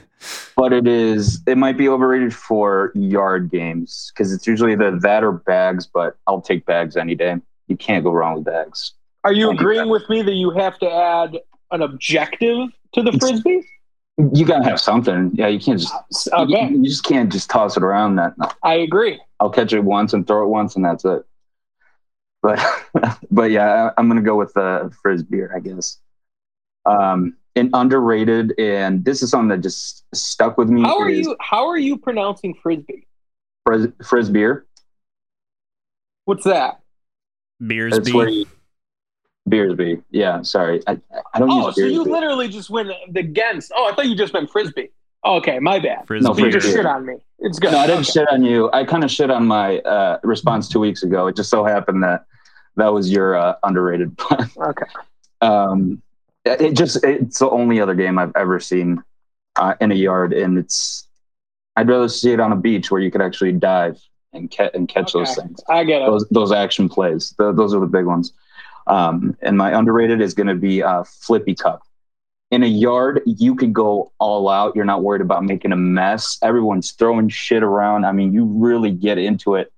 but 0.56 0.72
it 0.72 0.88
is. 0.88 1.42
It 1.46 1.58
might 1.58 1.76
be 1.76 1.86
overrated 1.86 2.34
for 2.34 2.90
yard 2.94 3.50
games 3.50 4.10
because 4.14 4.32
it's 4.32 4.46
usually 4.46 4.74
the 4.74 4.98
that 5.02 5.22
or 5.22 5.32
bags. 5.32 5.86
But 5.86 6.16
I'll 6.26 6.40
take 6.40 6.64
bags 6.64 6.96
any 6.96 7.14
day. 7.14 7.36
You 7.68 7.76
can't 7.76 8.02
go 8.02 8.10
wrong 8.10 8.36
with 8.36 8.44
bags. 8.44 8.92
Are 9.22 9.34
you 9.34 9.48
Thank 9.48 9.60
you. 9.60 9.66
agreeing 9.66 9.88
with 9.90 10.08
me 10.08 10.22
that 10.22 10.32
you 10.32 10.50
have 10.52 10.78
to 10.78 10.90
add 10.90 11.38
an 11.70 11.82
objective 11.82 12.68
to 12.94 13.02
the 13.02 13.12
frisbee? 13.12 13.62
You 14.16 14.46
gotta 14.46 14.64
have 14.64 14.80
something. 14.80 15.30
Yeah, 15.34 15.48
you 15.48 15.60
can't 15.60 15.78
just. 15.78 15.92
Okay, 16.32 16.68
You, 16.70 16.78
you 16.78 16.88
just 16.88 17.04
can't 17.04 17.30
just 17.30 17.50
toss 17.50 17.76
it 17.76 17.82
around. 17.82 18.16
That 18.16 18.34
I 18.62 18.76
agree. 18.76 19.20
I'll 19.40 19.50
catch 19.50 19.74
it 19.74 19.80
once 19.80 20.14
and 20.14 20.26
throw 20.26 20.42
it 20.42 20.48
once, 20.48 20.74
and 20.74 20.82
that's 20.82 21.04
it. 21.04 21.22
But 22.44 22.60
but 23.30 23.50
yeah, 23.50 23.86
I- 23.88 23.92
I'm 24.00 24.06
gonna 24.06 24.20
go 24.20 24.36
with 24.36 24.54
uh, 24.56 24.90
frisbee, 25.02 25.42
I 25.52 25.58
guess. 25.60 25.98
Um, 26.84 27.38
and 27.56 27.70
underrated, 27.72 28.52
and 28.58 29.02
this 29.04 29.22
is 29.22 29.30
something 29.30 29.48
that 29.48 29.62
just 29.62 30.04
stuck 30.14 30.58
with 30.58 30.68
me. 30.68 30.82
How 30.82 30.98
are 30.98 31.08
is 31.08 31.20
you? 31.26 31.36
How 31.40 31.66
are 31.66 31.78
you 31.78 31.96
pronouncing 31.96 32.54
frisbee? 32.62 33.06
Fris- 33.66 33.88
frisbee? 34.04 34.46
What's 36.26 36.44
that? 36.44 36.80
Beers 37.66 37.94
That's 37.94 38.10
be 38.10 38.12
where 38.16 38.28
you, 38.28 38.46
Beersby. 39.48 40.02
Yeah, 40.10 40.42
sorry. 40.42 40.82
I, 40.86 40.98
I 41.32 41.38
don't 41.38 41.50
Oh, 41.50 41.66
use 41.68 41.76
so 41.76 41.80
you 41.82 42.02
Beersby. 42.04 42.10
literally 42.10 42.48
just 42.48 42.68
went 42.70 42.90
against. 43.14 43.72
Oh, 43.74 43.88
I 43.90 43.94
thought 43.94 44.06
you 44.06 44.16
just 44.16 44.32
meant 44.34 44.50
frisbee. 44.50 44.90
Oh, 45.22 45.36
okay, 45.36 45.58
my 45.60 45.78
bad. 45.78 46.06
Frisbee. 46.06 46.28
No, 46.28 46.36
You 46.36 46.50
just 46.52 46.66
shit 46.66 46.84
on 46.84 47.06
me. 47.06 47.14
It's 47.38 47.58
good. 47.58 47.72
No, 47.72 47.78
I 47.78 47.86
didn't 47.86 48.00
Okay. 48.02 48.10
shit 48.20 48.28
on 48.30 48.42
you. 48.44 48.70
I 48.72 48.84
kind 48.84 49.04
of 49.04 49.10
shit 49.10 49.30
on 49.30 49.46
my 49.46 49.78
uh, 49.80 50.18
response 50.22 50.68
two 50.68 50.80
weeks 50.80 51.02
ago. 51.02 51.26
It 51.28 51.36
just 51.36 51.48
so 51.50 51.64
happened 51.64 52.02
that 52.02 52.26
that 52.76 52.92
was 52.92 53.10
your 53.10 53.36
uh, 53.36 53.56
underrated. 53.62 54.16
Plan. 54.18 54.50
Okay. 54.56 54.86
um, 55.40 56.02
it 56.44 56.76
just 56.76 57.02
it's 57.04 57.38
the 57.38 57.48
only 57.48 57.80
other 57.80 57.94
game 57.94 58.18
I've 58.18 58.32
ever 58.36 58.60
seen 58.60 59.02
uh, 59.56 59.74
in 59.80 59.92
a 59.92 59.94
yard, 59.94 60.32
and 60.32 60.58
it's 60.58 61.06
I'd 61.76 61.88
rather 61.88 62.08
see 62.08 62.32
it 62.32 62.40
on 62.40 62.52
a 62.52 62.56
beach 62.56 62.90
where 62.90 63.00
you 63.00 63.10
could 63.10 63.22
actually 63.22 63.52
dive 63.52 64.00
and 64.32 64.50
catch 64.50 64.72
and 64.74 64.88
catch 64.88 65.12
those 65.12 65.34
things. 65.34 65.60
I 65.68 65.84
get 65.84 66.02
it. 66.02 66.06
Those 66.06 66.26
those 66.30 66.52
action 66.52 66.88
plays. 66.88 67.34
Th 67.38 67.54
those 67.56 67.74
are 67.74 67.80
the 67.80 67.86
big 67.86 68.04
ones. 68.04 68.32
Um, 68.86 69.36
and 69.40 69.56
my 69.56 69.76
underrated 69.76 70.20
is 70.20 70.34
going 70.34 70.48
to 70.48 70.54
be 70.54 70.82
uh, 70.82 71.04
Flippy 71.04 71.54
Cup. 71.54 71.82
In 72.50 72.62
a 72.62 72.66
yard, 72.66 73.22
you 73.24 73.54
could 73.54 73.72
go 73.72 74.12
all 74.18 74.48
out. 74.48 74.76
You're 74.76 74.84
not 74.84 75.02
worried 75.02 75.22
about 75.22 75.44
making 75.44 75.72
a 75.72 75.76
mess. 75.76 76.38
Everyone's 76.42 76.92
throwing 76.92 77.28
shit 77.30 77.62
around. 77.62 78.04
I 78.04 78.12
mean, 78.12 78.34
you 78.34 78.44
really 78.44 78.90
get 78.90 79.16
into 79.16 79.54
it, 79.54 79.72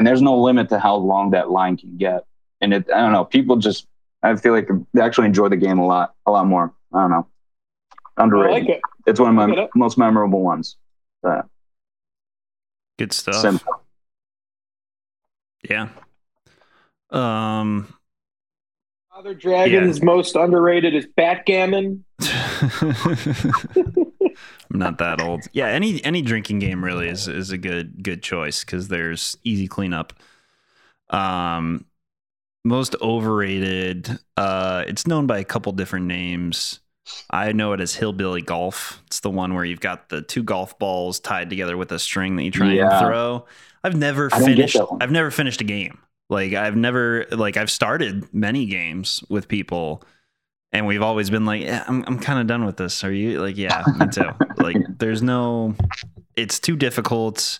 and 0.00 0.06
there's 0.06 0.22
no 0.22 0.40
limit 0.40 0.70
to 0.70 0.78
how 0.78 0.94
long 0.96 1.32
that 1.32 1.50
line 1.50 1.76
can 1.76 1.98
get. 1.98 2.24
And 2.62 2.72
it, 2.72 2.90
I 2.90 3.00
don't 3.02 3.12
know. 3.12 3.26
People 3.26 3.56
just, 3.56 3.86
I 4.22 4.34
feel 4.34 4.54
like 4.54 4.66
they 4.94 5.02
actually 5.02 5.26
enjoy 5.26 5.50
the 5.50 5.58
game 5.58 5.78
a 5.78 5.84
lot, 5.86 6.14
a 6.24 6.30
lot 6.30 6.46
more. 6.46 6.72
I 6.94 7.02
don't 7.02 7.10
know. 7.10 7.26
I 8.16 8.22
Underrated. 8.22 8.66
like 8.66 8.76
it. 8.78 8.80
It's 9.06 9.20
one 9.20 9.28
of 9.28 9.34
my 9.34 9.64
it. 9.64 9.68
most 9.74 9.98
memorable 9.98 10.40
ones. 10.40 10.78
Uh, 11.22 11.42
Good 12.98 13.12
stuff. 13.12 13.34
simple. 13.34 13.84
Yeah. 15.68 15.88
Um. 17.10 17.92
Father 19.12 19.34
Dragon's 19.34 20.02
most 20.02 20.34
underrated 20.34 20.94
is 20.94 21.06
backgammon. 21.14 22.06
I'm 24.72 24.78
not 24.78 24.98
that 24.98 25.20
old. 25.20 25.42
Yeah, 25.52 25.66
any 25.66 26.02
any 26.04 26.22
drinking 26.22 26.60
game 26.60 26.84
really 26.84 27.08
is 27.08 27.26
is 27.28 27.50
a 27.50 27.58
good 27.58 28.02
good 28.02 28.22
choice 28.22 28.64
because 28.64 28.88
there's 28.88 29.36
easy 29.44 29.66
cleanup. 29.66 30.12
Um, 31.10 31.84
most 32.64 32.94
overrated. 33.00 34.18
Uh, 34.36 34.84
it's 34.86 35.06
known 35.06 35.26
by 35.26 35.38
a 35.38 35.44
couple 35.44 35.72
different 35.72 36.06
names. 36.06 36.80
I 37.30 37.52
know 37.52 37.72
it 37.72 37.80
as 37.80 37.94
hillbilly 37.94 38.42
golf. 38.42 39.02
It's 39.06 39.20
the 39.20 39.30
one 39.30 39.54
where 39.54 39.64
you've 39.64 39.80
got 39.80 40.08
the 40.10 40.22
two 40.22 40.42
golf 40.44 40.78
balls 40.78 41.18
tied 41.18 41.50
together 41.50 41.76
with 41.76 41.90
a 41.90 41.98
string 41.98 42.36
that 42.36 42.44
you 42.44 42.50
try 42.50 42.72
Yeah. 42.74 42.90
and 42.98 43.06
throw. 43.06 43.46
I've 43.82 43.96
never 43.96 44.30
finished. 44.30 44.76
I've 45.00 45.10
never 45.10 45.30
finished 45.30 45.60
a 45.60 45.64
game. 45.64 45.98
Like 46.28 46.52
I've 46.52 46.76
never 46.76 47.26
like 47.32 47.56
I've 47.56 47.70
started 47.70 48.32
many 48.32 48.66
games 48.66 49.24
with 49.28 49.48
people 49.48 50.04
and 50.72 50.86
we've 50.86 51.02
always 51.02 51.30
been 51.30 51.44
like, 51.44 51.62
yeah, 51.62 51.84
I'm, 51.88 52.04
I'm 52.06 52.18
kind 52.18 52.40
of 52.40 52.46
done 52.46 52.64
with 52.64 52.76
this. 52.76 53.02
Are 53.04 53.12
you 53.12 53.40
like, 53.40 53.56
yeah, 53.56 53.82
me 53.98 54.06
too. 54.08 54.28
like, 54.58 54.76
there's 54.98 55.22
no, 55.22 55.74
it's 56.36 56.60
too 56.60 56.76
difficult 56.76 57.58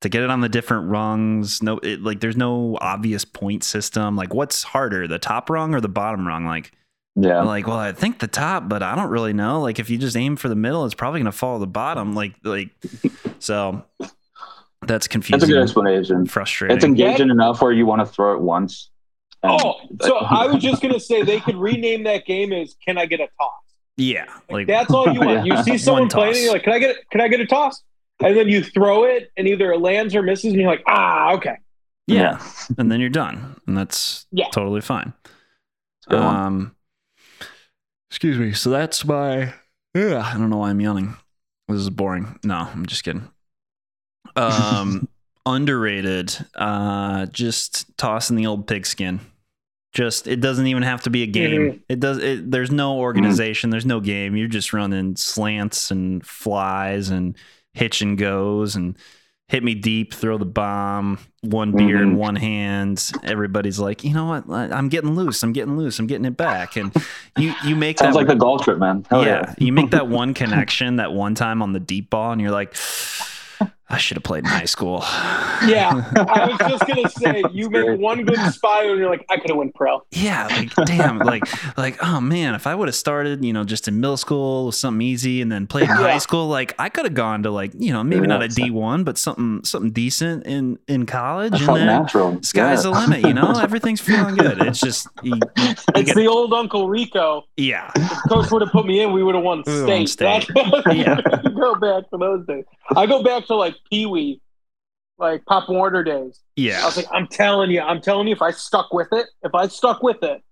to 0.00 0.08
get 0.08 0.22
it 0.22 0.30
on 0.30 0.40
the 0.40 0.48
different 0.48 0.88
rungs. 0.88 1.62
No, 1.62 1.78
it, 1.78 2.02
like, 2.02 2.20
there's 2.20 2.36
no 2.36 2.78
obvious 2.80 3.24
point 3.24 3.64
system. 3.64 4.16
Like, 4.16 4.32
what's 4.34 4.62
harder, 4.62 5.06
the 5.08 5.18
top 5.18 5.50
rung 5.50 5.74
or 5.74 5.80
the 5.80 5.88
bottom 5.88 6.26
rung? 6.26 6.44
Like, 6.46 6.72
Yeah. 7.16 7.42
like, 7.42 7.66
well, 7.66 7.78
I 7.78 7.92
think 7.92 8.20
the 8.20 8.26
top, 8.28 8.68
but 8.68 8.82
I 8.82 8.94
don't 8.94 9.10
really 9.10 9.32
know. 9.32 9.60
Like, 9.60 9.78
if 9.78 9.90
you 9.90 9.98
just 9.98 10.16
aim 10.16 10.36
for 10.36 10.48
the 10.48 10.56
middle, 10.56 10.84
it's 10.84 10.94
probably 10.94 11.20
gonna 11.20 11.32
fall 11.32 11.56
to 11.56 11.60
the 11.60 11.66
bottom. 11.66 12.14
Like, 12.14 12.34
like, 12.44 12.70
so 13.38 13.84
that's 14.86 15.08
confusing. 15.08 15.40
That's 15.40 15.50
a 15.50 15.52
good 15.54 15.62
explanation. 15.62 16.26
Frustrating. 16.26 16.76
It's 16.76 16.84
engaging 16.84 17.30
enough 17.30 17.60
where 17.62 17.72
you 17.72 17.86
want 17.86 18.00
to 18.00 18.06
throw 18.06 18.34
it 18.34 18.40
once. 18.40 18.90
And- 19.42 19.60
Oh, 19.62 19.74
so 20.02 20.16
I 20.18 20.46
was 20.46 20.62
just 20.62 20.80
gonna 20.82 21.00
say 21.00 21.22
they 21.22 21.40
could 21.40 21.56
rename 21.56 22.04
that 22.04 22.24
game 22.26 22.52
as 22.52 22.76
"Can 22.86 22.96
I 22.98 23.06
get 23.06 23.20
a 23.20 23.28
toss?" 23.40 23.52
yeah, 23.96 24.26
like 24.50 24.66
That's 24.66 24.90
all 24.92 25.12
you 25.12 25.20
want. 25.26 25.46
You 25.46 25.62
see 25.62 25.76
someone 25.78 26.08
playing, 26.08 26.34
and 26.34 26.42
you're 26.44 26.52
like, 26.52 26.62
"Can 26.64 26.72
I 26.72 26.78
get? 26.78 26.96
Can 27.10 27.20
I 27.20 27.28
get 27.28 27.40
a 27.40 27.46
toss?" 27.46 27.82
And 28.20 28.36
then 28.36 28.48
you 28.48 28.62
throw 28.62 29.04
it, 29.04 29.30
and 29.36 29.48
either 29.48 29.72
it 29.72 29.80
lands 29.80 30.14
or 30.14 30.22
misses, 30.22 30.52
and 30.52 30.60
you're 30.60 30.70
like, 30.70 30.84
"Ah, 30.86 31.32
okay." 31.34 31.56
yeah, 32.06 32.40
and 32.78 32.90
then 32.92 33.00
you're 33.00 33.08
done, 33.10 33.56
and 33.66 33.76
that's 33.76 34.26
Yeah. 34.32 34.48
totally 34.52 34.80
fine. 34.80 35.12
Um, 36.08 36.74
excuse 38.10 38.38
me. 38.38 38.52
So 38.52 38.70
that's 38.70 39.04
my. 39.04 39.54
Ugh, 39.94 40.12
I 40.12 40.32
don't 40.34 40.50
know 40.50 40.58
why 40.58 40.70
I'm 40.70 40.80
yawning. 40.80 41.14
This 41.68 41.78
is 41.80 41.90
boring. 41.90 42.38
No, 42.44 42.56
I'm 42.72 42.86
just 42.86 43.04
kidding. 43.04 43.28
Um, 44.36 45.08
underrated. 45.46 46.36
Uh, 46.54 47.26
just 47.26 47.96
tossing 47.98 48.36
the 48.36 48.46
old 48.46 48.66
pigskin. 48.66 49.20
Just 49.92 50.26
it 50.26 50.40
doesn't 50.40 50.66
even 50.66 50.82
have 50.82 51.02
to 51.02 51.10
be 51.10 51.22
a 51.22 51.26
game. 51.26 51.60
Mhm. 51.60 51.80
It 51.88 52.00
does. 52.00 52.18
It, 52.18 52.50
there's 52.50 52.70
no 52.70 52.98
organization. 52.98 53.68
There's 53.70 53.84
no 53.86 54.00
game. 54.00 54.36
You're 54.36 54.48
just 54.48 54.72
running 54.72 55.16
slants 55.16 55.90
and 55.90 56.24
flies 56.26 57.10
and 57.10 57.36
hitch 57.74 58.00
and 58.00 58.16
goes 58.16 58.74
and 58.74 58.96
hit 59.48 59.62
me 59.62 59.74
deep, 59.74 60.14
throw 60.14 60.38
the 60.38 60.46
bomb, 60.46 61.18
one 61.42 61.72
beer 61.72 62.02
in 62.02 62.12
Mhm. 62.12 62.16
one 62.16 62.36
hand. 62.36 63.10
Everybody's 63.22 63.78
like, 63.78 64.02
you 64.02 64.14
know 64.14 64.24
what? 64.24 64.48
I'm 64.50 64.88
getting 64.88 65.14
loose. 65.14 65.42
I'm 65.42 65.52
getting 65.52 65.76
loose. 65.76 65.98
I'm 65.98 66.06
getting 66.06 66.24
it 66.24 66.38
back. 66.38 66.76
And 66.76 66.90
you 67.36 67.52
you 67.62 67.76
make 67.76 67.98
Sounds 67.98 68.14
that 68.14 68.18
like 68.20 68.28
the 68.28 68.34
golf 68.34 68.64
trip, 68.64 68.78
man. 68.78 69.04
Hell 69.10 69.22
yeah, 69.26 69.42
yeah. 69.46 69.54
you 69.58 69.74
make 69.74 69.90
that 69.90 70.08
one 70.22 70.32
connection 70.32 70.96
that 70.96 71.12
one 71.12 71.34
time 71.34 71.60
on 71.60 71.74
the 71.74 71.80
deep 71.80 72.08
ball, 72.08 72.32
and 72.32 72.40
you're 72.40 72.50
like, 72.50 72.74
I 73.92 73.98
should 73.98 74.16
have 74.16 74.24
played 74.24 74.40
in 74.44 74.50
high 74.50 74.64
school. 74.64 75.00
Yeah, 75.68 76.02
I 76.16 76.48
was 76.48 76.58
just 76.70 76.86
gonna 76.86 77.08
say 77.10 77.42
you 77.52 77.68
make 77.68 78.00
one 78.00 78.24
good 78.24 78.38
spy, 78.52 78.84
and 78.84 78.98
you're 78.98 79.10
like, 79.10 79.24
"I 79.28 79.36
could 79.36 79.50
have 79.50 79.58
went 79.58 79.74
pro." 79.74 80.02
Yeah, 80.12 80.46
like 80.46 80.74
damn, 80.86 81.18
like 81.18 81.42
like 81.76 82.02
oh 82.02 82.20
man, 82.20 82.54
if 82.54 82.66
I 82.66 82.74
would 82.74 82.88
have 82.88 82.94
started, 82.94 83.44
you 83.44 83.52
know, 83.52 83.64
just 83.64 83.88
in 83.88 84.00
middle 84.00 84.16
school 84.16 84.66
with 84.66 84.74
something 84.76 85.02
easy, 85.06 85.42
and 85.42 85.52
then 85.52 85.66
played 85.66 85.84
in 85.90 85.96
high 85.96 86.18
school, 86.18 86.48
like 86.48 86.74
I 86.78 86.88
could 86.88 87.04
have 87.04 87.14
gone 87.14 87.42
to 87.42 87.50
like 87.50 87.72
you 87.78 87.92
know 87.92 88.02
maybe 88.02 88.22
Yeah, 88.22 88.26
not 88.28 88.42
a 88.42 88.48
D 88.48 88.70
one, 88.70 89.04
but 89.04 89.18
something 89.18 89.62
something 89.64 89.90
decent 89.92 90.46
in 90.46 90.78
in 90.88 91.04
college, 91.06 91.52
It 91.54 91.68
and 91.68 91.76
then 91.76 91.86
natural. 91.86 92.42
sky's 92.42 92.84
yeah. 92.84 92.90
the 92.92 92.98
limit. 92.98 93.20
You 93.26 93.34
know, 93.34 93.52
everything's 93.62 94.00
feeling 94.00 94.36
good. 94.36 94.60
It's 94.62 94.80
just 94.80 95.06
you, 95.22 95.34
you- 95.34 95.40
you 95.64 95.74
It's 95.96 96.06
get- 96.06 96.16
the 96.16 96.26
old 96.28 96.52
Uncle 96.54 96.88
Rico. 96.88 97.44
yeah, 97.58 97.90
If 97.94 98.30
coach 98.30 98.50
would 98.50 98.62
have 98.62 98.72
put 98.72 98.86
me 98.86 99.02
in, 99.02 99.12
we 99.12 99.22
would 99.22 99.34
have 99.34 99.44
won 99.44 99.62
We 99.66 99.72
would've 99.72 99.86
won 99.88 100.06
state. 100.06 100.46
state. 100.46 100.48
That's- 100.54 100.96
Yeah. 100.96 101.20
go 101.54 101.74
back 101.74 102.08
to 102.10 102.16
those 102.18 102.46
days. 102.46 102.64
I 102.96 103.06
go 103.06 103.22
back 103.22 103.46
to 103.46 103.54
like 103.56 103.74
Pee 103.90 104.06
Wee, 104.06 104.40
like 105.18 105.44
Pop 105.46 105.68
Warner 105.68 106.02
days. 106.02 106.40
Yeah, 106.56 106.82
I 106.82 106.86
was 106.86 106.96
like, 106.96 107.06
I'm 107.12 107.26
telling 107.26 107.70
you, 107.70 107.80
I'm 107.80 108.00
telling 108.00 108.26
you, 108.28 108.34
if 108.34 108.42
I 108.42 108.50
stuck 108.50 108.92
with 108.92 109.08
it, 109.12 109.26
if 109.42 109.54
I 109.54 109.66
stuck 109.68 110.02
with 110.02 110.22
it, 110.22 110.42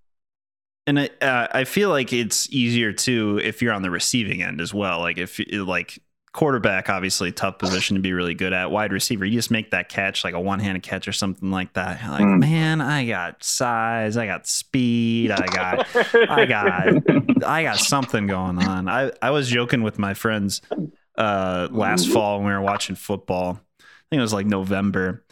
And 0.87 0.99
I, 0.99 1.09
uh, 1.21 1.47
I 1.51 1.63
feel 1.65 1.89
like 1.89 2.11
it's 2.11 2.49
easier 2.51 2.91
too 2.91 3.39
if 3.43 3.61
you're 3.61 3.73
on 3.73 3.81
the 3.83 3.91
receiving 3.91 4.41
end 4.41 4.59
as 4.61 4.73
well. 4.73 4.99
Like 4.99 5.17
if 5.19 5.37
you- 5.39 5.63
like 5.65 5.99
quarterback, 6.33 6.89
obviously 6.89 7.29
tough 7.31 7.59
position 7.59 7.97
to 7.97 8.01
be 8.01 8.13
really 8.13 8.33
good 8.33 8.53
at. 8.53 8.71
Wide 8.71 8.93
receiver, 8.93 9.25
you 9.25 9.33
just 9.37 9.51
make 9.51 9.71
that 9.71 9.89
catch 9.89 10.23
like 10.23 10.33
a 10.33 10.39
one 10.39 10.59
handed 10.59 10.81
catch 10.81 11.05
or 11.07 11.11
something 11.11 11.51
like 11.51 11.73
that. 11.73 12.01
You're 12.01 12.09
like, 12.11 12.21
Mm. 12.21 12.39
man, 12.39 12.79
I 12.81 13.05
got 13.05 13.43
size, 13.43 14.15
I 14.15 14.25
got 14.27 14.47
speed, 14.47 15.29
I 15.29 15.45
got 15.47 15.87
I 16.29 16.45
got 16.45 17.43
I 17.45 17.63
got 17.63 17.77
something 17.77 18.27
going 18.27 18.57
on. 18.59 18.87
I, 18.87 19.11
I 19.21 19.29
was 19.31 19.49
joking 19.49 19.83
with 19.83 19.99
my 19.99 20.13
friends 20.13 20.61
uh, 21.21 21.67
last 21.71 22.09
fall 22.09 22.39
when 22.39 22.47
we 22.47 22.53
were 22.53 22.61
watching 22.61 22.95
football. 22.95 23.61
I 23.79 23.83
think 24.09 24.19
it 24.19 24.21
was 24.21 24.33
like 24.33 24.47
November 24.47 25.23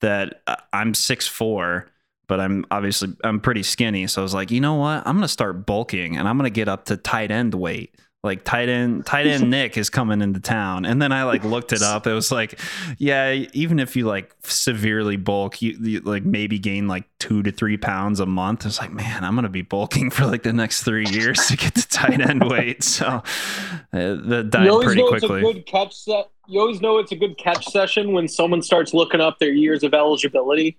that 0.00 0.42
I'm 0.72 0.94
6'4, 0.94 1.86
but 2.26 2.40
I'm 2.40 2.64
obviously 2.70 3.10
I'm 3.22 3.40
pretty 3.40 3.62
skinny. 3.62 4.06
So 4.06 4.22
I 4.22 4.24
was 4.24 4.32
like, 4.32 4.50
you 4.50 4.60
know 4.60 4.76
what? 4.76 5.06
I'm 5.06 5.16
gonna 5.16 5.28
start 5.28 5.66
bulking 5.66 6.16
and 6.16 6.26
I'm 6.26 6.38
gonna 6.38 6.48
get 6.48 6.68
up 6.68 6.86
to 6.86 6.96
tight 6.96 7.30
end 7.30 7.54
weight. 7.54 7.94
Like 8.24 8.42
tight 8.42 8.70
end, 8.70 9.04
tight 9.04 9.26
end 9.26 9.50
Nick 9.50 9.76
is 9.76 9.90
coming 9.90 10.22
into 10.22 10.40
town, 10.40 10.86
and 10.86 11.00
then 11.00 11.12
I 11.12 11.24
like 11.24 11.44
looked 11.44 11.74
it 11.74 11.82
up. 11.82 12.06
It 12.06 12.12
was 12.14 12.32
like, 12.32 12.58
yeah, 12.96 13.44
even 13.52 13.78
if 13.78 13.96
you 13.96 14.06
like 14.06 14.34
severely 14.42 15.18
bulk, 15.18 15.60
you, 15.60 15.76
you 15.78 16.00
like 16.00 16.24
maybe 16.24 16.58
gain 16.58 16.88
like 16.88 17.04
two 17.18 17.42
to 17.42 17.52
three 17.52 17.76
pounds 17.76 18.20
a 18.20 18.26
month. 18.26 18.64
It's 18.64 18.80
like, 18.80 18.92
man, 18.94 19.24
I'm 19.24 19.34
gonna 19.34 19.50
be 19.50 19.60
bulking 19.60 20.08
for 20.10 20.24
like 20.24 20.42
the 20.42 20.54
next 20.54 20.84
three 20.84 21.04
years 21.06 21.46
to 21.48 21.56
get 21.58 21.74
to 21.74 21.86
tight 21.86 22.20
end 22.20 22.48
weight. 22.48 22.82
So 22.94 23.06
uh, 23.06 23.22
that 23.92 24.26
you 24.30 24.42
died 24.44 24.68
always 24.68 24.86
pretty 24.86 25.02
know 25.02 25.08
quickly. 25.08 25.40
it's 25.40 25.50
a 25.50 25.52
good 25.52 25.66
catch 25.66 25.94
set. 25.94 26.30
You 26.48 26.60
always 26.60 26.80
know 26.80 26.96
it's 26.98 27.12
a 27.12 27.16
good 27.16 27.36
catch 27.36 27.66
session 27.66 28.12
when 28.12 28.26
someone 28.26 28.62
starts 28.62 28.94
looking 28.94 29.20
up 29.20 29.38
their 29.38 29.52
years 29.52 29.82
of 29.82 29.92
eligibility. 29.92 30.78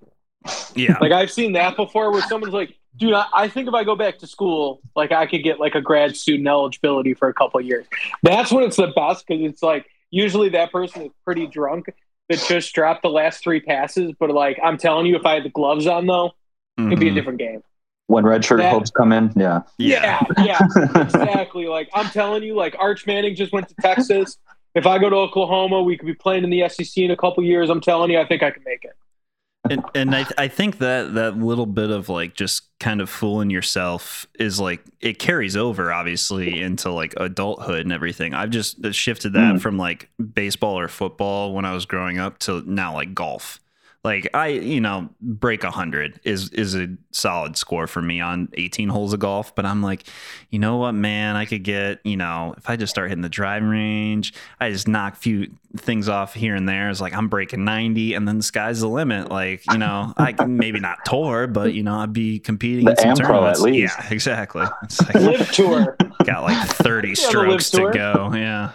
yeah, 0.75 0.97
Like 0.99 1.11
I've 1.11 1.29
seen 1.31 1.53
that 1.53 1.75
before, 1.75 2.11
where 2.11 2.21
someone's 2.23 2.53
like, 2.53 2.75
"Dude, 2.97 3.13
I, 3.13 3.25
I 3.33 3.47
think 3.47 3.67
if 3.67 3.73
I 3.73 3.83
go 3.83 3.95
back 3.95 4.19
to 4.19 4.27
school, 4.27 4.81
like 4.95 5.11
I 5.11 5.25
could 5.25 5.43
get 5.43 5.59
like 5.59 5.75
a 5.75 5.81
grad 5.81 6.15
student 6.15 6.47
eligibility 6.47 7.13
for 7.13 7.27
a 7.29 7.33
couple 7.33 7.59
of 7.59 7.65
years." 7.65 7.85
That's 8.23 8.51
when 8.51 8.63
it's 8.63 8.77
the 8.77 8.87
best 8.95 9.25
because 9.27 9.43
it's 9.43 9.61
like 9.63 9.85
usually 10.11 10.49
that 10.49 10.71
person 10.71 11.03
is 11.03 11.11
pretty 11.23 11.47
drunk 11.47 11.87
that 12.29 12.43
just 12.47 12.73
dropped 12.73 13.03
the 13.03 13.09
last 13.09 13.43
three 13.43 13.59
passes, 13.59 14.13
but 14.19 14.29
like 14.31 14.59
I'm 14.63 14.77
telling 14.77 15.05
you, 15.05 15.15
if 15.15 15.25
I 15.25 15.35
had 15.35 15.43
the 15.43 15.49
gloves 15.49 15.85
on 15.87 16.07
though, 16.07 16.31
it'd 16.77 16.99
be 16.99 17.07
a 17.07 17.11
Mhm. 17.11 17.15
different 17.15 17.39
game. 17.39 17.61
when 18.07 18.23
redshirt 18.23 18.57
That- 18.57 18.71
hopes 18.71 18.91
come 18.91 19.11
in, 19.11 19.31
yeah. 19.35 19.61
yeah. 19.79 20.23
yeah, 20.37 20.45
yeah. 20.45 21.01
exactly. 21.01 21.65
Like 21.67 21.89
I'm 21.93 22.05
telling 22.07 22.43
you, 22.43 22.55
like 22.55 22.75
Arch 22.79 23.07
Manning 23.07 23.35
just 23.35 23.51
went 23.51 23.67
to 23.69 23.75
Texas. 23.81 24.37
If 24.75 24.85
I 24.85 24.99
go 24.99 25.09
to 25.09 25.15
Oklahoma, 25.15 25.81
we 25.81 25.97
could 25.97 26.05
be 26.05 26.13
playing 26.13 26.43
in 26.43 26.49
the 26.51 26.67
SEC 26.69 27.03
in 27.03 27.09
a 27.11 27.15
couple 27.17 27.43
years. 27.43 27.69
I'm 27.69 27.81
telling 27.81 28.11
you, 28.11 28.19
I 28.19 28.25
think 28.27 28.43
I 28.43 28.51
can 28.51 28.61
make 28.63 28.83
it. 28.83 28.91
And 29.69 29.83
and 29.93 30.15
I 30.15 30.25
I 30.37 30.47
think 30.47 30.77
that 30.79 31.13
that 31.15 31.37
little 31.37 31.65
bit 31.65 31.89
of 31.89 32.09
like 32.09 32.33
just 32.35 32.63
kind 32.79 33.01
of 33.01 33.09
fooling 33.09 33.49
yourself 33.49 34.27
is 34.39 34.59
like 34.59 34.83
it 34.99 35.17
carries 35.19 35.55
over 35.55 35.91
obviously 35.93 36.61
into 36.61 36.91
like 36.91 37.13
adulthood 37.17 37.81
and 37.81 37.91
everything. 37.91 38.33
I've 38.33 38.49
just 38.51 38.77
shifted 38.93 39.33
that 39.33 39.55
Mm. 39.55 39.61
from 39.61 39.77
like 39.77 40.09
baseball 40.33 40.77
or 40.79 40.87
football 40.87 41.53
when 41.53 41.65
I 41.65 41.73
was 41.73 41.85
growing 41.85 42.19
up 42.19 42.39
to 42.39 42.61
now 42.69 42.93
like 42.93 43.13
golf. 43.13 43.59
Like 44.05 44.29
I, 44.35 44.49
you 44.49 44.79
know, 44.81 45.09
break 45.19 45.63
a 45.63 45.71
hundred 45.71 46.19
is 46.23 46.49
is 46.51 46.75
a 46.75 46.89
solid 47.09 47.57
score 47.57 47.87
for 47.87 48.03
me 48.03 48.21
on 48.21 48.49
18 48.53 48.87
holes 48.87 49.13
of 49.13 49.19
golf. 49.19 49.55
But 49.55 49.65
I'm 49.65 49.81
like, 49.81 50.03
you 50.51 50.59
know 50.59 50.77
what, 50.77 50.91
man, 50.91 51.35
I 51.35 51.45
could 51.45 51.63
get, 51.63 52.01
you 52.03 52.15
know, 52.15 52.53
if 52.55 52.69
I 52.69 52.75
just 52.75 52.91
start 52.91 53.09
hitting 53.09 53.23
the 53.23 53.29
driving 53.29 53.67
range, 53.67 54.35
I 54.59 54.69
just 54.69 54.87
knock 54.87 55.13
a 55.13 55.15
few 55.15 55.51
things 55.75 56.07
off 56.07 56.35
here 56.35 56.53
and 56.53 56.69
there. 56.69 56.91
It's 56.91 57.01
like 57.01 57.15
I'm 57.15 57.29
breaking 57.29 57.65
90, 57.65 58.13
and 58.13 58.27
then 58.27 58.37
the 58.37 58.43
sky's 58.43 58.81
the 58.81 58.87
limit. 58.87 59.31
Like, 59.31 59.63
you 59.71 59.79
know, 59.79 60.13
I 60.17 60.33
can 60.33 60.55
maybe 60.55 60.79
not 60.79 60.99
tour, 61.03 61.47
but 61.47 61.73
you 61.73 61.81
know, 61.81 61.95
I'd 61.95 62.13
be 62.13 62.37
competing 62.37 62.85
The 62.85 62.91
in 62.91 62.97
some 62.97 63.09
Am 63.09 63.17
Pro 63.17 63.47
at 63.47 63.59
least. 63.59 63.95
Yeah, 63.97 64.07
exactly. 64.11 64.65
It's 64.83 65.01
like 65.07 65.15
LIV 65.15 65.51
tour. 65.51 65.97
got 66.25 66.43
like 66.43 66.67
30 66.67 67.07
Yeah, 67.09 67.13
strokes 67.15 67.71
to 67.71 67.77
tour. 67.77 67.91
go. 67.91 68.31
Yeah. 68.35 68.71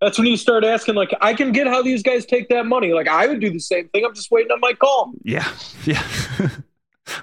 That's 0.00 0.18
when 0.18 0.26
you 0.26 0.36
start 0.36 0.64
asking, 0.64 0.94
like, 0.94 1.14
I 1.20 1.34
can 1.34 1.52
get 1.52 1.66
how 1.66 1.82
these 1.82 2.02
guys 2.02 2.26
take 2.26 2.48
that 2.50 2.66
money. 2.66 2.92
Like, 2.92 3.08
I 3.08 3.26
would 3.26 3.40
do 3.40 3.50
the 3.50 3.58
same 3.58 3.88
thing. 3.88 4.04
I'm 4.04 4.14
just 4.14 4.30
waiting 4.30 4.52
on 4.52 4.60
my 4.60 4.72
call. 4.72 5.12
Yeah. 5.22 5.46
Yeah. 5.84 6.02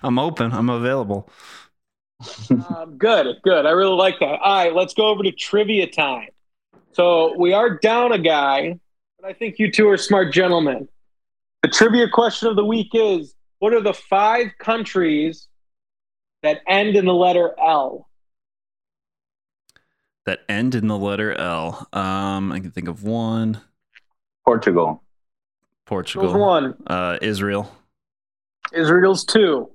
I'm 0.02 0.18
open. 0.18 0.54
I'm 0.54 0.70
available. 0.70 1.30
Um, 2.50 2.96
good, 2.98 3.38
good. 3.44 3.66
I 3.66 3.72
really 3.72 3.96
like 3.96 4.20
that. 4.20 4.40
All 4.40 4.64
right, 4.64 4.74
let's 4.74 4.94
go 4.94 5.08
over 5.08 5.24
to 5.24 5.32
trivia 5.32 5.88
time. 5.88 6.30
So 6.94 7.38
we 7.38 7.54
are 7.54 7.78
down 7.80 8.12
a 8.12 8.20
guy, 8.20 8.80
but 9.20 9.30
I 9.30 9.34
think 9.34 9.60
you 9.60 9.72
two 9.72 9.90
are 9.90 9.98
smart 9.98 10.34
gentlemen. 10.34 10.88
The 11.64 11.70
trivia 11.70 12.08
question 12.08 12.48
of 12.48 12.56
the 12.56 12.64
week 12.64 12.90
is 12.94 13.36
what 13.60 13.74
are 13.74 13.82
the 13.82 13.94
five 13.94 14.48
countries 14.60 15.48
that 16.44 16.62
end 16.68 16.96
in 16.96 17.06
the 17.06 17.14
letter 17.14 17.56
L? 17.60 18.08
That 20.26 20.40
end 20.48 20.74
in 20.74 20.88
the 20.88 20.98
letter 20.98 21.34
L. 21.34 21.88
Um, 21.92 22.52
I 22.52 22.60
can 22.60 22.72
think 22.72 22.88
of 22.88 23.04
one. 23.04 23.60
Portugal. 24.46 25.04
Portugal. 25.86 26.28
Goes 26.28 26.40
one. 26.40 26.76
Uh, 26.88 27.18
Israel. 27.22 27.70
Israel's 28.72 29.26
two. 29.26 29.70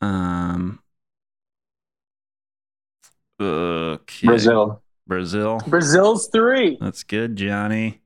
Um, 0.00 0.80
okay. 3.40 4.26
Brazil. 4.26 4.82
Brazil. 5.06 5.60
Brazil's 5.66 6.28
three. 6.28 6.76
That's 6.80 7.02
good, 7.02 7.36
Johnny. 7.36 8.00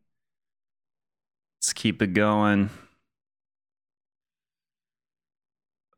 Let's 1.58 1.72
keep 1.72 2.00
it 2.00 2.14
going. 2.14 2.70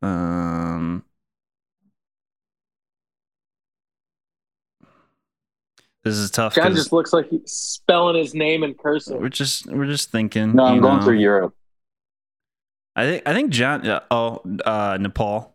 Um, 0.00 0.57
this 6.08 6.16
is 6.16 6.30
tough 6.30 6.54
John 6.54 6.64
because 6.64 6.78
just 6.78 6.92
looks 6.92 7.12
like 7.12 7.28
he's 7.28 7.50
spelling 7.50 8.16
his 8.16 8.34
name 8.34 8.62
in 8.62 8.74
cursive. 8.74 9.20
we're 9.20 9.28
just 9.28 9.66
we're 9.66 9.86
just 9.86 10.10
thinking. 10.10 10.54
No, 10.54 10.64
I'm 10.64 10.80
going 10.80 10.98
know. 10.98 11.04
through 11.04 11.18
Europe. 11.18 11.54
I 12.96 13.04
think 13.04 13.22
I 13.26 13.34
think 13.34 13.50
John. 13.50 13.86
Uh, 13.86 14.00
oh, 14.10 14.42
uh, 14.64 14.98
Nepal. 15.00 15.54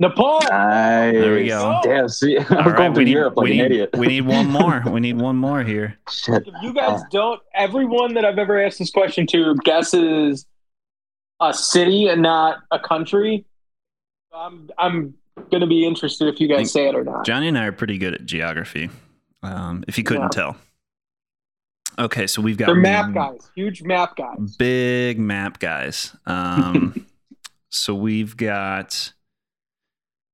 Nepal. 0.00 0.40
Nice. 0.40 1.12
There 1.12 1.34
we 1.34 1.46
go. 1.46 1.78
Damn, 1.84 2.08
see, 2.08 2.38
I'm 2.48 2.56
All 2.56 2.62
going 2.64 2.74
right, 2.74 2.94
through 2.94 2.98
we 3.00 3.04
need, 3.04 3.10
Europe 3.12 3.36
like 3.36 3.44
we 3.44 3.50
an 3.52 3.56
need, 3.58 3.64
idiot. 3.66 3.90
we 3.96 4.06
need 4.06 4.22
one 4.22 4.46
more. 4.46 4.82
We 4.90 5.00
need 5.00 5.18
one 5.20 5.36
more 5.36 5.62
here. 5.62 5.98
Shit. 6.10 6.46
If 6.48 6.54
you 6.62 6.72
guys 6.72 7.02
don't, 7.10 7.40
everyone 7.54 8.14
that 8.14 8.24
I've 8.24 8.38
ever 8.38 8.60
asked 8.60 8.78
this 8.78 8.90
question 8.90 9.26
to 9.28 9.54
guesses 9.64 10.46
a 11.40 11.52
city 11.52 12.08
and 12.08 12.22
not 12.22 12.58
a 12.70 12.78
country. 12.78 13.44
I'm 14.34 14.70
I'm 14.78 15.14
gonna 15.50 15.66
be 15.66 15.86
interested 15.86 16.28
if 16.32 16.40
you 16.40 16.48
guys 16.48 16.72
say 16.72 16.88
it 16.88 16.94
or 16.94 17.04
not. 17.04 17.26
Johnny 17.26 17.48
and 17.48 17.58
I 17.58 17.66
are 17.66 17.72
pretty 17.72 17.98
good 17.98 18.14
at 18.14 18.24
geography. 18.24 18.88
Um, 19.42 19.84
if 19.88 19.96
you 19.98 20.04
couldn't 20.04 20.24
Yeah. 20.24 20.28
tell. 20.52 20.56
Okay, 21.98 22.26
so 22.26 22.40
we've 22.40 22.56
got 22.56 22.66
They're 22.66 22.74
map 22.76 23.12
guys, 23.12 23.50
huge 23.54 23.82
map 23.82 24.16
guys. 24.16 24.56
big 24.56 25.18
map 25.18 25.58
guys. 25.58 26.14
Um, 26.26 27.06
so 27.70 27.94
we've 27.94 28.36
got 28.36 29.12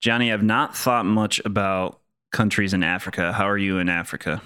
Johnny. 0.00 0.32
I've 0.32 0.42
not 0.42 0.76
thought 0.76 1.06
much 1.06 1.40
about 1.44 2.00
countries 2.32 2.72
in 2.74 2.82
Africa. 2.82 3.32
How 3.32 3.48
are 3.48 3.58
you 3.58 3.78
in 3.78 3.88
Africa? 3.88 4.42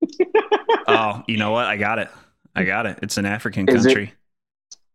oh, 0.88 1.22
you 1.26 1.36
know 1.36 1.50
what? 1.50 1.66
I 1.66 1.76
got 1.76 1.98
it. 1.98 2.08
I 2.54 2.64
got 2.64 2.86
it. 2.86 2.98
It's 3.02 3.16
an 3.18 3.26
African 3.26 3.68
Is 3.68 3.84
country. 3.84 4.12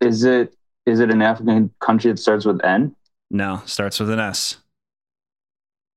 Is 0.02 0.24
it 0.24 0.54
is 0.86 1.00
it 1.00 1.12
an 1.12 1.22
African 1.22 1.72
country 1.80 2.12
that 2.12 2.18
starts 2.18 2.46
with 2.46 2.64
N? 2.64 2.96
No, 3.30 3.62
starts 3.66 4.00
with 4.00 4.10
an 4.10 4.20
S. 4.20 4.58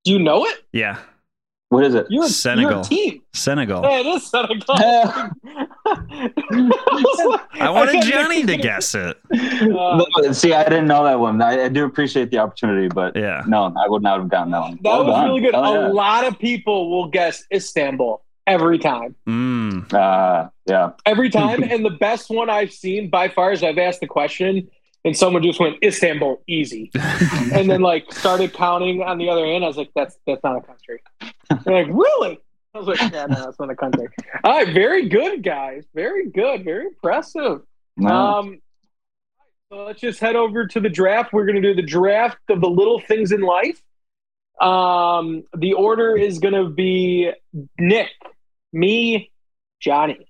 Do 0.05 0.13
you 0.13 0.19
know 0.19 0.45
it? 0.47 0.65
Yeah, 0.73 0.95
You're 0.95 1.05
What 1.71 1.85
is 1.85 1.95
it? 1.95 2.07
you're 2.11 2.27
Senegal. 2.29 2.81
a 2.81 2.85
team. 2.85 3.23
Senegal. 3.33 3.83
Yeah, 3.83 4.01
it 4.01 4.07
is 4.07 4.27
Senegal. 4.29 4.65
I 7.61 7.71
wanted 7.71 8.03
Johnny 8.03 8.45
to 8.45 8.57
guess 8.57 8.95
it. 8.95 9.17
Uh, 9.33 9.67
No, 10.19 10.33
See, 10.33 10.53
I 10.53 10.65
didn't 10.65 10.89
know 10.89 11.05
that 11.05 11.19
one. 11.19 11.41
I, 11.41 11.65
I 11.65 11.69
do 11.69 11.85
appreciate 11.85 12.31
the 12.33 12.39
opportunity, 12.39 12.89
but 12.89 13.15
Yeah. 13.17 13.43
no, 13.47 13.73
I 13.83 13.89
would 13.89 14.03
not 14.03 14.19
have 14.19 14.29
gotten 14.29 14.51
that 14.53 14.61
one. 14.61 14.73
that 14.83 14.83
Well 14.83 15.05
was 15.05 15.15
done. 15.15 15.25
really 15.29 15.41
good. 15.43 15.55
Hell 15.55 15.65
A 15.77 15.81
yeah. 15.87 15.93
lot 15.93 16.25
of 16.27 16.39
people 16.39 16.91
will 16.91 17.07
guess 17.09 17.45
Istanbul 17.53 18.23
every 18.47 18.79
time. 18.79 19.15
Mm. 19.29 19.93
Uh, 19.95 20.49
yeah. 20.67 20.91
Every 21.07 21.31
time. 21.31 21.63
and 21.71 21.85
the 21.85 21.91
best 21.91 22.31
one 22.31 22.51
I've 22.51 22.73
seen 22.73 23.11
by 23.11 23.29
far 23.29 23.53
is 23.53 23.63
I've 23.63 23.79
asked 23.79 24.01
the 24.01 24.07
question 24.09 24.69
and 25.05 25.17
someone 25.17 25.43
just 25.43 25.61
went 25.61 25.83
Istanbul 25.83 26.43
easy. 26.47 26.91
and 27.53 27.71
then 27.71 27.81
like 27.81 28.13
started 28.13 28.53
counting 28.53 29.03
on 29.03 29.19
the 29.19 29.29
other 29.29 29.45
end. 29.45 29.65
I 29.65 29.69
was 29.69 29.77
like, 29.77 29.91
that's 29.95 30.17
that's 30.27 30.43
not 30.45 30.57
a 30.57 30.61
country. 30.61 31.03
They're 31.65 31.85
like, 31.85 31.89
really? 31.89 32.39
I 32.75 32.79
was 32.79 32.87
like, 32.87 33.01
yeah, 33.13 33.27
no, 33.27 33.47
that's 33.47 33.59
not 33.59 33.71
a 33.71 33.77
country. 33.77 34.09
All 34.45 34.53
right, 34.53 34.73
very 34.73 35.09
good, 35.09 35.43
guys. 35.43 35.85
Very 35.95 36.29
good. 36.29 36.65
Very 36.65 36.87
impressive. 36.87 37.63
No. 37.97 38.09
Um, 38.09 38.61
so 39.73 39.85
let's 39.85 40.01
just 40.01 40.21
head 40.21 40.37
over 40.37 40.67
to 40.67 40.81
the 40.81 40.89
draft. 40.89 41.33
We're 41.33 41.47
going 41.47 41.61
to 41.61 41.63
do 41.63 41.75
the 41.75 41.87
draft 41.87 42.39
of 42.49 42.61
the 42.61 42.69
little 42.69 43.01
things 43.01 43.33
in 43.33 43.41
life. 43.41 43.81
Um, 44.61 45.45
the 45.57 45.73
order 45.73 46.17
is 46.17 46.39
going 46.39 46.55
to 46.55 46.69
be 46.69 47.33
Nick, 47.79 48.11
me, 48.73 49.31
Johnny. 49.81 50.27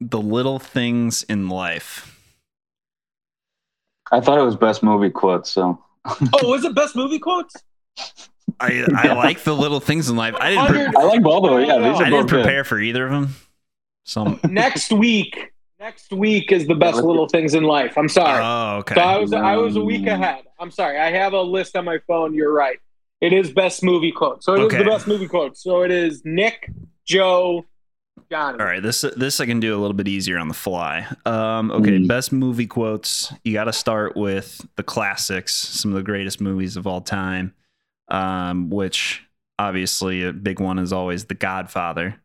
The 0.00 0.20
little 0.20 0.58
things 0.58 1.22
in 1.24 1.48
life. 1.48 2.13
I 4.14 4.20
thought 4.20 4.38
it 4.38 4.42
was 4.44 4.56
best 4.56 4.82
movie 4.82 5.10
quotes. 5.10 5.50
So 5.50 5.82
Oh, 6.06 6.48
was 6.48 6.64
it 6.64 6.74
best 6.74 6.94
movie 6.96 7.18
quotes? 7.18 7.54
I, 8.60 8.84
I 8.94 9.12
like 9.14 9.42
the 9.42 9.54
little 9.54 9.80
things 9.80 10.08
in 10.08 10.16
life. 10.16 10.34
I 10.38 10.50
didn't. 10.50 10.66
Pre- 10.92 11.02
I 11.02 11.04
like 11.06 11.22
both 11.22 11.44
of 11.44 11.50
them. 11.50 11.60
Yeah, 11.64 11.78
these 11.78 12.00
are 12.00 12.04
I 12.04 12.10
didn't 12.10 12.26
good. 12.26 12.42
prepare 12.42 12.64
for 12.64 12.78
either 12.78 13.06
of 13.06 13.10
them. 13.12 13.34
So. 14.04 14.38
next 14.48 14.92
week. 14.92 15.50
Next 15.80 16.12
week 16.12 16.52
is 16.52 16.66
the 16.66 16.74
best 16.74 16.96
little 17.02 17.26
things 17.28 17.52
in 17.54 17.64
life. 17.64 17.98
I'm 17.98 18.08
sorry. 18.08 18.40
Oh, 18.42 18.78
okay. 18.78 18.94
So 18.94 19.00
I 19.02 19.18
was 19.18 19.32
I 19.32 19.56
was 19.56 19.76
a 19.76 19.82
week 19.82 20.06
ahead. 20.06 20.44
I'm 20.58 20.70
sorry. 20.70 20.98
I 20.98 21.10
have 21.10 21.32
a 21.34 21.40
list 21.42 21.76
on 21.76 21.84
my 21.84 21.98
phone. 22.06 22.32
You're 22.34 22.52
right. 22.54 22.78
It 23.20 23.32
is 23.32 23.50
best 23.52 23.82
movie 23.82 24.12
quote. 24.12 24.42
So 24.44 24.54
it 24.54 24.60
is 24.60 24.64
Okay. 24.66 24.78
the 24.78 24.84
best 24.84 25.06
movie 25.06 25.26
quote. 25.28 25.58
So 25.58 25.82
it 25.82 25.90
is 25.90 26.22
Nick, 26.24 26.70
Joe, 27.06 27.64
Johnny. 28.34 28.58
All 28.58 28.66
right, 28.66 28.82
this 28.82 29.02
this 29.16 29.38
I 29.40 29.46
can 29.46 29.60
do 29.60 29.76
a 29.76 29.80
little 29.80 29.94
bit 29.94 30.08
easier 30.08 30.38
on 30.38 30.48
the 30.48 30.54
fly. 30.54 31.06
Um, 31.24 31.70
okay, 31.70 31.90
Mm. 31.98 32.08
best 32.08 32.32
movie 32.32 32.66
quotes. 32.66 33.32
You 33.44 33.52
got 33.52 33.64
to 33.64 33.72
start 33.72 34.16
with 34.16 34.66
the 34.76 34.82
classics, 34.82 35.54
some 35.54 35.92
of 35.92 35.96
the 35.96 36.02
greatest 36.02 36.40
movies 36.40 36.76
of 36.76 36.86
all 36.86 37.00
time. 37.00 37.54
Um, 38.08 38.70
which 38.70 39.22
obviously 39.58 40.24
a 40.24 40.32
big 40.32 40.60
one 40.60 40.78
is 40.78 40.92
always 40.92 41.24
The 41.26 41.34
Godfather. 41.34 42.16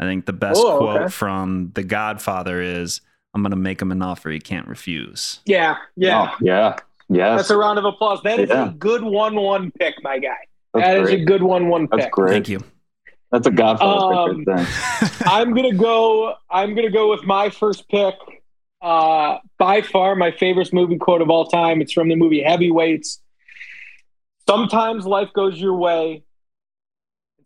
I 0.00 0.04
think 0.04 0.26
the 0.26 0.32
best 0.32 0.60
Oh, 0.64 0.78
quote 0.78 1.00
okay. 1.02 1.10
from 1.10 1.70
The 1.74 1.82
Godfather 1.84 2.60
is, 2.62 3.00
"I'm 3.34 3.42
going 3.42 3.50
to 3.50 3.56
make 3.56 3.80
him 3.82 3.92
an 3.92 4.00
offer 4.02 4.30
he 4.30 4.40
can't 4.40 4.66
refuse." 4.66 5.40
Yeah, 5.44 5.76
yeah. 5.96 6.30
Oh, 6.32 6.36
yeah. 6.40 6.76
Yes. 7.10 7.38
That's 7.38 7.50
a 7.50 7.56
round 7.56 7.78
of 7.78 7.84
applause. 7.84 8.20
That 8.24 8.40
is 8.40 8.48
Yeah. 8.50 8.68
a 8.68 8.72
good 8.72 9.02
one-one 9.02 9.70
pick, 9.78 9.94
my 10.02 10.18
guy. 10.18 10.28
That's 10.74 10.86
That 10.86 10.96
is 10.98 11.02
great. 11.08 11.20
a 11.22 11.24
good 11.24 11.42
one-one 11.42 11.82
pick. 11.88 11.90
That's 11.92 12.04
pick. 12.06 12.12
great. 12.12 12.30
Thank 12.32 12.48
you. 12.48 12.60
That's 13.30 13.46
a 13.46 13.50
Godfather 13.50 14.30
Um, 14.30 14.44
right. 14.46 14.66
I'm 15.26 15.54
gonna 15.54 15.74
go. 15.74 16.34
I'm 16.50 16.74
gonna 16.74 16.90
go 16.90 17.10
with 17.10 17.24
my 17.24 17.50
first 17.50 17.88
pick. 17.88 18.14
Uh, 18.80 19.38
by 19.58 19.82
far, 19.82 20.14
my 20.14 20.30
favorite 20.30 20.72
movie 20.72 20.96
quote 20.98 21.20
of 21.20 21.30
all 21.30 21.46
time. 21.46 21.80
It's 21.82 21.92
from 21.92 22.08
the 22.08 22.16
movie 22.16 22.42
Heavyweights. 22.42 23.20
Sometimes 24.48 25.04
life 25.04 25.30
goes 25.34 25.60
your 25.60 25.76
way. 25.76 26.22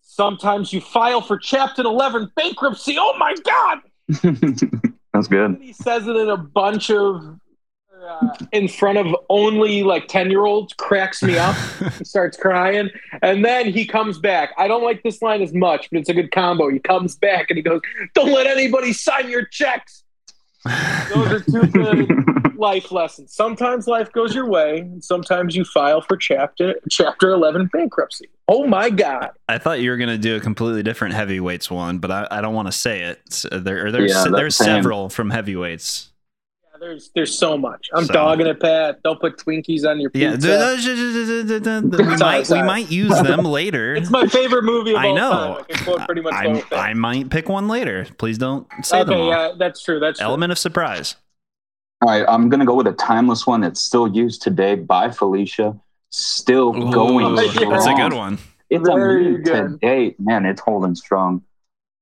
Sometimes 0.03 0.73
you 0.73 0.81
file 0.81 1.23
for 1.23 1.39
Chapter 1.39 1.83
11 1.83 2.33
bankruptcy. 2.37 2.97
Oh 2.99 3.17
my 3.19 3.35
God! 3.45 3.79
That's 5.13 5.27
good. 5.27 5.59
He 5.61 5.73
says 5.73 6.07
it 6.07 6.15
in 6.15 6.29
a 6.29 6.37
bunch 6.37 6.91
of, 6.91 7.39
Uh, 8.03 8.35
in 8.53 8.67
front 8.69 8.99
of 8.99 9.15
only 9.29 9.83
like 9.83 10.09
10 10.09 10.31
year 10.31 10.45
olds, 10.45 10.73
cracks 10.73 11.23
me 11.23 11.39
up. 11.39 11.55
starts 12.03 12.37
crying. 12.37 12.91
And 13.23 13.45
then 13.45 13.73
he 13.73 13.87
comes 13.87 14.19
back. 14.19 14.51
I 14.59 14.67
don't 14.69 14.83
like 14.83 15.03
this 15.03 15.23
line 15.23 15.41
as 15.43 15.53
much, 15.55 15.89
but 15.91 16.01
it's 16.01 16.09
a 16.09 16.15
good 16.15 16.33
combo. 16.33 16.69
He 16.69 16.79
comes 16.81 17.17
back 17.17 17.47
and 17.51 17.57
he 17.57 17.63
goes, 17.63 17.81
Don't 18.15 18.33
let 18.33 18.47
anybody 18.47 18.93
sign 18.93 19.29
your 19.29 19.45
checks. 19.47 20.03
Those 21.13 21.33
are 21.33 21.41
two 21.41 21.67
good 21.67 22.55
life 22.57 22.93
lessons. 22.93 23.35
Sometimes 23.35 23.89
life 23.89 24.13
goes 24.13 24.33
your 24.33 24.47
way, 24.49 24.79
and 24.79 25.03
sometimes 25.03 25.57
you 25.57 25.65
file 25.65 26.01
for 26.03 26.17
chapter 26.17 26.77
chapter 26.89 27.31
eleven 27.31 27.67
bankruptcy. 27.73 28.29
Oh 28.47 28.69
my 28.69 28.89
god! 28.89 29.31
I 29.49 29.59
thought 29.59 29.81
you 29.81 29.91
were 29.91 29.97
gonna 29.97 30.19
do 30.19 30.37
a 30.37 30.41
completely 30.41 30.85
different 30.85 31.15
heavyweights 31.15 31.69
one, 31.69 31.99
but 31.99 32.13
I, 32.13 32.29
I 32.31 32.41
don't 32.41 32.55
want 32.55 32.69
to 32.69 32.73
say 32.73 33.03
it. 33.03 33.21
So 33.33 33.49
there, 33.49 33.91
there's 33.91 34.13
Yeah, 34.13 34.23
that's 34.23 34.37
there's 34.37 34.57
same. 34.57 34.67
several 34.67 35.09
from 35.09 35.31
heavyweights. 35.31 36.12
Yeah, 36.83 36.89
there's 36.89 37.11
there's 37.15 37.39
so 37.39 37.57
much. 37.57 37.89
I'm 37.95 38.05
So- 38.07 38.13
dogging 38.15 38.47
it, 38.47 38.61
Pat. 38.61 39.03
Don't 39.03 39.21
put 39.21 39.37
Twinkies 39.39 39.87
on 39.89 40.01
your 40.01 40.11
Yeah, 40.15 40.33
pizza. 40.33 40.77
we 42.03 42.17
might 42.17 42.49
we 42.51 42.63
might 42.63 42.91
use 42.91 43.21
them 43.23 43.45
later. 43.45 43.95
it's 43.95 44.11
my 44.11 44.27
favorite 44.27 44.65
movie 44.65 44.93
of 44.93 44.99
I 44.99 45.09
all 45.09 45.15
know. 45.17 45.61
time. 45.71 45.99
I 46.01 46.07
pretty 46.07 46.21
much 46.23 46.35
I. 46.35 46.63
I 46.73 46.95
might 46.95 47.31
pick 47.31 47.49
one 47.49 47.69
later. 47.69 48.07
Please 48.19 48.39
don't 48.39 48.67
say 48.83 49.05
them 49.05 49.11
okay, 49.15 49.21
all. 49.21 49.29
yeah, 49.29 49.53
that's 49.59 49.83
true. 49.83 50.01
That's 50.01 50.19
true. 50.19 50.27
Element 50.27 50.53
of 50.53 50.59
surprise. 50.59 51.17
All 52.03 52.09
right, 52.09 52.25
I'm 52.29 52.49
gonna 52.49 52.67
go 52.67 52.75
with 52.75 52.89
a 52.89 52.93
timeless 52.93 53.47
one 53.47 53.61
that's 53.61 53.81
still 53.81 54.09
used 54.09 54.43
today 54.43 54.75
bye 54.75 55.11
Felicia. 55.11 55.77
Still 56.11 56.73
going 56.73 57.25
Ooh, 57.39 57.41
yeah. 57.43 57.51
strong. 57.53 57.71
That's 57.73 57.87
a 57.87 57.95
good 57.95 58.13
one. 58.13 58.39
It's 58.71 58.89
a 58.89 58.93
Very 58.95 59.25
meme 59.33 59.43
good. 59.43 59.81
today, 59.81 60.15
man. 60.19 60.45
It's 60.47 60.61
holding 60.61 60.95
strong. 60.95 61.43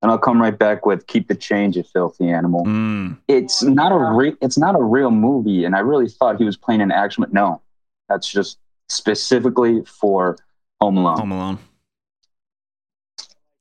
And 0.03 0.11
I'll 0.11 0.19
come 0.19 0.41
right 0.41 0.59
back 0.59 0.87
with 0.87 1.07
"Keep 1.07 1.29
the 1.29 1.35
Change, 1.35 1.77
you 1.77 1.83
filthy 1.83 2.31
animal." 2.31 2.65
Mm. 2.65 3.19
It's 3.29 3.63
not 3.63 3.93
a 3.93 3.99
re- 3.99 4.37
it's 4.41 4.57
not 4.57 4.75
a 4.75 4.83
real 4.83 5.11
movie, 5.11 5.65
and 5.65 5.77
I 5.77 5.81
really 5.81 6.09
thought 6.09 6.39
he 6.39 6.45
was 6.45 6.57
playing 6.57 6.81
an 6.81 6.91
action, 6.91 7.23
but 7.23 7.33
no, 7.33 7.61
that's 8.09 8.27
just 8.27 8.59
specifically 8.89 9.85
for 9.85 10.39
Home 10.81 10.97
Alone. 10.97 11.19
Home 11.19 11.33
Alone. 11.33 11.59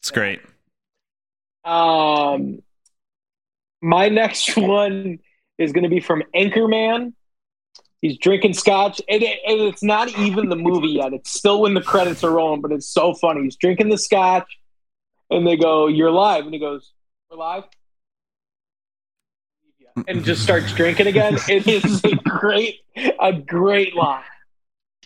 It's 0.01 0.11
great. 0.11 0.39
Um, 1.65 2.63
my 3.81 4.09
next 4.09 4.57
one 4.57 5.19
is 5.57 5.71
going 5.71 5.83
to 5.83 5.89
be 5.89 5.99
from 5.99 6.23
Anchorman. 6.35 7.13
He's 8.01 8.17
drinking 8.17 8.53
scotch, 8.53 9.01
and, 9.09 9.21
it, 9.21 9.39
and 9.45 9.59
it's 9.59 9.83
not 9.83 10.07
even 10.17 10.47
the 10.47 10.55
movie 10.55 10.87
yet. 10.87 11.11
It's 11.11 11.31
still 11.31 11.61
when 11.61 11.73
the 11.73 11.81
credits 11.81 12.23
are 12.23 12.31
rolling, 12.31 12.61
but 12.61 12.71
it's 12.71 12.87
so 12.87 13.13
funny. 13.13 13.43
He's 13.43 13.57
drinking 13.57 13.89
the 13.89 13.97
scotch, 13.97 14.47
and 15.29 15.45
they 15.45 15.57
go, 15.57 15.87
"You're 15.87 16.11
live," 16.11 16.45
and 16.45 16.53
he 16.53 16.59
goes, 16.59 16.91
"We're 17.29 17.37
live," 17.37 17.63
and 20.07 20.23
just 20.23 20.43
starts 20.43 20.73
drinking 20.73 21.07
again. 21.07 21.37
It 21.49 21.67
is 21.67 22.03
a 22.03 22.15
great, 22.15 22.79
a 23.19 23.33
great 23.33 23.95
line. 23.95 24.23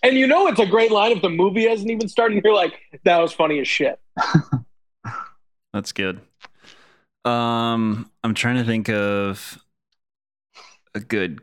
And 0.02 0.18
you 0.18 0.28
know 0.28 0.48
it's 0.48 0.60
a 0.60 0.66
great 0.66 0.92
line 0.92 1.14
if 1.14 1.22
the 1.22 1.30
movie 1.30 1.68
hasn't 1.68 1.90
even 1.90 2.10
started. 2.10 2.44
You're 2.44 2.54
like, 2.54 2.74
"That 3.04 3.20
was 3.20 3.32
funny 3.34 3.60
as 3.60 3.68
shit." 3.68 4.00
That's 5.74 5.92
good. 5.92 6.22
Um, 7.26 8.12
I'm 8.24 8.34
trying 8.34 8.58
to 8.58 8.64
think 8.64 8.90
of 8.90 9.58
a 10.94 11.00
good 11.00 11.42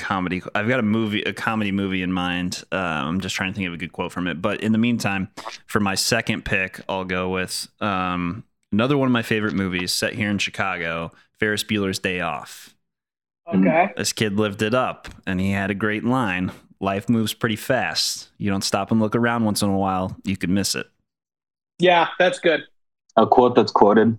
comedy. 0.00 0.42
I've 0.54 0.68
got 0.68 0.80
a 0.80 0.84
movie, 0.84 1.22
a 1.22 1.32
comedy 1.32 1.70
movie 1.70 2.02
in 2.02 2.12
mind. 2.12 2.64
Uh, 2.72 2.76
I'm 2.76 3.20
just 3.20 3.34
trying 3.36 3.52
to 3.52 3.56
think 3.56 3.68
of 3.68 3.74
a 3.74 3.76
good 3.76 3.92
quote 3.92 4.10
from 4.10 4.26
it. 4.26 4.42
But 4.42 4.62
in 4.62 4.72
the 4.72 4.78
meantime, 4.78 5.28
for 5.66 5.78
my 5.78 5.94
second 5.94 6.44
pick, 6.44 6.80
I'll 6.88 7.04
go 7.04 7.28
with 7.28 7.68
um, 7.80 8.44
another 8.72 8.96
one 8.96 9.06
of 9.06 9.12
my 9.12 9.22
favorite 9.22 9.54
movies 9.54 9.92
set 9.92 10.14
here 10.14 10.30
in 10.30 10.38
Chicago, 10.38 11.12
Ferris 11.38 11.62
Bueller's 11.62 11.98
Day 11.98 12.20
Off. 12.20 12.74
Okay. 13.52 13.90
This 13.96 14.12
kid 14.12 14.36
lived 14.36 14.62
it 14.62 14.74
up, 14.74 15.08
and 15.26 15.40
he 15.40 15.50
had 15.50 15.70
a 15.70 15.74
great 15.74 16.04
line. 16.04 16.52
Life 16.80 17.08
moves 17.08 17.34
pretty 17.34 17.56
fast. 17.56 18.30
You 18.38 18.50
don't 18.50 18.64
stop 18.64 18.90
and 18.90 19.00
look 19.00 19.14
around 19.14 19.44
once 19.44 19.60
in 19.62 19.68
a 19.68 19.76
while, 19.76 20.16
you 20.24 20.36
could 20.36 20.50
miss 20.50 20.74
it. 20.74 20.86
Yeah, 21.78 22.08
that's 22.18 22.38
good. 22.38 22.62
A 23.16 23.26
quote 23.26 23.54
that's 23.54 23.72
quoted. 23.72 24.16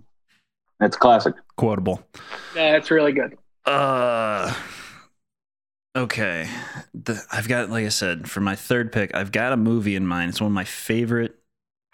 It's 0.80 0.96
classic. 0.96 1.34
Quotable. 1.56 2.02
Yeah, 2.54 2.72
that's 2.72 2.90
really 2.90 3.12
good. 3.12 3.38
Uh, 3.64 4.52
okay. 5.96 6.48
The, 6.94 7.22
I've 7.30 7.48
got, 7.48 7.70
like 7.70 7.84
I 7.84 7.90
said, 7.90 8.30
for 8.30 8.40
my 8.40 8.56
third 8.56 8.92
pick, 8.92 9.14
I've 9.14 9.32
got 9.32 9.52
a 9.52 9.56
movie 9.56 9.96
in 9.96 10.06
mind. 10.06 10.30
It's 10.30 10.40
one 10.40 10.50
of 10.50 10.54
my 10.54 10.64
favorite 10.64 11.36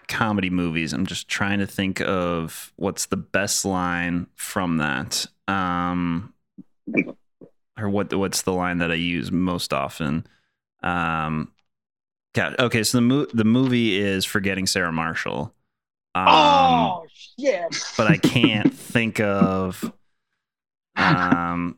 comedy 0.09 0.51
movies. 0.51 0.92
I'm 0.92 1.07
just 1.07 1.28
trying 1.28 1.61
to 1.61 1.66
think 1.66 2.01
of 2.01 2.72
what's 2.76 3.07
the 3.07 3.16
best 3.16 3.64
line 3.64 4.26
from 4.34 4.78
that. 4.78 5.26
Um, 5.46 6.34
or 7.78 7.88
what 7.88 8.12
what's 8.12 8.42
the 8.42 8.53
line 8.53 8.78
that 8.78 8.90
I 8.90 8.94
use 8.94 9.30
most 9.30 9.72
often? 9.72 10.26
Um, 10.82 11.53
okay, 12.36 12.82
so 12.82 12.99
the 12.99 13.03
mo- 13.03 13.26
the 13.32 13.44
movie 13.44 13.99
is 13.99 14.24
Forgetting 14.24 14.66
Sarah 14.66 14.92
Marshall. 14.92 15.55
Um, 16.14 16.26
oh 16.28 17.07
shit! 17.12 17.84
but 17.96 18.09
I 18.09 18.16
can't 18.16 18.74
think 18.74 19.20
of 19.20 19.92
um 20.96 21.76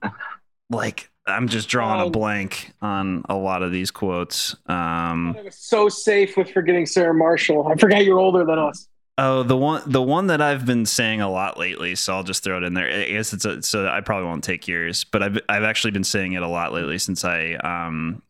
like 0.70 1.09
I'm 1.26 1.48
just 1.48 1.68
drawing 1.68 2.00
a 2.00 2.06
Oh. 2.06 2.10
blank 2.10 2.72
on 2.82 3.24
a 3.28 3.36
lot 3.36 3.62
of 3.62 3.72
these 3.72 3.90
quotes. 3.90 4.54
Um 4.66 5.36
I 5.38 5.42
was 5.42 5.56
so 5.56 5.88
safe 5.88 6.36
with 6.36 6.50
forgetting 6.50 6.86
Sarah 6.86 7.14
Marshall. 7.14 7.68
I 7.68 7.76
forgot 7.76 8.04
you're 8.04 8.18
older 8.18 8.44
than 8.44 8.58
us. 8.58 8.88
oh 9.18 9.42
the 9.42 9.56
one 9.56 9.82
the 9.86 10.02
one 10.02 10.28
that 10.28 10.40
I've 10.40 10.64
been 10.66 10.86
saying 10.86 11.20
a 11.20 11.30
lot 11.30 11.58
lately, 11.58 11.94
so 11.94 12.14
I'll 12.14 12.22
just 12.24 12.42
throw 12.42 12.56
it 12.56 12.64
in 12.64 12.74
there. 12.74 12.88
I 12.90 13.04
guess 13.10 13.32
it's 13.32 13.44
a, 13.44 13.62
so 13.62 13.86
I 13.86 14.00
probably 14.00 14.26
won't 14.28 14.44
take 14.44 14.66
yours, 14.66 15.04
but 15.04 15.22
I've 15.22 15.38
I've 15.48 15.62
actually 15.64 15.90
been 15.92 16.04
saying 16.04 16.32
it 16.32 16.42
a 16.42 16.48
lot 16.48 16.72
lately 16.72 16.98
since 16.98 17.24
I 17.24 17.52
um 17.54 18.22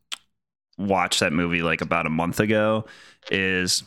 watched 0.79 1.21
that 1.21 1.33
movie 1.33 1.63
like 1.63 1.81
about 1.83 2.07
a 2.07 2.11
month 2.11 2.41
ago 2.41 2.87
is 3.31 3.83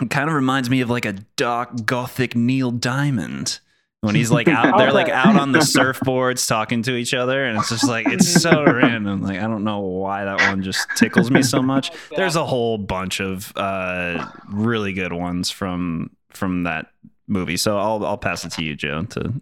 it 0.00 0.10
kind 0.10 0.28
of 0.28 0.34
reminds 0.36 0.68
me 0.68 0.82
of 0.82 0.90
like 0.90 1.06
a 1.06 1.14
dark 1.36 1.86
gothic 1.86 2.36
Neil 2.36 2.70
Diamond 2.70 3.60
when 4.02 4.14
he's 4.14 4.30
like 4.30 4.48
out 4.48 4.78
they're 4.78 4.92
like 4.92 5.08
out 5.08 5.36
on 5.36 5.52
the 5.52 5.58
surfboards 5.58 6.46
talking 6.48 6.82
to 6.82 6.94
each 6.94 7.12
other 7.12 7.44
and 7.44 7.58
it's 7.58 7.68
just 7.68 7.86
like 7.86 8.06
it's 8.08 8.28
so 8.42 8.64
random 8.66 9.22
like 9.22 9.38
I 9.38 9.42
don't 9.42 9.64
know 9.64 9.80
why 9.80 10.24
that 10.24 10.40
one 10.48 10.62
just 10.62 10.88
tickles 10.96 11.30
me 11.30 11.42
so 11.42 11.60
much 11.62 11.92
there's 12.16 12.36
a 12.36 12.44
whole 12.46 12.78
bunch 12.78 13.20
of 13.20 13.52
uh 13.56 14.26
really 14.48 14.92
good 14.92 15.12
ones 15.12 15.50
from 15.50 16.10
from 16.30 16.62
that 16.62 16.86
movie 17.26 17.56
so 17.56 17.78
I'll 17.78 18.04
I'll 18.04 18.18
pass 18.18 18.44
it 18.44 18.52
to 18.52 18.64
you 18.64 18.74
Joe 18.74 19.04
to 19.04 19.34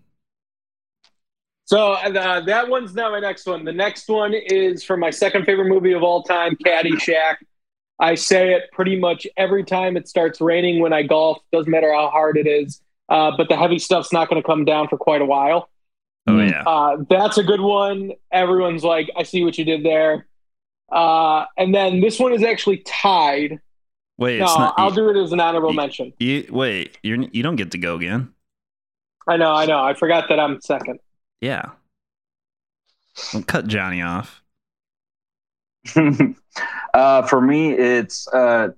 So 1.67 1.93
uh, 1.93 2.41
that 2.47 2.69
one's 2.69 2.95
not 2.95 3.13
my 3.13 3.21
next 3.21 3.45
one. 3.45 3.63
The 3.63 3.75
next 3.75 4.09
one 4.09 4.33
is 4.33 4.83
from 4.83 5.01
my 5.01 5.11
second 5.11 5.45
favorite 5.45 5.69
movie 5.69 5.93
of 5.93 6.03
all 6.03 6.23
time, 6.23 6.57
Caddyshack. 6.65 7.37
I 8.01 8.15
say 8.15 8.55
it 8.55 8.71
pretty 8.73 8.99
much 8.99 9.27
every 9.37 9.65
time 9.65 9.99
it 9.99 10.09
starts 10.09 10.41
raining 10.41 10.81
when 10.81 10.95
I 10.95 11.03
golf. 11.03 11.43
Doesn't 11.53 11.71
matter 11.71 11.93
how 11.93 12.09
hard 12.09 12.39
it 12.39 12.47
is, 12.47 12.81
uh, 13.09 13.33
but 13.37 13.49
the 13.49 13.57
heavy 13.57 13.79
stuff's 13.79 14.13
not 14.13 14.29
going 14.29 14.41
to 14.43 14.47
come 14.47 14.65
down 14.65 14.89
for 14.89 14.97
quite 14.99 15.21
a 15.23 15.27
while. 15.27 15.69
oh 16.27 16.33
Mm. 16.33 16.51
yeah 16.51 16.63
Uh, 16.65 16.97
that's 17.09 17.39
a 17.39 17.43
good 17.43 17.61
one. 17.61 18.13
Everyone's 18.33 18.85
like, 18.85 19.11
I 19.17 19.23
see 19.23 19.43
what 19.45 19.57
you 19.59 19.65
did 19.65 19.85
there. 19.85 20.27
Uh, 20.91 21.45
and 21.57 21.75
then 21.75 22.01
this 22.01 22.19
one 22.19 22.33
is 22.33 22.43
actually 22.43 22.79
tied. 22.87 23.61
wait 24.19 24.39
No, 24.39 24.45
it's 24.45 24.59
not 24.59 24.75
I'll 24.79 24.91
do 24.91 25.09
it 25.11 25.17
as 25.17 25.33
an 25.33 25.41
honorable 25.41 25.71
you- 25.71 25.77
mention. 25.77 26.13
you 26.19 26.47
wait 26.51 26.99
you're 27.03 27.19
you 27.33 27.43
don't 27.43 27.57
get 27.57 27.71
to 27.73 27.79
go 27.79 27.95
again 27.97 28.33
I 29.29 29.37
know, 29.37 29.53
I 29.53 29.67
know. 29.67 29.81
I 29.85 29.93
forgot 29.95 30.29
that 30.31 30.41
I'm 30.41 30.61
second. 30.61 30.99
yeah 31.41 31.71
don't 33.33 33.47
cut 33.47 33.67
Johnny 33.67 34.01
off 34.03 34.43
uh, 36.95 37.23
for 37.27 37.41
me, 37.41 37.73
it's 37.73 38.29
uh, 38.29 38.69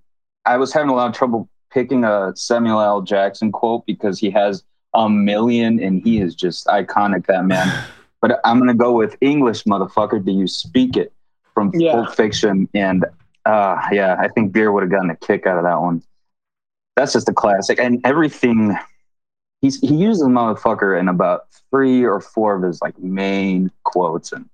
I 0.45 0.57
was 0.59 0.73
having 0.73 0.91
a 0.91 0.95
lot 0.95 1.09
of 1.11 1.15
trouble 1.17 1.49
picking 1.71 2.05
a 2.05 2.33
Samuel 2.37 2.81
L. 2.81 3.03
Jackson 3.03 3.53
quote 3.53 3.87
because 3.87 4.19
he 4.19 4.31
has 4.31 4.65
a 4.95 5.09
million 5.09 5.81
and 5.81 6.03
he 6.03 6.21
is 6.21 6.35
just 6.35 6.67
iconic. 6.67 7.27
That 7.27 7.45
man. 7.45 7.85
But 8.23 8.39
I'm 8.45 8.59
gonna 8.59 8.75
go 8.75 8.93
with 8.93 9.17
English, 9.23 9.65
motherfucker. 9.65 10.23
Do 10.23 10.31
you 10.31 10.47
speak 10.47 10.99
it 10.99 11.11
from 11.55 11.73
Yeah. 11.75 11.93
Pulp 11.93 12.15
Fiction? 12.15 12.69
And 12.75 13.07
uh, 13.47 13.81
yeah, 13.91 14.17
I 14.21 14.29
think 14.29 14.53
Beer 14.53 14.71
would 14.71 14.83
have 14.83 14.91
gotten 14.91 15.09
a 15.09 15.17
kick 15.17 15.47
out 15.47 15.57
of 15.57 15.65
that 15.65 15.81
one. 15.81 16.03
That's 16.97 17.15
just 17.15 17.31
a 17.31 17.33
classic, 17.33 17.81
and 17.81 17.99
everything. 18.05 18.77
He's 19.63 19.81
he 19.81 19.95
uses 19.95 20.25
motherfucker 20.25 21.01
in 21.01 21.09
about 21.09 21.47
three 21.71 22.05
or 22.05 22.21
four 22.21 22.57
of 22.57 22.63
his 22.63 22.83
like 22.83 22.99
main 22.99 23.71
quotes, 23.85 24.33
and 24.33 24.47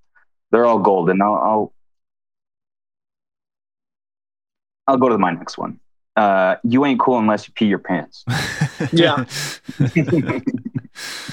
they're 0.52 0.64
all 0.64 0.78
golden. 0.78 1.20
I'll, 1.20 1.34
I'll 1.34 1.72
I'll 4.86 4.96
go 4.96 5.08
to 5.08 5.18
my 5.18 5.32
next 5.32 5.58
one. 5.58 5.80
Uh, 6.16 6.56
you 6.64 6.84
ain't 6.86 6.98
cool 6.98 7.18
unless 7.18 7.46
you 7.46 7.52
pee 7.54 7.66
your 7.66 7.78
pants. 7.78 8.24
Yeah. 8.92 9.24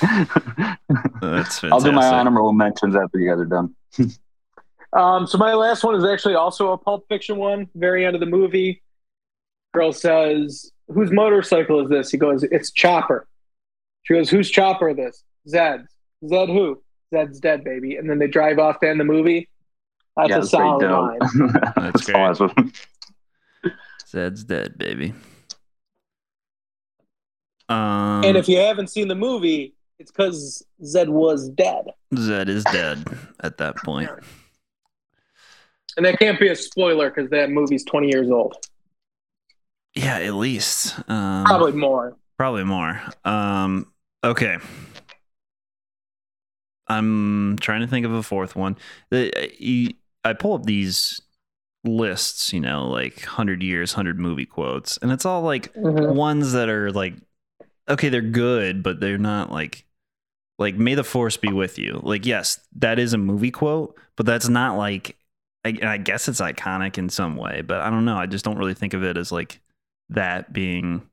That's 0.06 1.60
fantastic. 1.60 1.72
I'll 1.72 1.80
do 1.80 1.92
my 1.92 2.06
honorable 2.08 2.54
mentions 2.54 2.96
after 2.96 3.20
you 3.20 3.30
guys 3.30 3.40
are 3.40 3.46
done. 3.46 3.76
Um, 4.96 5.26
so 5.26 5.40
my 5.40 5.56
last 5.56 5.84
one 5.84 5.96
is 5.96 6.06
actually 6.06 6.36
also 6.36 6.72
a 6.72 6.78
Pulp 6.78 7.08
Fiction 7.10 7.38
one. 7.38 7.68
Very 7.74 8.06
end 8.06 8.16
of 8.16 8.20
the 8.20 8.28
movie, 8.28 8.84
girl 9.74 9.92
says, 9.92 10.72
"Whose 10.88 11.12
motorcycle 11.12 11.80
is 11.84 11.90
this?" 11.90 12.12
He 12.12 12.18
goes, 12.20 12.44
"It's 12.44 12.70
Chopper." 12.72 13.26
She 14.04 14.14
goes, 14.14 14.30
"Whose 14.30 14.52
Chopper 14.52 14.94
this?" 14.94 15.24
Zed's. 15.50 15.88
Zed 16.28 16.48
who? 16.50 16.84
Zed's 17.12 17.40
dead, 17.40 17.64
baby. 17.64 17.96
And 17.96 18.08
then 18.08 18.20
they 18.20 18.28
drive 18.28 18.60
off 18.60 18.82
to 18.82 18.88
end 18.88 19.00
the 19.00 19.04
movie. 19.04 19.50
That's 20.16 20.30
Yeah, 20.30 20.38
a 20.38 20.44
solid 20.44 20.88
line. 20.88 21.20
That's 21.76 22.06
great. 22.06 22.16
awesome. 22.16 22.72
Zed's 24.14 24.44
dead, 24.44 24.78
baby. 24.78 25.12
Um, 27.68 28.24
And 28.24 28.38
if 28.38 28.48
you 28.48 28.58
haven't 28.60 28.88
seen 28.88 29.08
the 29.08 29.16
movie, 29.16 29.74
It's 30.00 30.12
because 30.12 30.66
Zed 30.84 31.10
was 31.10 31.50
dead. 31.50 31.86
Zed 32.16 32.50
is 32.50 32.64
dead 32.66 33.04
at 33.42 33.58
that 33.58 33.76
point. 33.78 34.10
And 35.96 36.06
that 36.06 36.20
can't 36.20 36.40
be 36.40 36.50
a 36.50 36.56
spoiler 36.56 37.10
because 37.10 37.30
that 37.30 37.50
movie's 37.52 37.86
20 37.86 38.08
years 38.10 38.30
old. 38.30 38.56
Yeah, 39.96 40.18
at 40.18 40.34
least. 40.34 40.98
Um, 41.08 41.46
Probably 41.46 41.72
more. 41.72 42.18
Probably 42.38 42.64
more. 42.64 43.02
Um, 43.24 43.92
okay. 44.24 44.58
I'm 46.88 47.58
trying 47.60 47.82
to 47.82 47.88
think 47.88 48.06
of 48.06 48.12
a 48.14 48.24
fourth 48.24 48.56
one. 48.56 48.78
I 49.12 50.34
pull 50.38 50.54
up 50.54 50.64
these 50.64 51.22
lists, 51.84 52.54
you 52.54 52.60
know, 52.60 52.88
like 52.88 53.22
100 53.22 53.62
years, 53.64 53.94
100 53.94 54.20
movie 54.20 54.46
quotes, 54.46 54.98
and 54.98 55.12
it's 55.12 55.26
all 55.26 55.42
like 55.42 55.74
Mhm. 55.76 56.16
ones 56.16 56.54
that 56.54 56.70
are 56.70 56.92
like, 56.92 57.16
okay, 57.90 58.10
they're 58.10 58.22
good, 58.22 58.84
but 58.84 59.00
they're 59.00 59.18
not 59.18 59.52
like, 59.52 59.86
like, 60.60 60.76
may 60.76 60.96
the 60.96 61.04
force 61.04 61.38
be 61.38 61.52
with 61.52 61.78
you. 61.80 62.00
Like, 62.04 62.26
yes, 62.26 62.60
that 62.78 63.00
is 63.00 63.14
a 63.14 63.18
movie 63.18 63.52
quote, 63.52 63.98
but 64.16 64.26
that's 64.26 64.48
not 64.50 64.78
like, 64.78 65.18
I, 65.66 65.78
I 65.84 65.98
guess 65.98 66.28
it's 66.28 66.42
iconic 66.42 66.98
in 66.98 67.10
some 67.10 67.36
way, 67.38 67.62
but 67.62 67.82
I 67.82 67.90
don't 67.90 68.06
know. 68.06 68.18
I 68.18 68.26
just 68.28 68.46
don't 68.46 68.58
really 68.58 68.74
think 68.74 68.94
of 68.94 69.04
it 69.04 69.18
as 69.18 69.32
like 69.32 69.60
that 70.10 70.54
being 70.54 71.10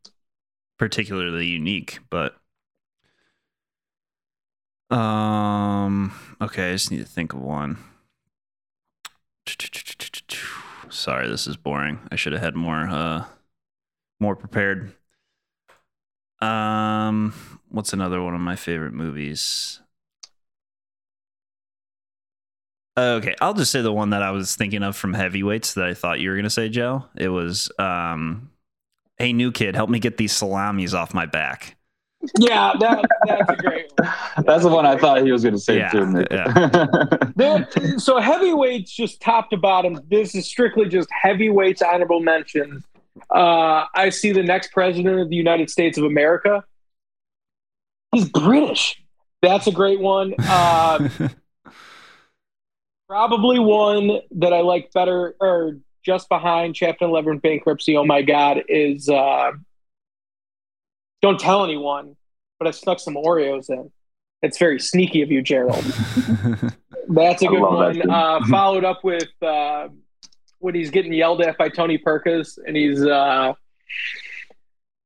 particularly 0.79 1.47
unique, 1.47 1.99
but 2.11 2.37
um 4.91 6.13
okay, 6.41 6.71
I 6.71 6.73
just 6.73 6.91
need 6.91 6.99
to 6.99 7.05
think 7.05 7.33
of 7.33 7.41
one. 7.41 7.79
Sorry, 10.91 11.29
this 11.29 11.47
is 11.47 11.57
boring. 11.57 12.01
I 12.11 12.17
should 12.17 12.33
have 12.33 12.43
had 12.43 12.57
more 12.57 12.89
uh 12.89 13.25
more 14.19 14.37
prepared. 14.37 14.93
Um 16.41 17.35
what's 17.69 17.93
another 17.93 18.23
one 18.23 18.35
of 18.35 18.41
my 18.41 18.57
favorite 18.57 18.93
movies? 18.93 19.81
Okay, 22.99 23.35
I'll 23.41 23.55
just 23.55 23.71
say 23.71 23.83
the 23.83 23.93
one 23.93 24.11
that 24.11 24.23
I 24.23 24.31
was 24.33 24.57
thinking 24.57 24.83
of 24.83 24.97
from 24.97 25.15
Heavyweights 25.15 25.75
that 25.75 25.87
I 25.87 25.95
thought 25.95 26.21
you 26.21 26.31
were 26.31 26.43
to 26.43 26.51
say, 26.51 26.69
Joe. 26.69 27.07
It 27.17 27.29
was 27.29 27.71
um 27.79 28.51
Hey 29.19 29.33
new 29.33 29.53
kid, 29.53 29.77
help 29.77 29.91
me 29.91 29.99
get 30.01 30.17
these 30.17 30.33
salamis 30.33 30.95
off 30.95 31.15
my 31.15 31.27
back. 31.27 31.77
Yeah, 32.39 32.73
that, 32.79 33.05
that's 33.27 33.51
a 33.51 33.57
great 33.57 33.91
one. 33.99 34.13
That's 34.45 34.63
the 34.63 34.69
one 34.69 34.85
I 34.85 34.97
thought 34.99 35.23
he 35.23 35.33
was 35.33 35.43
going 35.43 35.55
to 35.55 35.61
say 35.61 35.79
Yeah, 35.79 35.89
too. 35.91 36.07
Nick. 36.07 36.29
There- 37.37 37.67
so 37.99 38.19
heavyweights, 38.21 38.93
just 38.95 39.23
top 39.23 39.49
to 39.51 39.57
bottom. 39.57 40.01
This 40.11 40.35
is 40.35 40.47
strictly 40.47 40.87
just 40.89 41.09
heavyweights 41.11 41.81
honorable 41.81 42.21
mentions. 42.21 42.85
Uh, 43.35 43.87
I 43.95 44.11
see 44.11 44.33
the 44.33 44.43
next 44.43 44.71
president 44.73 45.19
of 45.19 45.31
the 45.31 45.37
United 45.37 45.71
States 45.71 45.97
of 45.97 46.05
America. 46.05 46.63
He's 48.13 48.29
British. 48.29 49.03
That's 49.41 49.67
a 49.67 49.73
great 49.73 50.01
one. 50.01 50.35
Uh, 50.39 51.09
probably 53.09 53.59
one 53.59 54.21
that 54.33 54.53
I 54.53 54.61
like 54.61 54.93
better, 54.93 55.35
or 55.41 55.79
just 56.05 56.29
behind 56.29 56.75
Chapter 56.75 57.07
Eleven 57.07 57.39
bankruptcy. 57.39 57.97
Oh 57.97 58.05
my 58.05 58.23
God, 58.23 58.63
is 58.69 59.09
uh, 59.09 59.53
don't 61.23 61.39
tell 61.39 61.65
anyone, 61.65 62.17
but 62.59 62.69
I 62.69 62.71
snuck 62.71 63.01
some 63.01 63.15
Oreos 63.15 63.71
in. 63.71 63.91
It's 64.43 64.59
very 64.59 64.81
sneaky 64.81 65.23
of 65.23 65.31
you, 65.31 65.43
Gerald. 65.43 65.85
That's 67.09 67.43
a 67.43 67.47
good 67.47 67.61
one. 67.61 68.11
Uh, 68.11 68.41
followed 68.51 68.85
up 68.85 69.05
with 69.05 69.29
uh, 69.43 69.89
when 70.59 70.75
he's 70.75 70.91
getting 70.91 71.13
yelled 71.13 71.43
at 71.43 71.59
by 71.59 71.69
Tony 71.69 71.99
Perkis, 71.99 72.59
and 72.65 72.77
he's 72.77 73.05
uh, 73.05 73.53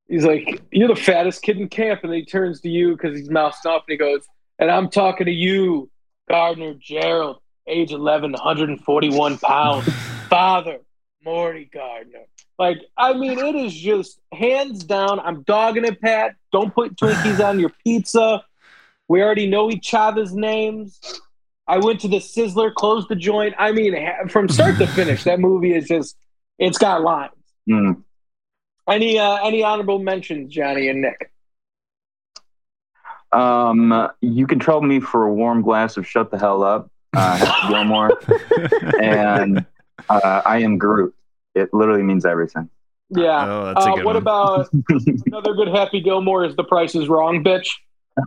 he's 0.08 0.24
like, 0.24 0.62
"You're 0.70 0.88
the 0.88 0.96
fattest 0.96 1.42
kid 1.42 1.58
in 1.58 1.68
camp," 1.68 2.00
and 2.04 2.12
then 2.12 2.20
he 2.20 2.26
turns 2.26 2.60
to 2.60 2.68
you 2.68 2.92
because 2.96 3.16
he's 3.16 3.30
mousing 3.30 3.70
off, 3.70 3.84
and 3.88 3.92
he 3.92 3.96
goes, 3.96 4.24
"And 4.58 4.70
I'm 4.70 4.88
talking 4.88 5.26
to 5.26 5.32
you, 5.32 5.90
Garner 6.28 6.74
Gerald, 6.74 7.38
age 7.66 7.92
11, 7.92 8.32
141 8.32 9.38
pounds, 9.38 9.88
father 10.28 10.78
Morty 11.24 11.68
Garner." 11.72 12.26
Like, 12.58 12.78
I 12.96 13.14
mean, 13.14 13.38
it 13.38 13.56
is 13.56 13.74
just 13.74 14.20
hands 14.32 14.84
down. 14.84 15.18
I'm 15.20 15.42
dogging 15.42 15.84
it, 15.84 16.00
Pat. 16.00 16.36
Don't 16.52 16.72
put 16.72 16.96
Twinkies 16.96 17.44
on 17.44 17.58
your 17.58 17.70
pizza. 17.84 18.44
We 19.08 19.22
already 19.22 19.48
know 19.48 19.70
each 19.70 19.92
other's 19.92 20.34
names. 20.34 21.00
I 21.66 21.78
went 21.78 22.00
to 22.00 22.08
the 22.08 22.18
Sizzler, 22.18 22.72
closed 22.72 23.08
the 23.08 23.16
joint. 23.16 23.54
I 23.58 23.72
mean, 23.72 23.96
from 24.28 24.48
start 24.48 24.78
to 24.78 24.86
finish, 24.86 25.24
that 25.24 25.40
movie 25.40 25.74
is 25.74 25.88
just, 25.88 26.16
it's 26.58 26.78
got 26.78 27.02
lines. 27.02 27.32
Mm. 27.68 28.02
Any 28.88 29.18
uh, 29.18 29.36
any 29.42 29.62
honorable 29.62 29.98
mentions, 29.98 30.52
Johnny 30.52 30.88
and 30.88 31.00
Nick? 31.00 31.32
Um, 33.32 34.10
you 34.20 34.46
can 34.46 34.58
trouble 34.58 34.82
me 34.82 35.00
for 35.00 35.24
a 35.24 35.32
warm 35.32 35.62
glass 35.62 35.96
of 35.96 36.06
shut 36.06 36.30
the 36.30 36.38
hell 36.38 36.62
up, 36.62 36.90
uh, 37.14 37.36
Happy 37.36 37.72
Gilmore, 37.72 38.20
and 39.02 39.64
uh, 40.08 40.42
I 40.44 40.58
am 40.62 40.78
Groot. 40.78 41.14
It 41.54 41.72
literally 41.72 42.02
means 42.02 42.24
everything. 42.24 42.68
Yeah. 43.10 43.46
Oh, 43.46 43.64
that's 43.66 43.86
a 43.86 43.90
Uh, 43.90 43.94
good 43.96 44.04
what 44.04 44.14
one. 44.14 44.22
about 44.22 44.68
another 45.26 45.54
good 45.54 45.68
Happy 45.68 46.00
Gilmore? 46.00 46.44
Is 46.44 46.56
The 46.56 46.64
Price 46.64 46.94
is 46.94 47.08
Wrong, 47.08 47.44
bitch? 47.44 47.70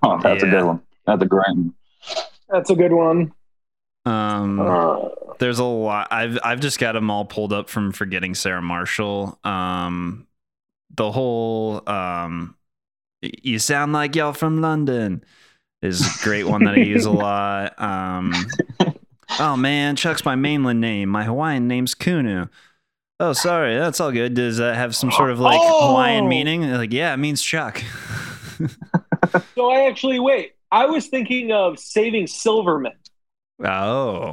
Oh, 0.04 0.20
that's 0.22 0.44
a 0.44 0.48
good 0.48 0.64
one. 0.64 0.82
That's 1.06 1.22
a 1.24 1.26
great 1.26 1.48
one. 1.48 1.74
That's 2.50 2.70
a 2.70 2.76
good 2.76 2.92
one. 2.94 3.32
um 4.06 4.60
Uh, 4.60 5.10
There's 5.40 5.60
a 5.60 5.64
lot. 5.66 6.08
I've 6.12 6.38
I've 6.44 6.60
just 6.60 6.80
got 6.80 6.94
them 6.94 7.10
all 7.12 7.26
pulled 7.26 7.52
up 7.54 7.70
from 7.70 7.92
forgetting 7.92 8.36
Sarah 8.36 8.62
Marshall. 8.62 9.40
Um, 9.44 10.28
the 10.96 11.12
whole 11.12 11.82
um, 11.90 12.56
you 13.22 13.60
sound 13.60 13.94
like 13.94 14.16
y'all 14.16 14.32
from 14.34 14.62
London 14.62 15.24
is 15.82 16.02
a 16.02 16.24
great 16.24 16.46
one 16.46 16.64
that 16.64 16.76
I 16.76 16.78
use 16.80 17.06
a 17.06 17.12
lot. 17.28 17.80
Um, 17.82 18.34
oh 19.40 19.56
man, 19.58 19.96
Chuck's 19.96 20.26
my 20.26 20.36
mainland 20.36 20.82
name. 20.82 21.10
My 21.10 21.24
Hawaiian 21.24 21.68
name's 21.68 21.96
Kunu. 21.96 22.50
Oh, 23.20 23.34
sorry, 23.34 23.76
that's 23.76 24.00
all 24.00 24.12
good. 24.12 24.34
Does 24.36 24.58
that 24.58 24.76
have 24.76 24.96
some 24.96 25.12
sort 25.12 25.32
of 25.32 25.40
like 25.40 25.60
Oh! 25.62 25.90
Hawaiian 25.90 26.28
meaning? 26.28 26.70
Like, 26.72 26.94
yeah, 26.94 27.14
it 27.14 27.18
means 27.18 27.42
Chuck. 27.42 27.82
so 29.56 29.72
I 29.72 29.88
actually 29.88 30.20
wait. 30.20 30.54
I 30.72 30.86
was 30.86 31.08
thinking 31.08 31.52
of 31.52 31.80
Saving 31.80 32.28
Silverman. 32.28 32.94
oh, 33.64 34.32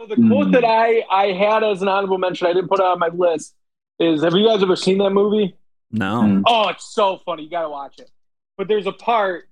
So 0.00 0.06
the 0.06 0.16
quote 0.16 0.52
that 0.52 0.64
I 0.64 1.02
I 1.10 1.32
had 1.32 1.62
as 1.64 1.82
an 1.82 1.88
honorable 1.88 2.18
mention, 2.18 2.46
I 2.46 2.52
didn't 2.52 2.68
put 2.68 2.78
it 2.80 2.84
on 2.86 2.98
my 2.98 3.08
list, 3.08 3.54
is 3.98 4.22
Have 4.22 4.34
you 4.34 4.46
guys 4.46 4.62
ever 4.62 4.76
seen 4.76 4.98
that 4.98 5.10
movie? 5.10 5.56
no. 5.90 6.22
Mm. 6.22 6.42
Oh, 6.46 6.68
it's 6.68 6.92
so 6.94 7.18
funny. 7.24 7.44
You 7.44 7.50
got 7.50 7.62
to 7.62 7.68
watch 7.68 7.98
it. 7.98 8.10
But 8.56 8.68
there's 8.68 8.86
a 8.86 8.92
part, 8.92 9.48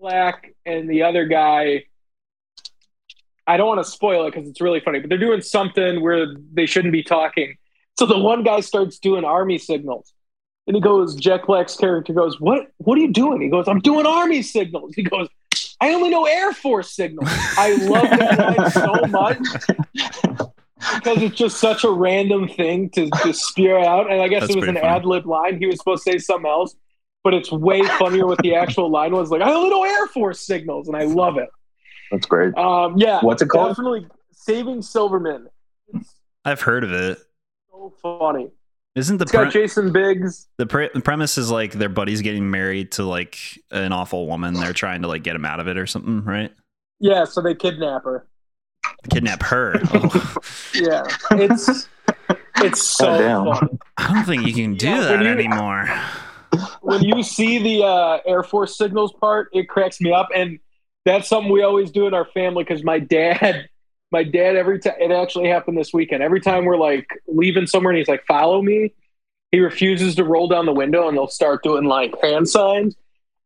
Black 0.00 0.54
and 0.66 0.88
the 0.88 1.02
other 1.02 1.26
guy. 1.26 1.84
I 3.48 3.56
don't 3.56 3.66
want 3.66 3.84
to 3.84 3.90
spoil 3.90 4.26
it 4.26 4.34
because 4.34 4.48
it's 4.48 4.60
really 4.60 4.80
funny, 4.80 5.00
but 5.00 5.08
they're 5.08 5.18
doing 5.18 5.40
something 5.40 6.02
where 6.02 6.26
they 6.52 6.66
shouldn't 6.66 6.92
be 6.92 7.02
talking. 7.02 7.56
So 7.98 8.06
the 8.06 8.18
one 8.18 8.44
guy 8.44 8.60
starts 8.60 8.98
doing 8.98 9.24
army 9.24 9.58
signals. 9.58 10.12
And 10.66 10.76
he 10.76 10.82
goes, 10.82 11.16
Jack 11.16 11.46
Black's 11.46 11.76
character 11.76 12.12
goes, 12.12 12.38
What 12.38 12.68
what 12.76 12.98
are 12.98 13.00
you 13.00 13.10
doing? 13.10 13.40
He 13.40 13.48
goes, 13.48 13.66
I'm 13.66 13.80
doing 13.80 14.04
army 14.06 14.42
signals. 14.42 14.94
He 14.94 15.02
goes, 15.02 15.28
I 15.80 15.94
only 15.94 16.10
know 16.10 16.26
Air 16.26 16.52
Force 16.52 16.92
signals. 16.94 17.28
I 17.30 17.74
love 17.86 18.10
that 18.10 18.58
line 18.58 18.70
so 18.70 19.06
much 19.06 19.38
because 20.96 21.22
it's 21.22 21.36
just 21.36 21.58
such 21.58 21.84
a 21.84 21.90
random 21.90 22.48
thing 22.48 22.90
to 22.90 23.08
just 23.24 23.44
spew 23.44 23.76
out. 23.76 24.10
And 24.12 24.20
I 24.20 24.28
guess 24.28 24.42
That's 24.42 24.54
it 24.54 24.60
was 24.60 24.68
an 24.68 24.76
ad 24.76 25.06
lib 25.06 25.26
line. 25.26 25.58
He 25.58 25.66
was 25.66 25.78
supposed 25.78 26.04
to 26.04 26.12
say 26.12 26.18
something 26.18 26.50
else, 26.50 26.76
but 27.24 27.32
it's 27.32 27.50
way 27.50 27.82
funnier 27.82 28.26
what 28.26 28.38
the 28.38 28.54
actual 28.54 28.90
line 28.90 29.12
was. 29.12 29.30
Like, 29.30 29.42
I 29.42 29.50
only 29.52 29.70
know 29.70 29.84
Air 29.84 30.06
Force 30.08 30.40
signals, 30.40 30.88
and 30.88 30.96
I 30.96 31.04
love 31.04 31.38
it. 31.38 31.48
That's 32.10 32.26
great. 32.26 32.56
Um, 32.56 32.96
yeah, 32.96 33.20
What's 33.20 33.42
it 33.42 33.48
called? 33.48 33.70
definitely 33.70 34.06
Saving 34.32 34.82
Silverman. 34.82 35.48
It's 35.94 36.14
I've 36.44 36.60
heard 36.60 36.84
of 36.84 36.92
it. 36.92 37.18
so 37.70 37.92
funny. 38.02 38.50
Isn't 38.94 39.18
the 39.18 39.22
It's 39.24 39.32
got 39.32 39.52
Jason 39.52 39.92
Biggs. 39.92 40.48
the, 40.56 40.66
pre- 40.66 40.90
the 40.92 41.00
premise 41.00 41.38
is 41.38 41.50
like 41.50 41.72
their 41.72 41.88
buddy's 41.88 42.22
getting 42.22 42.50
married 42.50 42.92
to 42.92 43.04
like 43.04 43.38
an 43.70 43.92
awful 43.92 44.26
woman. 44.26 44.54
They're 44.54 44.72
trying 44.72 45.02
to 45.02 45.08
like 45.08 45.22
get 45.22 45.36
him 45.36 45.44
out 45.44 45.60
of 45.60 45.68
it 45.68 45.76
or 45.76 45.86
something, 45.86 46.24
right? 46.24 46.52
Yeah, 46.98 47.24
so 47.24 47.40
they 47.40 47.54
kidnap 47.54 48.04
her. 48.04 48.26
Kidnap 49.10 49.42
her. 49.44 49.80
Oh, 49.94 50.36
Yeah, 50.74 51.04
it's 51.32 51.88
it's 52.56 52.82
so 52.82 53.04
Goddamn. 53.06 53.54
funny. 53.54 53.78
I 53.98 54.14
don't 54.14 54.24
think 54.24 54.46
you 54.46 54.54
can 54.54 54.74
do 54.74 54.88
Yeah, 54.88 55.00
that 55.02 55.22
you- 55.22 55.28
anymore. 55.28 55.88
when 56.80 57.02
you 57.04 57.22
see 57.22 57.62
the 57.62 57.84
uh, 57.86 58.18
Air 58.26 58.42
Force 58.42 58.76
signals 58.76 59.12
part, 59.20 59.48
it 59.52 59.68
cracks 59.68 60.00
me 60.00 60.12
up, 60.12 60.28
and 60.34 60.58
that's 61.08 61.28
something 61.28 61.50
we 61.50 61.62
always 61.62 61.90
do 61.90 62.06
in 62.06 62.14
our 62.14 62.26
family 62.26 62.64
because 62.64 62.84
my 62.84 62.98
dad, 62.98 63.68
my 64.12 64.22
dad, 64.22 64.56
every 64.56 64.78
time 64.78 64.94
it 65.00 65.10
actually 65.10 65.48
happened 65.48 65.78
this 65.78 65.92
weekend. 65.92 66.22
Every 66.22 66.40
time 66.40 66.64
we're 66.64 66.76
like 66.76 67.08
leaving 67.26 67.66
somewhere, 67.66 67.92
and 67.92 67.98
he's 67.98 68.08
like, 68.08 68.24
"Follow 68.26 68.60
me," 68.62 68.92
he 69.50 69.60
refuses 69.60 70.14
to 70.16 70.24
roll 70.24 70.48
down 70.48 70.66
the 70.66 70.72
window, 70.72 71.08
and 71.08 71.16
they'll 71.16 71.26
start 71.28 71.62
doing 71.62 71.84
like 71.84 72.14
hand 72.22 72.48
signs, 72.48 72.94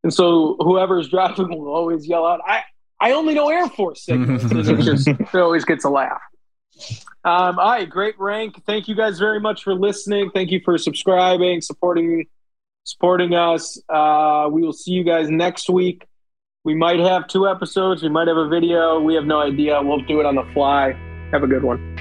and 0.02 0.12
so 0.12 0.56
whoever's 0.58 1.08
driving 1.10 1.48
will 1.48 1.72
always 1.72 2.06
yell 2.06 2.26
out, 2.26 2.40
"I." 2.46 2.62
I 3.00 3.14
only 3.14 3.34
know 3.34 3.48
Air 3.48 3.68
Force 3.68 4.04
signals. 4.04 4.44
and 4.52 4.60
it 4.60 4.80
just 4.84 5.08
it 5.08 5.34
always 5.34 5.64
gets 5.64 5.84
a 5.84 5.90
laugh. 5.90 6.20
Um, 7.24 7.58
all 7.58 7.72
right, 7.72 7.90
great 7.90 8.14
rank. 8.16 8.62
Thank 8.64 8.86
you 8.86 8.94
guys 8.94 9.18
very 9.18 9.40
much 9.40 9.64
for 9.64 9.74
listening. 9.74 10.30
Thank 10.32 10.52
you 10.52 10.60
for 10.64 10.78
subscribing, 10.78 11.62
supporting 11.62 12.26
supporting 12.84 13.34
us. 13.34 13.76
Uh, 13.88 14.48
we 14.52 14.62
will 14.62 14.72
see 14.72 14.92
you 14.92 15.02
guys 15.02 15.28
next 15.28 15.68
week. 15.68 16.06
We 16.64 16.74
might 16.74 17.00
have 17.00 17.26
two 17.26 17.48
episodes. 17.48 18.04
We 18.04 18.08
might 18.08 18.28
have 18.28 18.36
a 18.36 18.46
video. 18.46 19.00
We 19.00 19.16
have 19.16 19.24
no 19.24 19.40
idea. 19.40 19.82
We'll 19.82 20.02
do 20.02 20.20
it 20.20 20.26
on 20.26 20.36
the 20.36 20.44
fly. 20.54 20.92
Have 21.32 21.42
a 21.42 21.48
good 21.48 21.64
one. 21.64 21.98